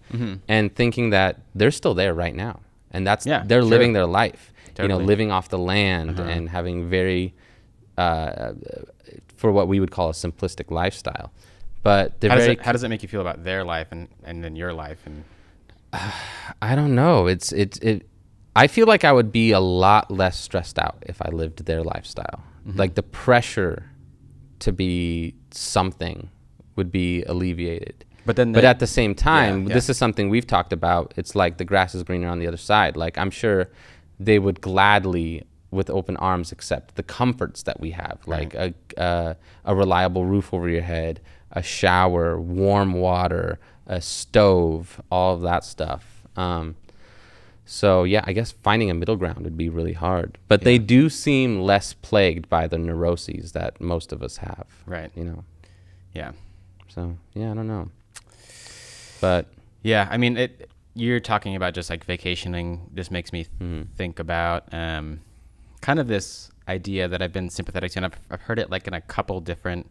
and 0.49 0.75
thinking 0.75 1.11
that 1.11 1.39
they're 1.55 1.71
still 1.71 1.95
there 1.95 2.15
right 2.15 2.35
now 2.35 2.61
and 2.91 3.07
that's 3.07 3.25
Yeah, 3.27 3.43
they're 3.47 3.61
sure. 3.63 3.71
living 3.71 3.93
their 3.93 4.07
life 4.07 4.53
you 4.81 4.89
know 4.89 4.97
living 4.99 5.31
off 5.31 5.49
the 5.51 5.59
land 5.59 6.19
and 6.19 6.49
having 6.49 6.89
very 6.89 7.35
uh, 7.99 8.53
for 9.37 9.53
what 9.53 9.69
we 9.69 9.79
would 9.81 9.91
call 9.91 10.09
a 10.09 10.13
simplistic 10.13 10.71
lifestyle. 10.71 11.31
But 11.83 12.15
How 12.23 12.37
does, 12.37 12.47
it, 12.47 12.61
how 12.63 12.73
does 12.73 12.83
it 12.85 12.89
make 12.89 13.03
you 13.03 13.09
feel 13.09 13.21
about 13.21 13.45
their 13.45 13.65
life 13.65 13.89
and 13.91 14.09
and 14.25 14.43
then 14.43 14.57
your 14.57 14.73
life 14.73 15.01
and 15.05 15.25
I 16.63 16.75
don't 16.75 16.95
know. 16.95 17.27
It's 17.27 17.53
it's 17.53 17.79
it. 17.79 18.07
I 18.57 18.67
feel 18.67 18.87
like 18.87 19.05
I 19.05 19.13
would 19.13 19.31
be 19.33 19.51
a 19.53 19.61
lot 19.61 20.11
less 20.11 20.39
stressed 20.39 20.79
out 20.79 21.03
if 21.07 21.21
I 21.21 21.29
lived 21.31 21.65
their 21.67 21.83
lifestyle 21.83 22.43
Mm-hmm. 22.67 22.79
like 22.79 22.95
the 22.95 23.03
pressure 23.03 23.91
to 24.61 24.73
be 24.73 25.35
something 25.51 26.31
would 26.77 26.93
be 26.93 27.25
alleviated. 27.25 28.05
But 28.25 28.37
then 28.37 28.53
but 28.53 28.65
at 28.65 28.79
the 28.79 28.87
same 28.87 29.17
time, 29.17 29.67
yeah. 29.67 29.75
this 29.75 29.89
is 29.89 29.99
something 29.99 30.29
we've 30.29 30.47
talked 30.47 30.73
about. 30.73 31.13
It's 31.17 31.35
like 31.35 31.59
the 31.59 31.65
grass 31.65 31.95
is 31.95 32.05
greener 32.05 32.29
on 32.29 32.39
the 32.39 32.47
other 32.47 32.57
side. 32.57 32.97
Like 32.97 33.19
I'm 33.19 33.31
sure 33.31 33.69
they 34.21 34.39
would 34.39 34.61
gladly, 34.61 35.45
with 35.73 35.91
open 35.91 36.17
arms, 36.19 36.53
accept 36.53 36.95
the 36.95 37.03
comforts 37.03 37.65
that 37.65 37.81
we 37.81 37.91
have, 37.91 38.21
like 38.27 38.55
a 38.55 38.73
uh, 38.97 39.35
a 39.65 39.75
reliable 39.75 40.25
roof 40.25 40.55
over 40.55 40.69
your 40.69 40.83
head, 40.83 41.21
a 41.51 41.63
shower, 41.63 42.41
warm 42.41 42.93
water, 42.93 43.59
a 43.87 44.01
stove, 44.01 45.01
all 45.11 45.35
of 45.35 45.41
that 45.43 45.65
stuff. 45.65 46.23
Um, 46.37 46.77
so 47.65 48.05
yeah, 48.05 48.23
I 48.25 48.33
guess 48.33 48.53
finding 48.63 48.91
a 48.91 48.95
middle 48.95 49.17
ground 49.17 49.45
would 49.45 49.57
be 49.57 49.69
really 49.69 49.93
hard. 49.93 50.39
But 50.49 50.63
they 50.63 50.79
do 50.79 51.09
seem 51.09 51.61
less 51.61 51.93
plagued 51.95 52.49
by 52.49 52.67
the 52.67 52.79
neuroses 52.79 53.53
that 53.53 53.81
most 53.81 54.13
of 54.13 54.23
us 54.23 54.39
have. 54.39 54.67
Right. 54.87 55.11
You 55.15 55.25
know. 55.25 55.45
Yeah. 56.15 56.33
So 56.89 57.17
yeah, 57.35 57.51
I 57.53 57.55
don't 57.55 57.69
know. 57.69 57.89
But 59.21 59.47
Yeah, 59.83 60.09
I 60.11 60.17
mean, 60.17 60.37
it. 60.37 60.69
You're 60.95 61.21
talking 61.21 61.57
about 61.57 61.73
just 61.73 61.89
like 61.89 62.05
vacationing. 62.05 62.83
This 62.93 63.11
makes 63.11 63.33
me 63.33 63.45
th- 63.45 63.51
Mm-hmm. 63.61 63.83
think 63.97 64.19
about 64.19 64.65
um, 64.75 65.21
kind 65.81 65.99
of 65.99 66.07
this 66.07 66.51
idea 66.69 67.09
that 67.09 67.23
I've 67.23 67.33
been 67.33 67.49
sympathetic 67.49 67.93
to, 67.93 67.99
and 68.01 68.07
I've, 68.07 68.21
I've 68.31 68.43
heard 68.43 68.59
it 68.59 68.69
like 68.71 68.87
in 68.87 68.93
a 68.93 69.01
couple 69.01 69.41
different. 69.41 69.91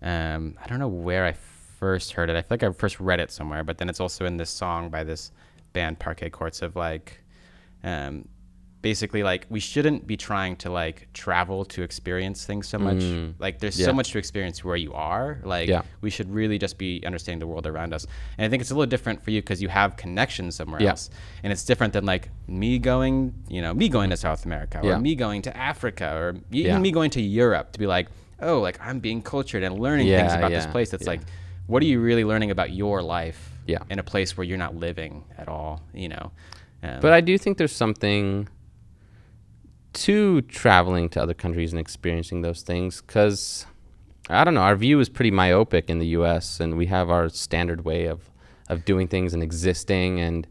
Um, 0.00 0.56
I 0.62 0.68
don't 0.68 0.78
know 0.78 0.86
where 0.86 1.24
I 1.26 1.32
first 1.32 2.12
heard 2.12 2.30
it. 2.30 2.36
I 2.36 2.42
feel 2.42 2.48
like 2.50 2.62
I 2.62 2.70
first 2.70 3.00
read 3.00 3.18
it 3.18 3.32
somewhere, 3.32 3.64
but 3.64 3.78
then 3.78 3.88
it's 3.88 3.98
also 3.98 4.26
in 4.26 4.36
this 4.36 4.48
song 4.50 4.90
by 4.90 5.02
this 5.02 5.32
band 5.72 5.98
Parquet 5.98 6.30
Courts 6.30 6.62
of 6.62 6.76
like, 6.76 7.22
um, 7.84 8.26
basically 8.80 9.24
like 9.24 9.44
we 9.50 9.58
shouldn't 9.58 10.06
be 10.06 10.16
trying 10.16 10.54
to 10.54 10.70
like 10.70 11.08
travel 11.12 11.64
to 11.64 11.82
experience 11.82 12.44
things 12.44 12.68
so 12.68 12.78
much. 12.78 13.02
Like 13.40 13.58
there's 13.58 13.78
Yeah. 13.78 13.86
so 13.86 13.92
much 13.92 14.12
to 14.12 14.18
experience 14.18 14.64
where 14.64 14.76
you 14.76 14.92
are. 14.94 15.40
Like 15.42 15.68
Yeah. 15.68 15.82
we 16.00 16.10
should 16.10 16.30
really 16.32 16.58
just 16.58 16.78
be 16.78 17.02
understanding 17.04 17.40
the 17.40 17.46
world 17.48 17.66
around 17.66 17.92
us. 17.92 18.06
And 18.38 18.44
I 18.46 18.48
think 18.48 18.60
it's 18.60 18.70
a 18.70 18.74
little 18.74 18.88
different 18.88 19.20
for 19.24 19.32
you 19.32 19.42
because 19.42 19.60
you 19.60 19.68
have 19.68 19.96
connections 19.96 20.54
somewhere 20.54 20.80
Yeah. 20.80 20.90
else, 20.90 21.10
and 21.42 21.52
it's 21.52 21.64
different 21.64 21.92
than 21.92 22.06
like 22.06 22.30
me 22.46 22.78
going, 22.78 23.34
you 23.48 23.60
know, 23.62 23.74
me 23.74 23.88
going 23.88 24.10
to 24.10 24.16
South 24.16 24.44
America 24.44 24.78
or 24.80 24.98
me 25.00 25.16
going 25.16 25.42
to 25.42 25.56
Africa 25.56 26.14
or 26.14 26.36
even 26.52 26.80
me 26.80 26.92
going 26.92 27.10
to 27.10 27.20
Europe 27.20 27.72
to 27.72 27.80
be 27.80 27.86
like, 27.88 28.06
oh, 28.40 28.60
like 28.60 28.78
I'm 28.80 29.00
being 29.00 29.22
cultured 29.22 29.64
and 29.64 29.76
learning 29.80 30.06
things 30.20 30.32
about 30.34 30.50
this 30.50 30.66
place. 30.68 30.92
It's 30.94 31.06
like, 31.06 31.22
what 31.66 31.82
are 31.82 31.86
you 31.86 31.98
really 32.00 32.24
learning 32.24 32.52
about 32.52 32.70
your 32.72 33.02
life? 33.02 33.57
Yeah. 33.68 33.78
in 33.90 33.98
a 33.98 34.02
place 34.02 34.36
where 34.36 34.44
you're 34.44 34.58
not 34.66 34.74
living 34.74 35.24
at 35.36 35.46
all, 35.48 35.82
you 35.94 36.08
know. 36.08 36.32
Um, 36.82 36.98
But 37.00 37.12
I 37.12 37.20
do 37.20 37.36
think 37.38 37.58
there's 37.58 37.76
something 37.84 38.48
to 39.94 40.42
traveling 40.42 41.08
to 41.10 41.22
other 41.22 41.34
countries 41.34 41.72
and 41.72 41.80
experiencing 41.80 42.42
those 42.42 42.62
things 42.62 43.00
because 43.00 43.66
I 44.30 44.44
don't 44.44 44.54
know, 44.54 44.60
our 44.62 44.76
view 44.76 45.00
is 45.00 45.08
pretty 45.08 45.30
myopic 45.30 45.88
in 45.90 45.98
the 45.98 46.06
US 46.18 46.60
and 46.60 46.76
we 46.76 46.86
have 46.86 47.10
our 47.10 47.28
standard 47.28 47.84
way 47.84 48.06
of, 48.06 48.30
of 48.68 48.84
doing 48.84 49.08
things 49.08 49.32
and 49.34 49.42
existing 49.42 50.20
and 50.20 50.46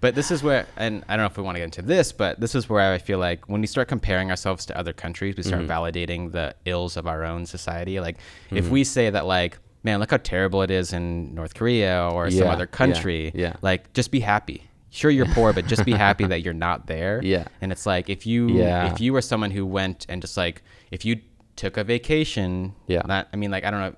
But 0.00 0.14
this 0.14 0.30
is 0.30 0.42
where, 0.44 0.66
and 0.76 1.04
I 1.08 1.16
don't 1.16 1.24
know 1.24 1.30
if 1.30 1.36
we 1.36 1.42
want 1.42 1.56
to 1.56 1.60
get 1.60 1.64
into 1.64 1.82
this, 1.82 2.12
but 2.12 2.38
this 2.40 2.54
is 2.54 2.68
where 2.68 2.92
I 2.92 2.98
feel 2.98 3.18
like 3.18 3.48
when 3.48 3.60
we 3.60 3.66
start 3.66 3.88
comparing 3.88 4.30
ourselves 4.30 4.64
to 4.66 4.78
other 4.78 4.92
countries, 4.92 5.36
we 5.36 5.42
start 5.42 5.62
Mm-hmm. 5.62 5.70
validating 5.72 6.32
the 6.32 6.54
ills 6.64 6.96
of 6.96 7.06
our 7.08 7.24
own 7.24 7.46
society. 7.46 7.98
Like, 8.00 8.16
if 8.52 8.68
we 8.70 8.84
say 8.84 9.10
that, 9.10 9.26
like, 9.26 9.58
man, 9.82 10.00
look 10.00 10.10
how 10.10 10.16
terrible 10.18 10.62
it 10.62 10.70
is 10.70 10.92
in 10.92 11.34
North 11.34 11.54
Korea 11.54 12.08
or 12.12 12.30
some 12.30 12.48
other 12.48 12.66
country, 12.66 13.30
yeah. 13.34 13.56
like, 13.62 13.92
just 13.92 14.10
be 14.10 14.20
happy. 14.20 14.64
Sure, 14.90 15.10
you're 15.10 15.26
poor, 15.26 15.52
but 15.52 15.66
just 15.66 15.84
be 15.84 15.92
happy 15.92 16.24
that 16.26 16.42
you're 16.42 16.54
not 16.54 16.86
there. 16.86 17.20
Yeah. 17.24 17.44
And 17.60 17.70
it's 17.72 17.84
like 17.86 18.08
if 18.08 18.26
you 18.26 18.48
Yeah. 18.48 18.90
if 18.92 19.00
you 19.00 19.12
were 19.12 19.20
someone 19.22 19.50
who 19.50 19.66
went 19.66 20.06
and 20.08 20.22
just 20.22 20.36
like 20.36 20.62
if 20.90 21.04
you 21.04 21.20
took 21.56 21.76
a 21.76 21.84
vacation, 21.84 22.74
Yeah. 22.86 23.00
Mm-hmm. 23.00 23.08
not 23.08 23.28
I 23.32 23.36
mean 23.36 23.50
like 23.50 23.64
I 23.64 23.70
don't 23.70 23.80
know. 23.80 23.94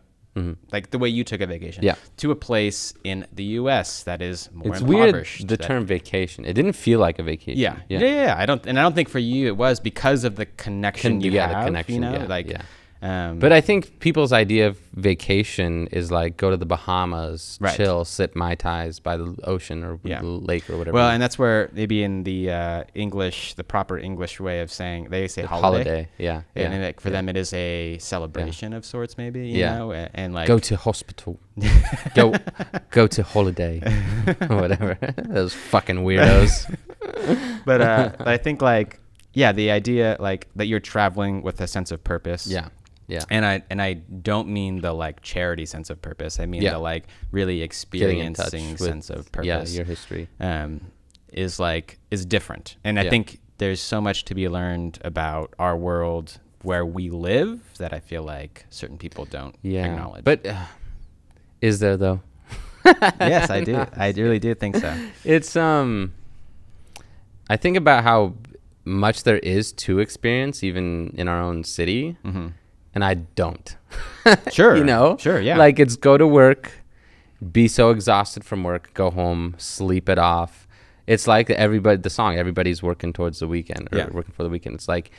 Like 0.73 0.91
the 0.91 0.99
way 0.99 1.09
you 1.11 1.23
took 1.23 1.41
a 1.43 1.47
vacation 1.47 1.85
Yeah. 1.85 1.97
to 2.19 2.31
a 2.31 2.37
place 2.37 2.95
in 3.05 3.27
the 3.33 3.45
U.S. 3.61 4.05
that 4.05 4.23
is 4.23 4.49
more 4.53 4.73
it's 4.75 4.81
weird 4.83 5.27
the 5.41 5.45
that- 5.57 5.63
term 5.63 5.85
vacation. 5.85 6.45
It 6.47 6.55
didn't 6.55 6.73
feel 6.75 6.99
like 6.99 7.19
a 7.19 7.23
vacation. 7.23 7.61
yeah. 7.61 7.77
yeah, 7.91 7.99
yeah, 8.01 8.25
yeah. 8.25 8.35
I 8.39 8.47
don't, 8.47 8.65
and 8.67 8.79
I 8.79 8.83
don't 8.83 8.95
think 8.95 9.09
for 9.11 9.19
you 9.19 9.49
it 9.49 9.57
was 9.59 9.81
because 9.81 10.25
of 10.25 10.37
the 10.37 10.47
connection 10.47 11.15
Con- 11.15 11.21
you 11.21 11.33
yeah, 11.33 11.49
the 11.61 11.67
connection, 11.67 11.95
you 11.97 12.01
know, 12.01 12.13
yeah, 12.15 12.25
like, 12.27 12.49
yeah. 12.49 12.63
Um, 13.03 13.39
But 13.39 13.51
I 13.51 13.63
think 13.63 13.99
people's 14.01 14.31
idea 14.33 14.67
of 14.69 14.77
vacation 14.95 15.87
is 15.91 16.11
like 16.11 16.37
go 16.37 16.51
to 16.51 16.57
the 16.57 16.67
Bahamas, 16.67 17.57
Right. 17.61 17.75
chill, 17.75 18.05
sit 18.05 18.37
mai 18.37 18.55
tais 18.55 19.01
by 19.03 19.17
the 19.17 19.35
ocean 19.45 19.83
or 19.85 19.99
Yeah. 20.05 20.21
the 20.21 20.27
lake 20.27 20.69
or 20.69 20.77
whatever. 20.77 20.95
well, 20.95 21.09
and 21.11 21.23
that's 21.23 21.39
where 21.39 21.71
maybe 21.73 22.03
in 22.03 22.25
the 22.25 22.51
uh, 22.51 22.85
English, 22.95 23.55
the 23.55 23.65
proper 23.65 23.97
English 23.99 24.39
way 24.39 24.61
of 24.61 24.71
saying, 24.71 25.09
they 25.11 25.29
say 25.29 25.43
holiday. 25.43 25.85
holiday. 25.85 26.09
Yeah. 26.19 26.43
And 26.55 26.75
yeah. 26.75 26.87
like, 26.87 27.01
for 27.01 27.09
them, 27.09 27.29
it 27.31 27.37
is 27.39 27.53
a 27.55 27.97
celebration 27.99 28.75
of 28.75 28.85
sorts, 28.85 29.17
maybe. 29.17 29.49
You 29.49 29.59
Yeah. 29.61 29.79
know, 29.79 29.93
and, 29.93 30.11
and 30.15 30.35
like 30.35 30.47
go 30.47 30.59
to 30.59 30.77
hospital. 30.77 31.39
go 32.15 32.35
go 32.91 33.07
to 33.07 33.23
holiday. 33.23 33.81
Whatever. 34.47 34.99
Those 35.29 35.55
fucking 35.55 35.99
weirdos. 36.05 36.67
but 37.65 37.81
uh, 37.81 38.11
but 38.19 38.29
I 38.29 38.37
think 38.37 38.61
like 38.63 39.01
yeah, 39.33 39.53
the 39.53 39.71
idea 39.71 40.17
like 40.21 40.49
that 40.57 40.67
you're 40.67 40.81
traveling 40.81 41.43
with 41.43 41.61
a 41.61 41.67
sense 41.67 41.91
of 41.93 42.03
purpose. 42.05 42.47
yeah. 42.47 42.69
Yeah. 43.11 43.25
And 43.31 43.45
I 43.45 43.63
and 43.71 43.83
I 43.83 43.95
don't 43.95 44.49
mean 44.49 44.81
the 44.81 44.93
like 44.93 45.21
charity 45.23 45.67
sense 45.67 45.91
of 45.91 46.01
purpose. 46.01 46.39
I 46.41 46.47
mean 46.47 46.63
Yeah. 46.63 46.73
the 46.73 46.79
like 46.79 47.05
really 47.33 47.57
Getting 47.91 48.19
in 48.21 48.35
touch 48.35 48.47
experiencing 48.55 48.71
with 48.73 48.81
sense 48.81 49.11
of 49.11 49.31
purpose. 49.33 49.73
Yeah, 49.73 49.77
your 49.79 49.85
history. 49.85 50.29
um, 50.39 50.81
is 51.33 51.59
like 51.61 51.99
is 52.11 52.25
different, 52.27 52.77
and 52.85 52.99
I 52.99 53.05
Yeah. 53.05 53.11
think 53.11 53.41
there's 53.59 53.81
so 53.81 54.01
much 54.01 54.25
to 54.27 54.35
be 54.35 54.49
learned 54.49 54.99
about 55.05 55.53
our 55.59 55.77
world 55.77 56.39
where 56.63 56.85
we 56.85 57.09
live 57.11 57.61
that 57.79 57.93
I 57.93 58.01
feel 58.01 58.23
like 58.23 58.65
certain 58.71 58.99
people 58.99 59.25
don't 59.27 59.55
Yeah. 59.63 59.87
acknowledge. 59.87 60.25
But 60.25 60.47
uh, 60.47 60.65
is 61.61 61.79
there 61.81 61.97
though? 61.97 62.21
yes, 63.21 63.51
I 63.51 63.63
do. 63.63 63.85
I 63.97 64.11
really 64.17 64.39
do 64.39 64.55
think 64.55 64.77
so. 64.77 64.93
It's 65.25 65.57
um 65.57 66.13
I 67.49 67.57
think 67.57 67.77
about 67.77 68.05
how 68.05 68.35
much 68.85 69.25
there 69.25 69.39
is 69.39 69.73
to 69.73 69.99
experience 69.99 70.63
even 70.65 71.13
in 71.17 71.29
our 71.29 71.41
own 71.41 71.65
city 71.65 72.17
and 72.95 73.05
I 73.05 73.15
don't. 73.15 73.77
Sure. 74.53 74.77
you 74.77 74.85
know? 74.85 75.17
Sure. 75.19 75.41
Yeah. 75.41 75.57
Like 75.57 75.79
it's 75.79 75.97
go 75.97 76.19
to 76.19 76.27
work, 76.27 76.73
be 77.53 77.67
so 77.69 77.91
exhausted 77.91 78.45
from 78.45 78.63
work, 78.63 78.93
go 78.95 79.11
home, 79.11 79.55
sleep 79.59 80.09
it 80.09 80.19
off. 80.19 80.69
It's 81.07 81.27
like 81.27 81.49
everybody 81.51 81.97
the 81.97 82.11
song 82.11 82.37
everybody's 82.37 82.83
working 82.83 83.13
towards 83.13 83.39
the 83.41 83.49
weekend 83.49 83.89
or 83.93 83.99
Yeah. 83.99 84.09
working 84.11 84.33
for 84.33 84.43
the 84.43 84.51
weekend. 84.51 84.75
It's 84.77 84.89
like 84.89 85.11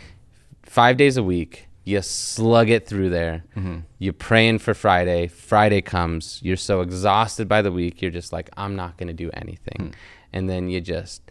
5 0.63 0.97
days 0.97 1.17
a 1.17 1.23
week. 1.23 1.67
You 1.83 2.01
slug 2.03 2.69
it 2.69 2.87
through 2.87 3.09
there. 3.09 3.43
Mm-hmm. 3.57 3.79
You're 3.97 4.13
praying 4.13 4.59
for 4.59 4.75
Friday. 4.75 5.27
Friday 5.27 5.81
comes. 5.81 6.39
You're 6.43 6.55
so 6.55 6.81
exhausted 6.81 7.47
by 7.49 7.63
the 7.63 7.71
week. 7.71 8.01
You're 8.03 8.11
just 8.11 8.31
like, 8.31 8.51
I'm 8.55 8.75
not 8.75 8.97
going 8.97 9.07
to 9.07 9.13
do 9.13 9.31
anything. 9.33 9.87
Hmm. 9.87 9.89
And 10.31 10.47
then 10.47 10.69
you 10.69 10.79
just 10.79 11.23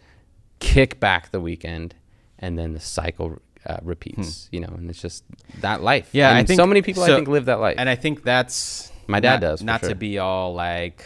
kick 0.59 0.99
back 0.99 1.31
the 1.31 1.39
weekend. 1.39 1.95
And 2.37 2.59
then 2.59 2.73
the 2.73 2.81
cycle 2.81 3.39
uh, 3.65 3.77
repeats, 3.83 4.49
you 4.51 4.59
know, 4.59 4.67
and 4.77 4.89
it's 4.89 5.01
just 5.01 5.23
that 5.61 5.81
life. 5.81 6.09
Hmm. 6.11 6.17
Yeah, 6.17 6.29
And 6.29 6.37
I 6.39 6.43
think 6.43 6.57
so 6.57 6.65
many 6.65 6.81
people, 6.81 7.05
so- 7.05 7.11
I 7.13 7.15
think, 7.15 7.27
live 7.27 7.45
that 7.45 7.59
life. 7.59 7.75
And 7.77 7.87
I 7.89 7.95
think 7.95 8.23
that's 8.23 8.91
My 9.07 9.19
dad 9.19 9.33
not- 9.35 9.41
does, 9.41 9.61
Not 9.63 9.83
to 9.83 9.95
be 9.95 10.17
all 10.19 10.53
like, 10.53 11.03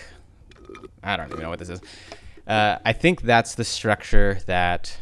I 1.04 1.18
don't 1.18 1.28
even 1.30 1.42
know 1.42 1.50
what 1.50 1.60
this 1.60 1.70
is. 1.70 1.82
Uh, 2.48 2.78
I 2.86 2.94
think 2.94 3.22
that's 3.24 3.56
the 3.56 3.64
structure 3.64 4.38
that 4.46 4.98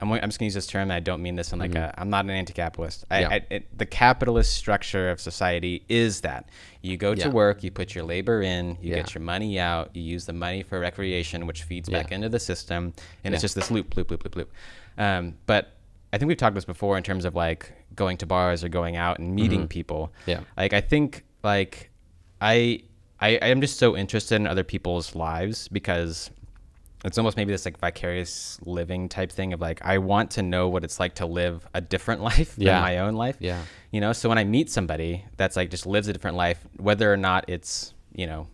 I'm, 0.00 0.10
I'm 0.10 0.20
just 0.30 0.38
gonna 0.40 0.46
use 0.46 0.54
this 0.54 0.66
term. 0.66 0.82
And 0.82 0.92
I 0.92 1.00
don't 1.00 1.22
mean 1.22 1.36
this 1.36 1.52
in 1.52 1.58
like 1.60 1.74
a. 1.76 1.94
I'm 1.96 2.10
not 2.10 2.24
an 2.24 2.30
anti-capitalist. 2.32 3.04
I, 3.10 3.14
Mm-hmm. 3.22 3.30
Yeah. 3.32 3.36
I, 3.36 3.54
it, 3.54 3.78
the 3.78 3.86
capitalist 3.86 4.54
structure 4.54 5.10
of 5.10 5.20
society 5.20 5.84
is 5.88 6.22
that 6.22 6.48
you 6.80 6.96
go 6.96 7.14
to 7.14 7.20
Yeah. 7.20 7.28
work, 7.28 7.62
you 7.62 7.70
put 7.70 7.94
your 7.94 8.02
labor 8.04 8.42
in, 8.42 8.78
you 8.80 8.90
Yeah. 8.90 8.96
get 8.96 9.14
your 9.14 9.22
money 9.22 9.58
out, 9.60 9.94
you 9.94 10.02
use 10.02 10.26
the 10.26 10.32
money 10.32 10.62
for 10.64 10.80
recreation, 10.80 11.46
which 11.46 11.62
feeds 11.62 11.88
back 11.88 12.10
into 12.10 12.28
the 12.28 12.40
system, 12.40 12.94
and 13.22 13.32
it's 13.34 13.42
just 13.42 13.54
this 13.54 13.70
loop, 13.70 13.96
loop, 13.96 14.10
loop, 14.10 14.24
loop, 14.24 14.34
loop. 14.34 14.52
Um, 14.98 15.34
but 15.46 15.76
I 16.12 16.18
think 16.18 16.28
we've 16.28 16.36
talked 16.36 16.54
this 16.54 16.64
before 16.64 16.96
in 16.98 17.02
terms 17.02 17.24
of 17.24 17.34
like 17.34 17.72
going 17.94 18.16
to 18.18 18.26
bars 18.26 18.62
or 18.62 18.68
going 18.68 18.96
out 18.96 19.18
and 19.18 19.34
meeting 19.34 19.66
people. 19.68 20.12
Mm-hmm. 20.22 20.30
Yeah. 20.30 20.40
Like 20.56 20.72
I 20.72 20.80
think 20.80 21.24
like 21.42 21.90
I 22.40 22.82
I 23.20 23.38
I 23.40 23.48
am 23.48 23.60
just 23.60 23.78
so 23.78 23.96
interested 23.96 24.36
in 24.36 24.46
other 24.46 24.64
people's 24.64 25.14
lives 25.14 25.68
because 25.68 26.30
it's 27.04 27.18
almost 27.18 27.36
maybe 27.36 27.50
this 27.50 27.64
like 27.64 27.78
vicarious 27.78 28.60
living 28.64 29.08
type 29.08 29.32
thing 29.32 29.52
of 29.52 29.60
like 29.60 29.80
I 29.84 29.98
want 29.98 30.30
to 30.32 30.42
know 30.42 30.68
what 30.68 30.84
it's 30.84 31.00
like 31.00 31.14
to 31.16 31.26
live 31.26 31.66
a 31.74 31.80
different 31.80 32.20
life 32.30 32.54
Yeah. 32.58 32.74
than 32.74 32.82
my 32.82 32.98
own 32.98 33.14
life. 33.14 33.36
Yeah. 33.40 33.62
You 33.90 34.00
know, 34.00 34.12
so 34.12 34.28
when 34.28 34.38
I 34.38 34.44
meet 34.44 34.70
somebody 34.70 35.24
that's 35.36 35.56
like 35.56 35.70
just 35.70 35.86
lives 35.86 36.08
a 36.08 36.12
different 36.12 36.36
life, 36.36 36.64
whether 36.76 37.12
or 37.12 37.16
not 37.16 37.44
it's, 37.48 37.94
you 38.14 38.26
know, 38.26 38.46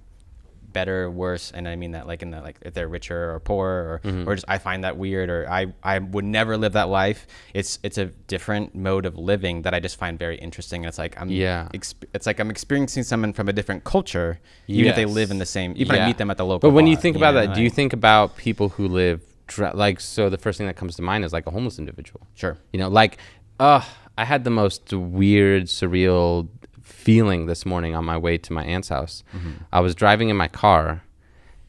better, 0.73 1.11
worse, 1.11 1.51
and 1.51 1.67
I 1.67 1.77
mean 1.77 1.93
that 1.93 2.07
like 2.07 2.23
in 2.23 2.31
the 2.31 2.41
like 2.41 2.57
if 2.63 2.75
they're 2.75 2.89
richer 2.89 3.33
or 3.35 3.41
poorer 3.41 3.95
or 3.95 4.01
Mm-hmm. 4.05 4.29
or 4.29 4.35
just 4.35 4.45
I 4.49 4.59
find 4.59 4.85
that 4.85 4.97
weird 4.97 5.31
or 5.31 5.49
I 5.51 5.73
I 5.83 5.99
would 5.99 6.25
never 6.25 6.57
live 6.57 6.73
that 6.75 6.89
life. 6.89 7.27
It's 7.55 7.79
it's 7.83 7.99
a 7.99 8.07
different 8.07 8.75
mode 8.75 9.07
of 9.07 9.17
living 9.17 9.63
that 9.63 9.75
I 9.75 9.81
just 9.81 9.97
find 9.99 10.19
very 10.19 10.37
interesting. 10.37 10.83
And 10.85 10.89
It's 10.89 10.99
like 10.99 11.21
I'm 11.21 11.29
Yeah. 11.31 11.69
exp- 11.75 12.05
it's 12.15 12.27
like 12.27 12.39
I'm 12.41 12.51
experiencing 12.51 13.03
someone 13.03 13.33
from 13.33 13.49
a 13.49 13.53
different 13.53 13.85
culture, 13.85 14.41
even 14.67 14.87
if 14.91 14.97
they 14.97 15.07
live 15.07 15.31
in 15.31 15.39
the 15.39 15.47
same. 15.47 15.73
Even 15.77 15.97
if 15.97 16.03
I 16.03 16.07
meet 16.07 16.19
them 16.19 16.31
at 16.31 16.37
the 16.37 16.45
local. 16.45 16.69
But 16.71 16.75
when 16.75 16.87
you 16.87 16.97
think 16.97 17.17
about 17.17 17.35
know, 17.35 17.47
that, 17.47 17.55
do 17.55 17.63
you 17.63 17.71
think 17.71 17.93
about 17.93 18.37
people 18.37 18.69
who 18.71 18.89
live 18.89 19.21
dra- 19.47 19.73
like 19.75 20.01
so? 20.01 20.29
The 20.31 20.39
first 20.39 20.59
thing 20.59 20.67
that 20.67 20.77
comes 20.77 20.97
to 20.97 21.03
mind 21.03 21.25
is 21.25 21.33
like 21.33 21.47
a 21.47 21.51
homeless 21.51 21.79
individual. 21.79 22.27
Sure. 22.35 22.57
You 22.73 22.79
know, 22.81 22.89
like 22.89 23.19
uh, 23.59 23.83
I 24.17 24.25
had 24.25 24.45
the 24.45 24.51
most 24.51 24.93
weird, 24.93 25.65
surreal 25.65 26.49
feeling 26.89 27.47
this 27.47 27.67
morning 27.67 27.95
on 27.95 28.05
my 28.05 28.17
way 28.17 28.39
to 28.39 28.53
my 28.53 28.65
aunt's 28.65 28.89
house. 28.89 29.23
Mm-hmm. 29.35 29.65
I 29.73 29.81
was 29.81 29.95
driving 29.95 30.29
in 30.29 30.37
my 30.37 30.49
car 30.49 31.03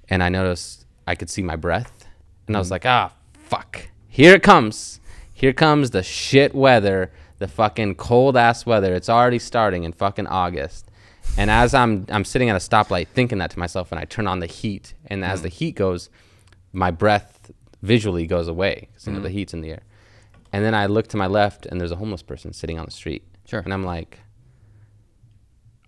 and 0.09 0.24
I 0.24 0.30
noticed 0.30 0.86
I 1.05 1.15
could 1.15 1.30
see 1.30 1.41
my 1.41 1.55
breath. 1.55 2.07
And 2.47 2.55
I 2.55 2.59
was 2.59 2.67
mm-hmm. 2.67 2.74
like, 2.74 2.86
ah, 2.86 3.13
fuck. 3.34 3.89
Here 4.07 4.34
it 4.34 4.43
comes. 4.43 4.99
Here 5.34 5.53
comes 5.53 5.91
the 5.91 6.03
shit 6.03 6.55
weather, 6.55 7.11
the 7.38 7.47
fucking 7.47 7.95
cold 7.95 8.36
ass 8.36 8.65
weather. 8.65 8.95
It's 8.95 9.09
already 9.09 9.39
starting 9.39 9.84
in 9.84 9.93
fucking 9.93 10.28
August. 10.28 10.89
And 11.38 11.51
as 11.51 11.74
I'm 11.74 12.05
I'm 12.09 12.26
sitting 12.26 12.49
at 12.49 12.55
a 12.55 12.59
stoplight 12.59 13.07
thinking 13.09 13.38
that 13.38 13.51
to 13.51 13.59
myself 13.59 13.91
and 13.91 13.99
I 13.99 14.05
turn 14.05 14.28
on 14.28 14.39
the 14.39 14.47
heat 14.47 14.95
and 15.05 15.24
as 15.24 15.39
mm. 15.39 15.43
the 15.43 15.49
heat 15.49 15.76
goes, 15.76 16.09
my 16.74 16.91
breath 16.91 17.51
visually 17.82 18.26
goes 18.26 18.47
away 18.47 18.88
because 18.91 19.07
you 19.07 19.13
know 19.13 19.20
the 19.20 19.30
mm. 19.30 19.34
heat's 19.34 19.53
in 19.53 19.61
the 19.61 19.72
air. 19.72 19.84
And 20.51 20.65
then 20.65 20.74
I 20.74 20.88
look 20.88 21.07
to 21.09 21.17
my 21.17 21.28
left 21.28 21.65
and 21.65 21.80
there's 21.80 21.91
a 21.91 21.95
homeless 21.97 22.24
person 22.24 22.53
sitting 22.53 22.80
on 22.80 22.86
the 22.86 22.91
street. 22.91 23.24
Sure. 23.45 23.59
And 23.59 23.74
I'm 23.74 23.84
like, 23.84 24.20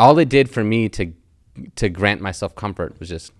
all 0.01 0.17
it 0.19 0.29
did 0.29 0.49
for 0.49 0.63
me 0.63 0.89
to 0.89 1.13
to 1.75 1.89
grant 1.89 2.21
myself 2.21 2.55
comfort 2.55 2.99
was 2.99 3.09
just 3.09 3.31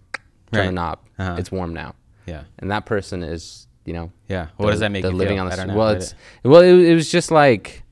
turn 0.52 0.60
Right. 0.60 0.68
a 0.70 0.72
knob. 0.72 1.00
Uh-huh. 1.18 1.36
It's 1.40 1.52
warm 1.52 1.74
now. 1.74 1.96
Yeah. 2.28 2.44
And 2.60 2.70
that 2.72 2.86
person 2.86 3.24
is, 3.24 3.68
you 3.86 3.94
know, 3.94 4.12
Yeah. 4.28 4.48
What 4.58 4.72
does 4.72 4.82
that 4.82 4.92
make 4.92 5.04
you 5.04 5.10
living 5.12 5.38
feel? 5.38 5.46
on 5.46 5.50
the 5.50 5.60
I 5.62 5.66
know. 5.66 5.76
Well, 5.76 5.88
I 5.90 5.94
it's 5.96 6.14
well, 6.44 6.62
it, 6.62 6.74
it 6.92 6.94
was 6.96 7.10
just 7.12 7.32
like 7.32 7.84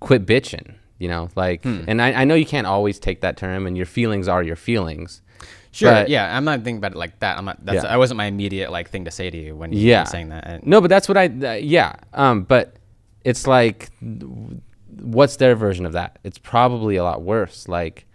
quit 0.00 0.24
bitching, 0.26 0.74
you 0.98 1.08
know, 1.08 1.28
like, 1.36 1.62
Hmm. 1.62 1.84
and 1.86 2.00
I, 2.00 2.12
I 2.12 2.24
know 2.24 2.34
you 2.34 2.46
can't 2.46 2.66
always 2.66 2.98
take 2.98 3.20
that 3.20 3.36
term, 3.36 3.66
and 3.66 3.76
your 3.76 3.86
feelings 3.86 4.28
are 4.28 4.42
your 4.42 4.56
feelings. 4.56 5.22
Sure. 5.70 5.90
but- 5.92 6.08
yeah. 6.08 6.36
I'm 6.36 6.44
not 6.44 6.60
thinking 6.64 6.78
about 6.78 6.92
it 6.92 6.98
like 6.98 7.18
that. 7.20 7.36
I'm 7.38 7.44
not. 7.44 7.64
That's. 7.64 7.76
Yeah. 7.84 7.90
that 7.90 7.98
wasn't 7.98 8.16
my 8.18 8.24
immediate 8.26 8.70
like 8.72 8.88
thing 8.90 9.04
to 9.04 9.10
say 9.10 9.28
to 9.30 9.36
you 9.36 9.54
when 9.54 9.72
you 9.72 9.80
Yeah. 9.80 10.00
were 10.02 10.06
saying 10.06 10.30
that. 10.30 10.44
And- 10.46 10.66
No, 10.66 10.80
but 10.80 10.88
that's 10.88 11.06
what 11.08 11.16
I, 11.18 11.26
uh, 11.26 11.52
yeah. 11.76 11.92
Um, 12.14 12.42
but 12.44 12.76
it's 13.24 13.46
like, 13.46 13.90
what's 15.00 15.36
their 15.36 15.54
version 15.54 15.86
of 15.86 15.92
that? 15.92 16.18
It's 16.24 16.38
probably 16.38 16.96
a 16.96 17.04
lot 17.04 17.22
worse. 17.22 17.68
Like, 17.68 18.06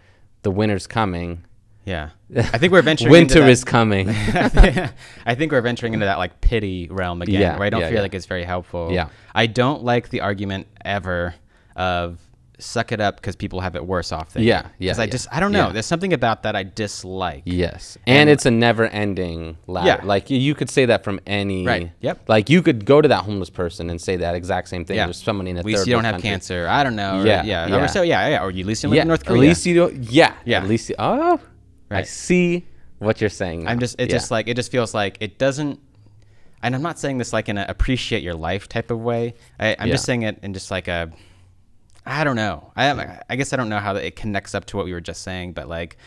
the 0.43 0.51
winter's 0.51 0.87
coming. 0.87 1.43
Yeah. 1.85 2.09
I 2.35 2.57
think 2.57 2.71
we're 2.71 2.81
venturing. 2.81 3.11
Winter 3.11 3.39
into 3.39 3.45
that- 3.45 3.49
is 3.51 3.63
coming. 3.63 4.09
I 5.25 5.35
think 5.35 5.51
we're 5.51 5.61
venturing 5.61 5.93
into 5.93 6.05
that 6.05 6.17
like 6.17 6.39
pity 6.41 6.87
realm 6.89 7.21
again, 7.21 7.41
Yeah, 7.41 7.57
where 7.57 7.65
I 7.65 7.69
don't 7.69 7.81
yeah, 7.81 7.87
feel 7.87 7.95
yeah. 7.95 8.01
like 8.01 8.13
it's 8.13 8.25
very 8.25 8.43
helpful. 8.43 8.91
Yeah. 8.91 9.09
I 9.35 9.47
don't 9.47 9.83
like 9.83 10.09
the 10.09 10.21
argument 10.21 10.67
ever 10.85 11.35
of 11.75 12.19
suck 12.59 12.91
it 12.91 13.01
up 13.01 13.15
because 13.17 13.35
people 13.35 13.59
have 13.61 13.75
it 13.75 13.85
worse 13.85 14.11
off 14.11 14.33
than 14.33 14.43
Yeah, 14.43 14.67
you. 14.77 14.87
yeah, 14.87 14.93
I 14.97 15.03
yeah, 15.05 15.09
just 15.09 15.27
I 15.31 15.39
don't 15.39 15.51
know. 15.51 15.67
yeah. 15.67 15.73
There's 15.73 15.85
something 15.85 16.13
about 16.13 16.43
that 16.43 16.55
I 16.55 16.63
dislike. 16.63 17.43
Yes, 17.45 17.97
and, 18.05 18.17
And- 18.21 18.29
it's 18.29 18.45
a 18.45 18.51
never-ending 18.51 19.57
ladder. 19.67 19.87
Yeah. 19.87 20.05
Like 20.05 20.29
you, 20.29 20.53
could 20.55 20.69
say 20.69 20.85
that 20.85 21.03
from 21.03 21.19
any. 21.25 21.65
Right. 21.65 21.91
Yep. 22.01 22.29
Like 22.29 22.49
you 22.49 22.61
could 22.61 22.85
go 22.85 23.01
to 23.01 23.07
that 23.07 23.23
homeless 23.23 23.49
person 23.49 23.89
and 23.89 23.99
say 23.99 24.17
that 24.17 24.35
exact 24.35 24.67
same 24.69 24.85
thing. 24.85 24.97
Yeah. 24.97 25.05
There's 25.05 25.21
somebody 25.21 25.49
in 25.49 25.57
a 25.57 25.59
At 25.59 25.65
least 25.65 25.79
third 25.79 25.87
you 25.87 25.93
don't 25.93 26.03
have 26.03 26.13
country. 26.13 26.29
cancer. 26.29 26.67
I 26.69 26.83
don't 26.83 26.95
know. 26.95 27.21
or- 27.21 27.25
Yeah, 27.25 27.43
yeah. 27.43 27.67
yeah. 27.67 27.83
Or 27.83 27.87
so 27.87 28.01
yeah, 28.03 28.27
yeah. 28.29 28.43
Or 28.43 28.51
you 28.51 28.61
at 28.61 28.67
least 28.67 28.83
you 28.83 28.89
live 28.89 28.97
Yeah. 28.97 29.01
in 29.03 29.07
North 29.07 29.25
Korea. 29.25 29.41
At 29.41 29.47
least 29.47 29.65
you 29.65 29.75
don't. 29.75 29.95
Yeah. 30.11 30.33
Yeah. 30.45 30.57
At 30.61 30.67
least 30.69 30.89
you. 30.89 30.95
Oh. 30.99 31.39
I 31.91 32.03
see 32.03 32.65
what 32.99 33.19
you're 33.21 33.29
saying. 33.29 33.67
I'm 33.67 33.79
just 33.79 33.99
it 33.99 34.09
just 34.09 34.31
like 34.31 34.47
it 34.47 34.55
just 34.55 34.71
feels 34.71 34.93
like 34.93 35.17
it 35.19 35.37
doesn't 35.37 35.79
and 36.61 36.73
I'm 36.75 36.81
not 36.81 36.97
saying 36.97 37.17
this 37.17 37.33
like 37.33 37.49
in 37.49 37.57
a 37.57 37.65
appreciate 37.67 38.23
your 38.23 38.33
life 38.35 38.69
type 38.69 38.89
of 38.91 38.99
way. 39.01 39.33
I, 39.59 39.75
I'm 39.79 39.89
just 39.89 40.05
saying 40.05 40.21
it 40.23 40.39
in 40.43 40.53
just 40.53 40.71
like 40.71 40.87
a 40.87 41.11
I 42.05 42.23
don't 42.23 42.35
know. 42.35 42.71
I 42.75 43.19
I 43.29 43.35
guess 43.35 43.53
I 43.53 43.55
don't 43.55 43.69
know 43.69 43.79
how 43.79 43.95
it 43.95 44.15
connects 44.15 44.53
up 44.55 44.65
to 44.65 44.77
what 44.77 44.85
we 44.85 44.93
were 44.93 45.01
just 45.01 45.21
saying, 45.23 45.53
but 45.53 45.67
like 45.67 45.97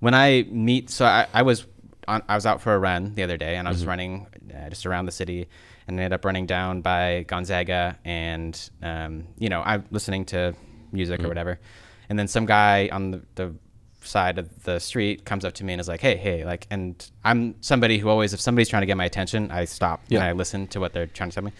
when 0.00 0.14
I 0.14 0.44
meet 0.50 0.90
so 0.90 1.04
I, 1.04 1.26
I 1.34 1.42
was 1.42 1.66
on 2.08 2.22
I 2.28 2.34
was 2.34 2.46
out 2.46 2.60
for 2.60 2.74
a 2.74 2.78
run 2.78 3.14
the 3.14 3.22
other 3.22 3.36
day 3.36 3.56
and 3.56 3.68
I 3.68 3.70
was 3.70 3.80
Mm-hmm. 3.80 3.88
running 3.88 4.26
uh, 4.54 4.68
just 4.70 4.86
around 4.86 5.06
the 5.06 5.12
city 5.12 5.48
and 5.86 5.98
ended 5.98 6.12
up 6.12 6.24
running 6.24 6.46
down 6.46 6.80
by 6.80 7.24
Gonzaga 7.28 7.98
and 8.04 8.58
um, 8.82 9.26
you 9.38 9.48
know, 9.48 9.62
I'm 9.64 9.84
listening 9.90 10.24
to 10.26 10.54
music 10.90 11.18
Mm-hmm. 11.18 11.26
or 11.26 11.28
whatever. 11.28 11.60
And 12.08 12.18
then 12.18 12.28
some 12.28 12.46
guy 12.46 12.88
on 12.92 13.10
the, 13.12 13.22
the 13.36 13.54
side 14.02 14.38
of 14.38 14.64
the 14.64 14.78
street 14.80 15.24
comes 15.24 15.44
up 15.44 15.52
to 15.54 15.64
me 15.64 15.72
and 15.74 15.80
is 15.80 15.86
like, 15.88 16.00
"Hey, 16.00 16.16
hey!" 16.16 16.44
Like, 16.44 16.66
and 16.70 17.08
I'm 17.24 17.54
somebody 17.62 17.98
who 17.98 18.08
always, 18.08 18.34
if 18.34 18.40
somebody's 18.40 18.68
trying 18.68 18.82
to 18.82 18.86
get 18.86 18.96
my 18.96 19.04
attention, 19.04 19.50
I 19.50 19.64
stop 19.64 20.02
and 20.10 20.22
I 20.22 20.32
listen 20.32 20.66
to 20.68 20.80
what 20.80 20.92
they're 20.92 21.06
trying 21.06 21.30
to 21.30 21.34
tell 21.34 21.44
me. 21.44 21.52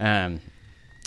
Um, 0.00 0.40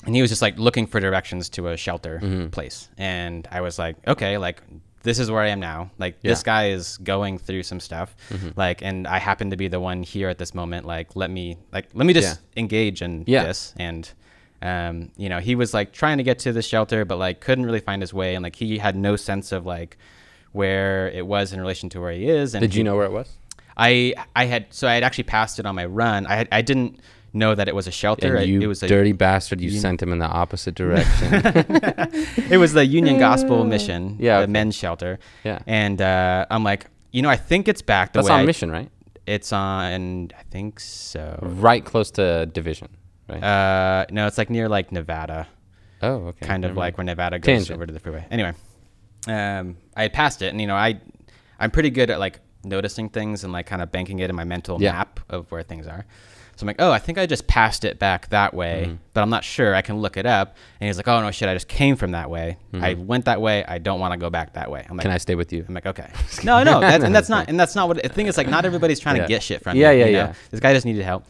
and 0.07 0.15
he 0.15 0.21
was 0.21 0.31
just 0.31 0.41
like 0.41 0.57
looking 0.57 0.87
for 0.87 0.99
directions 0.99 1.49
to 1.49 1.67
a 1.67 1.77
shelter 1.77 2.19
Mm-hmm. 2.23 2.47
place, 2.49 2.89
and 2.97 3.47
I 3.51 3.61
was 3.61 3.77
like, 3.77 3.95
"Okay, 4.07 4.37
like 4.39 4.61
this 5.03 5.19
is 5.19 5.29
where 5.29 5.41
I 5.41 5.49
am 5.49 5.59
now. 5.59 5.91
Like 5.99 6.19
this 6.21 6.23
Yeah. 6.23 6.33
Mm-hmm. 6.35 6.45
guy 6.45 6.69
is 6.69 6.97
going 6.97 7.37
through 7.37 7.63
some 7.63 7.79
stuff, 7.79 8.15
like, 8.55 8.81
and 8.81 9.07
I 9.07 9.19
happen 9.19 9.51
to 9.51 9.57
be 9.57 9.67
the 9.67 9.79
one 9.79 10.01
here 10.03 10.27
at 10.29 10.37
this 10.37 10.53
moment. 10.55 10.85
Like, 10.85 11.15
let 11.15 11.29
me, 11.29 11.57
like, 11.71 11.85
let 11.93 12.05
me 12.07 12.13
just 12.13 12.39
engage 12.57 13.01
in 13.03 13.23
Yeah. 13.27 13.43
this 13.45 13.73
and." 13.77 14.09
um, 14.63 15.11
you 15.17 15.29
know, 15.29 15.37
he 15.39 15.53
was 15.53 15.71
like 15.71 15.93
trying 15.93 16.17
to 16.17 16.23
get 16.23 16.39
to 16.39 16.51
the 16.51 16.63
shelter, 16.63 17.05
but 17.05 17.17
like 17.19 17.41
couldn't 17.41 17.63
really 17.67 17.79
find 17.79 18.01
his 18.01 18.11
way, 18.11 18.33
and 18.33 18.41
like 18.41 18.55
he 18.55 18.79
had 18.79 18.95
no 18.95 19.15
sense 19.15 19.51
of 19.51 19.67
like 19.67 19.97
where 20.51 21.09
it 21.09 21.27
was 21.27 21.53
in 21.53 21.59
relation 21.61 21.89
to 21.89 22.01
where 22.01 22.11
he 22.11 22.27
is. 22.27 22.55
And 22.55 22.61
Did 22.63 22.73
you 22.73 22.79
he- 22.79 22.83
know 22.83 22.95
where 22.95 23.05
it 23.05 23.11
was? 23.11 23.29
I 23.77 24.15
I 24.35 24.45
had 24.45 24.65
so 24.71 24.87
I 24.87 24.95
had 24.95 25.03
actually 25.03 25.25
passed 25.25 25.59
it 25.59 25.67
on 25.67 25.75
my 25.75 25.85
run. 25.85 26.25
I 26.25 26.35
had, 26.37 26.47
I 26.51 26.63
didn't 26.63 26.99
know 27.37 27.55
that 27.55 27.67
it 27.67 27.75
was 27.75 27.87
a 27.87 27.91
shelter. 27.91 28.35
And 28.35 28.49
you 28.49 28.61
it 28.61 28.67
was 28.67 28.83
a 28.83 28.87
dirty 28.87 29.11
bastard! 29.13 29.61
You 29.61 29.69
Uni- 29.69 29.79
sent 29.79 30.01
him 30.01 30.11
in 30.11 30.19
the 30.19 30.25
opposite 30.27 30.75
direction. 30.83 31.33
it 32.51 32.57
was 32.59 32.73
the 32.73 32.85
Union 32.85 33.19
Gospel 33.27 33.63
Mission, 33.63 34.17
Yeah, 34.19 34.37
the 34.37 34.43
okay. 34.43 34.51
men's 34.51 34.75
shelter. 34.75 35.19
Yeah. 35.43 35.59
and 35.67 36.01
uh, 36.01 36.45
I'm 36.49 36.63
like, 36.63 36.87
you 37.11 37.21
know, 37.21 37.29
I 37.29 37.35
think 37.37 37.67
it's 37.67 37.81
back 37.81 38.13
the 38.13 38.19
That's 38.19 38.29
way 38.29 38.35
on 38.35 38.41
I- 38.41 38.45
mission, 38.45 38.71
right? 38.71 38.89
It's 39.25 39.51
on, 39.51 40.31
I 40.39 40.43
think 40.51 40.79
so. 40.79 41.37
Right 41.41 41.83
close 41.83 42.11
to 42.11 42.45
Division, 42.45 42.87
right? 43.27 43.43
Uh, 43.43 44.05
no, 44.09 44.25
it's 44.25 44.37
like 44.37 44.49
near 44.49 44.69
like 44.69 44.91
Nevada. 44.93 45.47
oh, 46.01 46.27
okay. 46.27 46.45
kind 46.45 46.63
of 46.63 46.69
never 46.71 46.79
like 46.79 46.97
where 46.97 47.03
Nevada 47.03 47.37
goes 47.37 47.45
Tangent. 47.45 47.75
over 47.75 47.85
to 47.85 47.91
the 47.91 47.99
freeway. 47.99 48.25
Anyway, 48.31 48.53
um, 49.27 49.75
I 49.97 50.03
had 50.03 50.13
passed 50.13 50.41
it, 50.41 50.47
and 50.47 50.61
you 50.61 50.67
know, 50.67 50.75
I, 50.75 51.01
I'm 51.59 51.71
pretty 51.71 51.89
good 51.89 52.09
at 52.09 52.19
like 52.19 52.39
noticing 52.63 53.09
things 53.09 53.43
and 53.43 53.51
like 53.51 53.65
kind 53.65 53.81
of 53.81 53.91
banking 53.91 54.19
it 54.19 54.29
in 54.29 54.35
my 54.35 54.45
mental 54.45 54.81
Yeah. 54.81 54.93
map 54.93 55.19
of 55.29 55.51
where 55.51 55.61
things 55.63 55.87
are. 55.87 56.05
So 56.57 56.63
I'm 56.63 56.67
like, 56.67 56.77
oh, 56.79 56.91
I 56.91 56.97
think 56.99 57.17
I 57.19 57.25
just 57.27 57.45
passed 57.47 57.85
it 57.85 57.99
back 57.99 58.29
that 58.29 58.53
way, 58.53 58.85
Mm-hmm. 58.87 58.95
but 59.13 59.21
I'm 59.21 59.29
not 59.29 59.43
sure. 59.43 59.73
I 59.75 59.81
can 59.83 60.01
look 60.01 60.17
it 60.17 60.25
up. 60.25 60.57
And 60.81 60.87
he's 60.87 60.97
like, 60.97 61.07
oh 61.07 61.21
no, 61.21 61.29
shit, 61.31 61.47
I 61.47 61.53
just 61.53 61.67
came 61.67 61.95
from 61.95 62.11
that 62.11 62.29
way. 62.31 62.57
I 62.73 62.95
went 62.95 63.25
that 63.25 63.39
way. 63.41 63.63
I 63.63 63.77
don't 63.77 63.99
want 63.99 64.13
to 64.13 64.17
go 64.17 64.29
back 64.31 64.53
that 64.53 64.69
way. 64.71 64.79
I'm 64.79 64.97
like, 64.97 64.97
Mm-hmm. 64.97 65.01
Can 65.03 65.11
I 65.11 65.17
stay 65.19 65.35
with 65.35 65.53
you? 65.53 65.63
I'm 65.67 65.73
like, 65.75 65.85
okay. 65.85 66.09
No, 66.43 66.63
no, 66.63 66.79
that's, 66.81 67.03
and 67.03 67.13
that's 67.15 67.29
not, 67.29 67.47
and 67.47 67.59
that's 67.59 67.75
not 67.75 67.87
what 67.87 68.01
the 68.01 68.09
thing 68.09 68.25
is. 68.27 68.37
Like, 68.37 68.49
not 68.49 68.65
everybody's 68.65 68.99
trying 68.99 69.17
Yeah. 69.17 69.21
to 69.23 69.27
get 69.29 69.43
shit 69.43 69.61
from 69.61 69.77
Yeah, 69.77 69.91
you. 69.91 69.99
yeah, 69.99 70.05
you 70.05 70.11
know? 70.13 70.17
yeah. 70.19 70.33
This 70.49 70.59
guy 70.59 70.73
just 70.73 70.85
needed 70.85 71.03
help. 71.03 71.25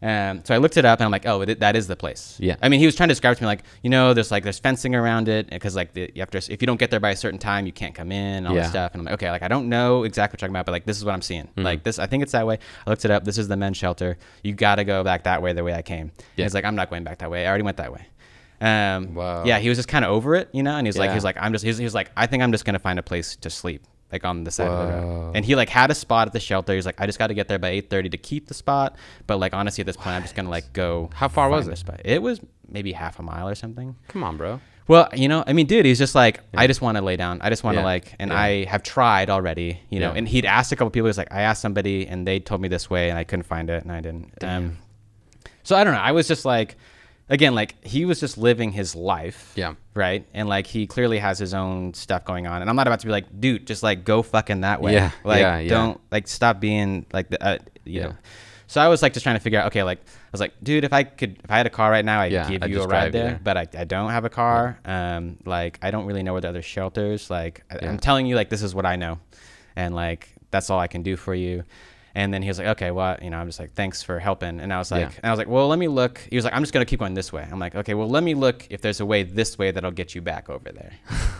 Um, 0.00 0.44
so 0.44 0.54
I 0.54 0.58
looked 0.58 0.76
it 0.76 0.84
up 0.84 1.00
and 1.00 1.06
I'm 1.06 1.10
like, 1.10 1.26
oh, 1.26 1.40
it, 1.40 1.58
that 1.58 1.74
is 1.74 1.88
the 1.88 1.96
place. 1.96 2.36
Yeah. 2.38 2.54
I 2.62 2.68
mean, 2.68 2.78
he 2.78 2.86
was 2.86 2.94
trying 2.94 3.08
to 3.08 3.12
describe 3.12 3.36
to 3.36 3.42
me 3.42 3.46
like, 3.48 3.64
you 3.82 3.90
know, 3.90 4.14
there's 4.14 4.30
like 4.30 4.44
there's 4.44 4.60
fencing 4.60 4.94
around 4.94 5.26
it 5.28 5.50
because 5.50 5.74
like 5.74 5.92
the, 5.92 6.10
you 6.14 6.22
have 6.22 6.30
to 6.30 6.38
if 6.38 6.62
you 6.62 6.66
don't 6.66 6.78
get 6.78 6.92
there 6.92 7.00
by 7.00 7.10
a 7.10 7.16
certain 7.16 7.38
time, 7.40 7.66
you 7.66 7.72
can't 7.72 7.96
come 7.96 8.12
in 8.12 8.36
and 8.36 8.46
all 8.46 8.54
Yeah. 8.54 8.60
this 8.60 8.70
stuff. 8.70 8.92
And 8.92 9.00
I'm 9.00 9.06
like, 9.06 9.14
okay, 9.14 9.30
like 9.30 9.42
I 9.42 9.48
don't 9.48 9.68
know 9.68 10.04
exactly 10.04 10.36
what 10.36 10.40
you're 10.42 10.46
talking 10.48 10.52
about, 10.54 10.66
but 10.66 10.72
like 10.72 10.84
this 10.86 10.96
is 10.98 11.04
what 11.04 11.14
I'm 11.14 11.22
seeing. 11.22 11.44
Mm-hmm. 11.46 11.62
Like 11.62 11.82
this, 11.82 11.98
I 11.98 12.06
think 12.06 12.22
it's 12.22 12.30
that 12.32 12.46
way. 12.46 12.58
I 12.86 12.90
looked 12.90 13.04
it 13.04 13.10
up. 13.10 13.24
This 13.24 13.38
is 13.38 13.48
the 13.48 13.56
men's 13.56 13.76
shelter. 13.76 14.18
You 14.44 14.54
got 14.54 14.76
to 14.76 14.84
go 14.84 15.02
back 15.02 15.24
that 15.24 15.42
way, 15.42 15.52
the 15.52 15.64
way 15.64 15.74
I 15.74 15.82
came. 15.82 16.12
Yeah. 16.36 16.44
He's 16.44 16.54
like, 16.54 16.64
I'm 16.64 16.76
not 16.76 16.90
going 16.90 17.02
back 17.02 17.18
that 17.18 17.30
way. 17.30 17.44
I 17.44 17.48
already 17.48 17.64
went 17.64 17.78
that 17.78 17.92
way. 17.92 18.06
Um, 18.60 19.14
Wow. 19.14 19.44
Yeah, 19.44 19.58
he 19.58 19.68
was 19.68 19.78
just 19.78 19.88
kind 19.88 20.04
of 20.04 20.10
over 20.12 20.34
it, 20.36 20.48
you 20.52 20.62
know. 20.62 20.76
And 20.76 20.86
he's 20.86 20.96
like, 20.96 21.08
Yeah. 21.08 21.12
he 21.12 21.16
was 21.16 21.24
like, 21.24 21.36
I'm 21.40 21.52
just, 21.52 21.64
he 21.64 21.68
was, 21.70 21.78
he 21.78 21.84
was 21.84 21.94
like, 21.94 22.10
I 22.16 22.26
think 22.26 22.42
I'm 22.42 22.52
just 22.52 22.64
gonna 22.64 22.78
find 22.78 22.98
a 22.98 23.02
place 23.02 23.34
to 23.36 23.50
sleep, 23.50 23.84
like 24.12 24.24
on 24.24 24.44
the 24.44 24.50
side 24.50 24.68
of 24.68 24.86
the 24.88 24.94
road. 24.94 25.32
And 25.36 25.44
he 25.44 25.54
like 25.54 25.68
had 25.68 25.90
a 25.90 25.94
spot 25.94 26.26
at 26.26 26.32
the 26.32 26.40
shelter. 26.40 26.74
He's 26.74 26.86
like, 26.86 27.00
I 27.00 27.06
just 27.06 27.18
got 27.18 27.26
to 27.28 27.34
get 27.34 27.48
there 27.48 27.58
by 27.58 27.70
8:30 27.80 28.10
to 28.12 28.16
keep 28.18 28.46
the 28.48 28.54
spot. 28.54 28.96
But 29.26 29.38
like 29.38 29.54
honestly, 29.54 29.82
at 29.82 29.86
this 29.86 29.96
point, 29.96 30.08
I'm 30.16 30.22
just 30.22 30.34
gonna 30.34 30.50
like 30.50 30.72
go. 30.72 31.10
How 31.14 31.28
far 31.28 31.48
was 31.50 31.68
it? 31.68 31.76
spot. 31.78 32.00
It 32.04 32.22
was 32.22 32.40
maybe 32.68 32.92
half 32.92 33.18
a 33.18 33.22
mile 33.22 33.48
or 33.48 33.54
something. 33.54 33.96
Come 34.08 34.24
on, 34.24 34.36
bro. 34.36 34.60
Well, 34.86 35.10
you 35.14 35.28
know, 35.28 35.44
I 35.46 35.52
mean, 35.52 35.66
dude, 35.66 35.84
he's 35.84 35.98
just 35.98 36.14
like, 36.14 36.40
I 36.54 36.66
just 36.66 36.80
want 36.80 36.96
to 36.96 37.04
lay 37.04 37.16
down. 37.16 37.42
I 37.42 37.50
just 37.50 37.62
want 37.62 37.74
to 37.74 37.80
Yeah. 37.82 37.84
like, 37.84 38.14
and 38.18 38.30
Yeah. 38.30 38.40
I 38.40 38.64
have 38.64 38.82
tried 38.82 39.28
already, 39.28 39.80
you 39.90 40.00
know. 40.00 40.12
And 40.12 40.26
he'd 40.26 40.46
asked 40.46 40.72
a 40.72 40.76
couple 40.76 40.88
people. 40.90 41.08
He's 41.08 41.18
like, 41.18 41.30
I 41.30 41.42
asked 41.42 41.60
somebody, 41.60 42.06
and 42.06 42.26
they 42.26 42.40
told 42.40 42.62
me 42.62 42.68
this 42.68 42.88
way, 42.88 43.10
and 43.10 43.18
I 43.18 43.24
couldn't 43.24 43.42
find 43.42 43.68
it, 43.68 43.82
and 43.82 43.92
I 43.92 44.00
didn't. 44.00 44.32
Um, 44.42 44.78
so 45.62 45.76
I 45.76 45.84
don't 45.84 45.92
know. 45.92 46.00
I 46.00 46.12
was 46.12 46.26
just 46.26 46.46
like, 46.46 46.76
again, 47.28 47.54
like 47.54 47.82
he 47.84 48.04
was 48.04 48.20
just 48.20 48.38
living 48.38 48.72
his 48.72 48.94
life. 48.94 49.52
Yeah. 49.56 49.74
Right. 49.94 50.26
And 50.34 50.48
like 50.48 50.66
he 50.66 50.86
clearly 50.86 51.18
has 51.18 51.38
his 51.38 51.54
own 51.54 51.94
stuff 51.94 52.24
going 52.24 52.46
on, 52.46 52.60
and 52.60 52.70
I'm 52.70 52.76
not 52.76 52.86
about 52.86 53.00
to 53.00 53.06
be 53.06 53.12
like, 53.12 53.40
dude, 53.40 53.66
just 53.66 53.82
like 53.82 54.04
go 54.04 54.22
fucking 54.22 54.60
that 54.62 54.80
way. 54.80 54.94
Yeah, 54.94 55.10
Like, 55.24 55.40
yeah, 55.40 55.58
yeah. 55.58 55.68
don't 55.68 56.00
like 56.10 56.28
stop 56.28 56.60
being 56.60 57.06
like 57.12 57.30
the, 57.30 57.42
uh, 57.42 57.58
you 57.84 58.00
Yeah. 58.00 58.06
know. 58.08 58.14
So 58.70 58.82
I 58.82 58.88
was 58.88 59.00
like 59.00 59.14
just 59.14 59.24
trying 59.24 59.36
to 59.36 59.40
figure 59.40 59.58
out, 59.58 59.68
okay, 59.68 59.82
like 59.82 59.98
I 59.98 60.30
was 60.30 60.40
like, 60.42 60.52
dude, 60.62 60.84
if 60.84 60.92
I 60.92 61.02
could, 61.02 61.38
if 61.42 61.50
I 61.50 61.56
had 61.56 61.66
a 61.66 61.70
car 61.70 61.90
right 61.90 62.04
now, 62.04 62.20
I'd 62.20 62.32
Yeah, 62.32 62.46
give 62.50 62.62
I'd 62.62 62.70
you 62.70 62.82
a 62.82 62.86
ride 62.86 63.12
there, 63.12 63.24
there. 63.30 63.40
but 63.42 63.56
I, 63.56 63.66
I 63.78 63.84
don't 63.84 64.10
have 64.10 64.26
a 64.26 64.28
car. 64.28 64.78
Um, 64.84 65.38
like 65.46 65.78
I 65.80 65.90
don't 65.90 66.04
really 66.04 66.22
know 66.22 66.32
where 66.32 66.42
the 66.42 66.50
other 66.50 66.60
shelters. 66.62 67.30
Like 67.30 67.62
I. 67.70 67.86
I'm 67.86 67.98
telling 67.98 68.26
you, 68.26 68.36
like 68.36 68.50
this 68.50 68.62
is 68.62 68.74
what 68.74 68.84
I 68.84 68.96
know, 68.96 69.20
and 69.74 69.94
like 69.94 70.28
that's 70.50 70.68
all 70.68 70.78
I 70.78 70.86
can 70.86 71.02
do 71.02 71.16
for 71.16 71.34
you. 71.34 71.64
And 72.18 72.34
then 72.34 72.42
he 72.42 72.48
was 72.48 72.58
like, 72.58 72.66
okay, 72.66 72.90
well, 72.90 73.16
you 73.22 73.30
know, 73.30 73.38
I'm 73.38 73.46
just 73.46 73.60
like, 73.60 73.74
thanks 73.74 74.02
for 74.02 74.18
helping. 74.18 74.58
And 74.58 74.72
I 74.72 74.78
was 74.78 74.90
like, 74.90 75.02
Yeah. 75.02 75.12
and 75.22 75.26
I 75.26 75.30
was 75.30 75.38
like, 75.38 75.46
well, 75.46 75.68
let 75.68 75.78
me 75.78 75.86
look. 75.86 76.18
He 76.28 76.34
was 76.34 76.44
like, 76.44 76.52
I'm 76.52 76.62
just 76.62 76.72
gonna 76.72 76.84
keep 76.84 76.98
going 76.98 77.14
this 77.14 77.32
way. 77.32 77.46
I'm 77.48 77.60
like, 77.60 77.76
okay, 77.76 77.94
well, 77.94 78.08
let 78.08 78.24
me 78.24 78.34
look 78.34 78.66
if 78.70 78.80
there's 78.80 78.98
a 78.98 79.06
way 79.06 79.22
this 79.22 79.56
way 79.56 79.70
that'll 79.70 79.92
get 79.92 80.16
you 80.16 80.20
back 80.20 80.50
over 80.50 80.72
there. 80.72 80.94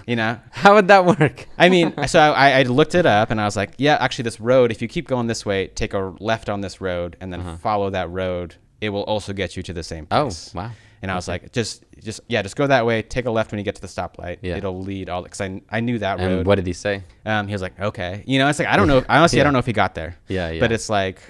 You 0.07 0.15
know? 0.15 0.39
How 0.53 0.77
would 0.77 0.87
that 0.87 1.05
work? 1.05 1.49
I 1.59 1.69
mean, 1.69 1.93
so 2.07 2.21
I, 2.21 2.61
I 2.61 2.63
looked 2.63 2.95
it 2.95 3.07
up 3.07 3.33
and 3.33 3.41
I 3.41 3.45
was 3.45 3.57
like, 3.57 3.73
yeah, 3.79 3.97
actually, 3.99 4.23
this 4.23 4.39
road, 4.39 4.71
if 4.71 4.81
you 4.81 4.87
keep 4.87 5.09
going 5.09 5.27
this 5.27 5.45
way, 5.45 5.67
take 5.67 5.95
a 5.95 6.15
left 6.21 6.49
on 6.49 6.61
this 6.61 6.81
road 6.81 7.17
and 7.21 7.33
then 7.33 7.41
uh-huh. 7.41 7.57
follow 7.57 7.91
that 7.91 8.09
road, 8.11 8.55
it 8.81 8.91
will 8.91 9.03
also 9.03 9.33
get 9.33 9.57
you 9.57 9.65
to 9.65 9.73
the 9.73 9.83
same 9.83 10.07
oh, 10.13 10.27
place. 10.27 10.53
Oh, 10.55 10.59
wow. 10.59 10.71
And 11.03 11.11
I 11.11 11.15
was 11.15 11.29
like, 11.29 11.53
just, 11.53 11.85
just, 12.03 12.21
yeah, 12.29 12.43
just 12.43 12.57
go 12.57 12.67
that 12.67 12.85
way. 12.85 13.03
Take 13.03 13.27
a 13.27 13.31
left 13.31 13.53
when 13.53 13.59
you 13.59 13.65
get 13.65 13.77
to 13.77 13.81
the 13.81 13.87
stoplight. 13.87 14.39
Yeah. 14.43 14.57
It'll 14.57 14.81
lead 14.81 15.09
all, 15.09 15.23
because 15.23 15.41
I, 15.41 15.63
I 15.71 15.81
knew 15.81 15.99
that 16.01 16.19
And 16.19 16.37
road. 16.39 16.47
what 16.47 16.57
did 16.57 16.67
he 16.67 16.73
say? 16.73 17.05
Um, 17.25 17.47
he 17.47 17.53
was 17.53 17.63
like, 17.63 17.79
okay. 17.79 18.25
You 18.27 18.39
know, 18.41 18.49
it's 18.49 18.59
like, 18.59 18.69
I 18.69 18.77
don't 18.77 18.89
know. 18.89 19.05
Honestly, 19.09 19.37
Yeah. 19.39 19.43
I 19.43 19.45
don't 19.45 19.53
know 19.53 19.61
if 19.61 19.67
he 19.67 19.73
got 19.73 19.95
there. 19.95 20.17
Yeah, 20.29 20.51
yeah. 20.51 20.61
But 20.61 20.73
it's 20.73 20.89
like, 20.91 21.21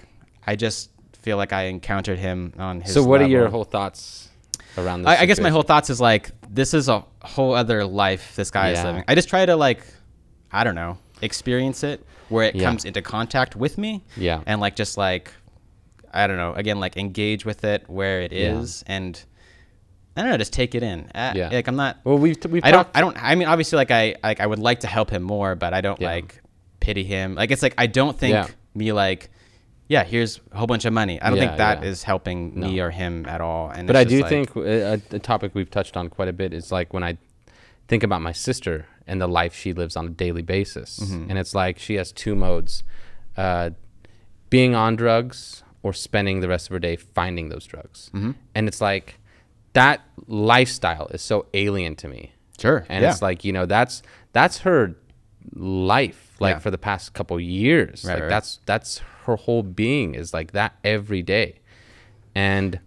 I 0.47 0.57
just 0.57 0.91
feel 1.21 1.37
like 1.37 1.53
I 1.53 1.64
encountered 1.64 2.19
him 2.19 2.55
on 2.59 2.81
his 2.81 2.95
so, 2.95 3.05
what 3.05 3.21
are 3.21 3.27
your 3.27 3.49
whole 3.49 3.64
thoughts 3.64 4.29
around 4.79 5.03
this? 5.03 5.09
I, 5.11 5.23
I 5.23 5.27
guess 5.27 5.39
my 5.41 5.51
whole 5.51 5.62
thoughts 5.62 5.91
is 5.91 6.01
like, 6.01 6.31
this 6.49 6.73
is 6.73 6.89
a 6.89 7.05
whole 7.23 7.53
other 7.55 7.85
life 7.85 8.35
this 8.37 8.51
guy 8.51 8.71
is 8.71 8.83
living. 8.83 9.05
I 9.07 9.14
just 9.14 9.29
try 9.29 9.45
to 9.45 9.55
like, 9.57 9.83
I 10.51 10.64
don't 10.64 10.75
know, 10.77 10.97
experience 11.21 11.83
it 11.85 12.07
where 12.31 12.45
it 12.45 12.55
Yeah. 12.55 12.64
comes 12.64 12.85
into 12.87 13.03
contact 13.03 13.55
with 13.57 13.77
me. 13.77 14.05
Yeah. 14.16 14.41
And 14.47 14.61
like, 14.62 14.77
just 14.77 14.97
like, 14.97 15.33
I 16.12 16.27
don't 16.27 16.39
know, 16.39 16.55
again, 16.55 16.81
like 16.81 16.97
engage 16.97 17.45
with 17.45 17.64
it 17.64 17.85
where 17.89 18.23
it 18.23 18.33
is. 18.33 18.83
Yeah. 18.87 18.95
and 18.97 19.25
I 20.19 20.23
don't 20.23 20.31
know, 20.33 20.37
just 20.37 20.53
take 20.53 20.75
it 20.75 20.83
in. 20.83 21.11
Uh, 21.14 21.33
Yeah. 21.35 21.49
Like 21.51 21.69
I'm 21.69 21.77
not, 21.77 21.99
Well, 22.05 22.19
we've 22.19 22.37
we've 22.49 22.64
I 22.64 22.71
don't, 22.71 22.85
talked- 22.85 22.97
I 22.97 23.01
don't, 23.01 23.16
I 23.23 23.35
mean, 23.35 23.49
obviously 23.49 23.77
like 23.77 23.91
I, 23.91 24.16
like 24.23 24.41
I 24.41 24.47
would 24.47 24.59
like 24.59 24.81
to 24.81 24.87
help 24.87 25.11
him 25.11 25.23
more, 25.23 25.55
but 25.55 25.73
I 25.75 25.81
don't 25.81 26.01
Yeah. 26.01 26.09
like 26.12 26.43
pity 26.81 27.05
him. 27.05 27.35
Like, 27.35 27.51
it's 27.51 27.62
like, 27.62 27.75
I 27.79 27.87
don't 27.87 28.19
think 28.19 28.33
Yeah. 28.35 28.47
me 28.75 28.93
like, 28.93 29.31
yeah, 29.89 30.05
here's 30.05 30.41
a 30.53 30.59
whole 30.59 30.66
bunch 30.66 30.85
of 30.85 30.93
money. 30.93 31.21
I 31.23 31.29
don't 31.31 31.39
Yeah, 31.39 31.47
think 31.47 31.59
that 31.59 31.83
is 31.85 32.03
helping 32.03 32.59
me 32.59 32.79
or 32.81 32.91
him 32.91 33.25
at 33.27 33.41
all. 33.41 33.71
And 33.71 33.87
But 33.87 33.97
it's 33.97 34.01
I 34.07 34.09
do 34.16 34.21
like- 34.21 34.29
think 34.29 34.57
uh, 34.57 34.61
a, 34.61 35.16
a 35.16 35.19
topic 35.19 35.55
we've 35.55 35.71
touched 35.71 35.97
on 35.97 36.09
quite 36.11 36.29
a 36.29 36.33
bit 36.33 36.53
is 36.53 36.71
like 36.71 36.93
when 36.93 37.03
I 37.05 37.16
think 37.89 38.03
about 38.03 38.21
my 38.21 38.33
sister 38.33 38.87
and 39.07 39.21
the 39.21 39.27
life 39.27 39.55
she 39.55 39.73
lives 39.73 39.97
on 39.97 40.07
a 40.07 40.11
daily 40.11 40.43
basis, 40.43 41.01
Mm-hmm. 41.01 41.31
and 41.31 41.39
it's 41.39 41.55
like 41.55 41.79
she 41.79 41.95
has 41.95 42.12
two 42.12 42.35
modes: 42.37 42.83
uh, 43.37 43.71
being 44.51 44.75
on 44.75 44.97
drugs 44.97 45.62
or 45.83 45.93
spending 45.93 46.41
the 46.41 46.49
rest 46.49 46.66
of 46.69 46.73
her 46.73 46.79
day 46.79 46.97
finding 46.97 47.49
those 47.49 47.64
drugs. 47.64 48.11
Mm-hmm. 48.12 48.33
And 48.55 48.69
it's 48.69 48.81
like 48.81 49.19
that 49.75 50.01
lifestyle 50.27 51.07
is 51.09 51.23
so 51.23 51.47
alien 51.55 51.95
to 51.97 52.09
me. 52.09 52.33
Sure. 52.61 52.85
and 52.89 53.03
yeah. 53.03 53.11
it's 53.12 53.23
like 53.23 53.45
you 53.45 53.53
know 53.53 53.66
that's 53.66 54.03
that's 54.33 54.59
her 54.59 54.97
life 55.55 56.37
like 56.41 56.55
Yeah. 56.57 56.59
for 56.59 56.71
the 56.71 56.79
past 56.79 57.12
couple 57.14 57.39
years 57.41 58.05
Right, 58.05 58.14
like 58.14 58.23
right. 58.23 58.29
that's 58.29 58.61
that's 58.66 58.99
her 59.25 59.37
whole 59.37 59.62
being 59.62 60.14
is 60.14 60.33
like 60.35 60.53
that 60.53 60.75
every 60.85 61.23
day 61.23 61.61
and 62.35 62.81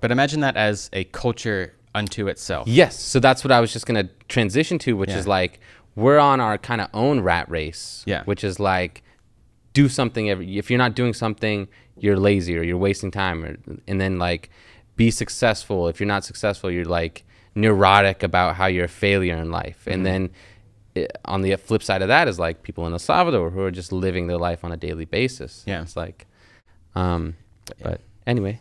But 0.00 0.10
imagine 0.10 0.40
that 0.40 0.56
as 0.56 0.90
a 0.92 1.04
culture 1.04 1.74
unto 1.94 2.26
itself. 2.28 2.66
yes 2.66 2.98
so 2.98 3.20
that's 3.20 3.44
what 3.44 3.52
i 3.52 3.60
was 3.60 3.72
just 3.72 3.86
going 3.86 4.06
to 4.06 4.10
transition 4.28 4.78
to 4.80 4.96
which 4.96 5.10
Yeah. 5.10 5.18
is 5.18 5.26
like 5.28 5.60
we're 5.94 6.18
on 6.18 6.40
our 6.40 6.58
kind 6.58 6.80
of 6.80 6.88
own 6.92 7.20
rat 7.20 7.48
race 7.50 8.02
Yeah. 8.06 8.24
which 8.24 8.42
is 8.42 8.58
like 8.58 9.02
do 9.74 9.88
something 9.88 10.28
every 10.30 10.58
if 10.58 10.70
you're 10.70 10.78
not 10.78 10.94
doing 10.94 11.12
something 11.12 11.68
you're 11.98 12.16
lazy 12.16 12.56
or 12.58 12.62
you're 12.62 12.76
wasting 12.78 13.10
time 13.10 13.44
or, 13.44 13.56
and 13.86 14.00
then 14.00 14.18
like 14.18 14.50
be 14.96 15.10
successful 15.10 15.88
if 15.88 15.98
you're 16.00 16.06
not 16.06 16.24
successful 16.24 16.70
you're 16.70 16.84
like 16.84 17.24
neurotic 17.54 18.22
about 18.22 18.56
how 18.56 18.66
you're 18.66 18.84
a 18.84 18.88
failure 18.88 19.36
in 19.36 19.50
life 19.50 19.80
Mm-hmm. 19.80 19.92
and 19.92 20.06
then 20.06 20.30
i 20.96 21.08
on 21.24 21.42
the 21.42 21.56
flip 21.56 21.82
side 21.82 22.02
of 22.02 22.08
that 22.08 22.28
is 22.28 22.38
like 22.38 22.62
people 22.62 22.86
in 22.86 22.92
el 22.92 22.98
salvador 23.00 23.50
who 23.50 23.60
are 23.60 23.70
just 23.72 23.90
living 23.92 24.28
their 24.28 24.38
life 24.38 24.64
on 24.64 24.70
a 24.72 24.76
daily 24.76 25.04
basis 25.04 25.64
Yeah. 25.66 25.82
it's 25.82 25.96
like 25.96 26.26
um 26.94 27.34
but 27.82 28.00
anyway 28.26 28.60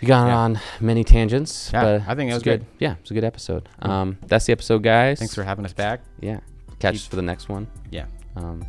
we 0.00 0.08
got 0.08 0.26
Yeah. 0.26 0.36
on 0.38 0.60
many 0.80 1.04
tangents 1.04 1.70
Yeah, 1.72 1.82
but 1.82 2.02
I 2.08 2.14
think 2.16 2.30
it 2.30 2.34
was 2.34 2.42
good. 2.42 2.64
yeah 2.80 2.94
it's 3.00 3.10
a 3.12 3.14
good 3.14 3.24
episode 3.24 3.68
um 3.82 4.18
that's 4.26 4.46
the 4.46 4.52
episode 4.52 4.82
guys 4.82 5.18
Thanks 5.20 5.34
for 5.34 5.44
having 5.44 5.64
us 5.64 5.72
back. 5.72 6.00
yeah 6.20 6.40
catch 6.80 6.94
us 6.96 7.06
for 7.06 7.16
the 7.16 7.22
next 7.22 7.48
one 7.48 7.66
Yeah. 7.92 8.06
um 8.36 8.64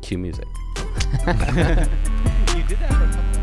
cue 0.00 0.16
music 0.18 0.46
You 2.56 2.62
did 2.64 2.78
that 2.80 2.92
for 2.92 3.04
a 3.04 3.10
couple 3.10 3.41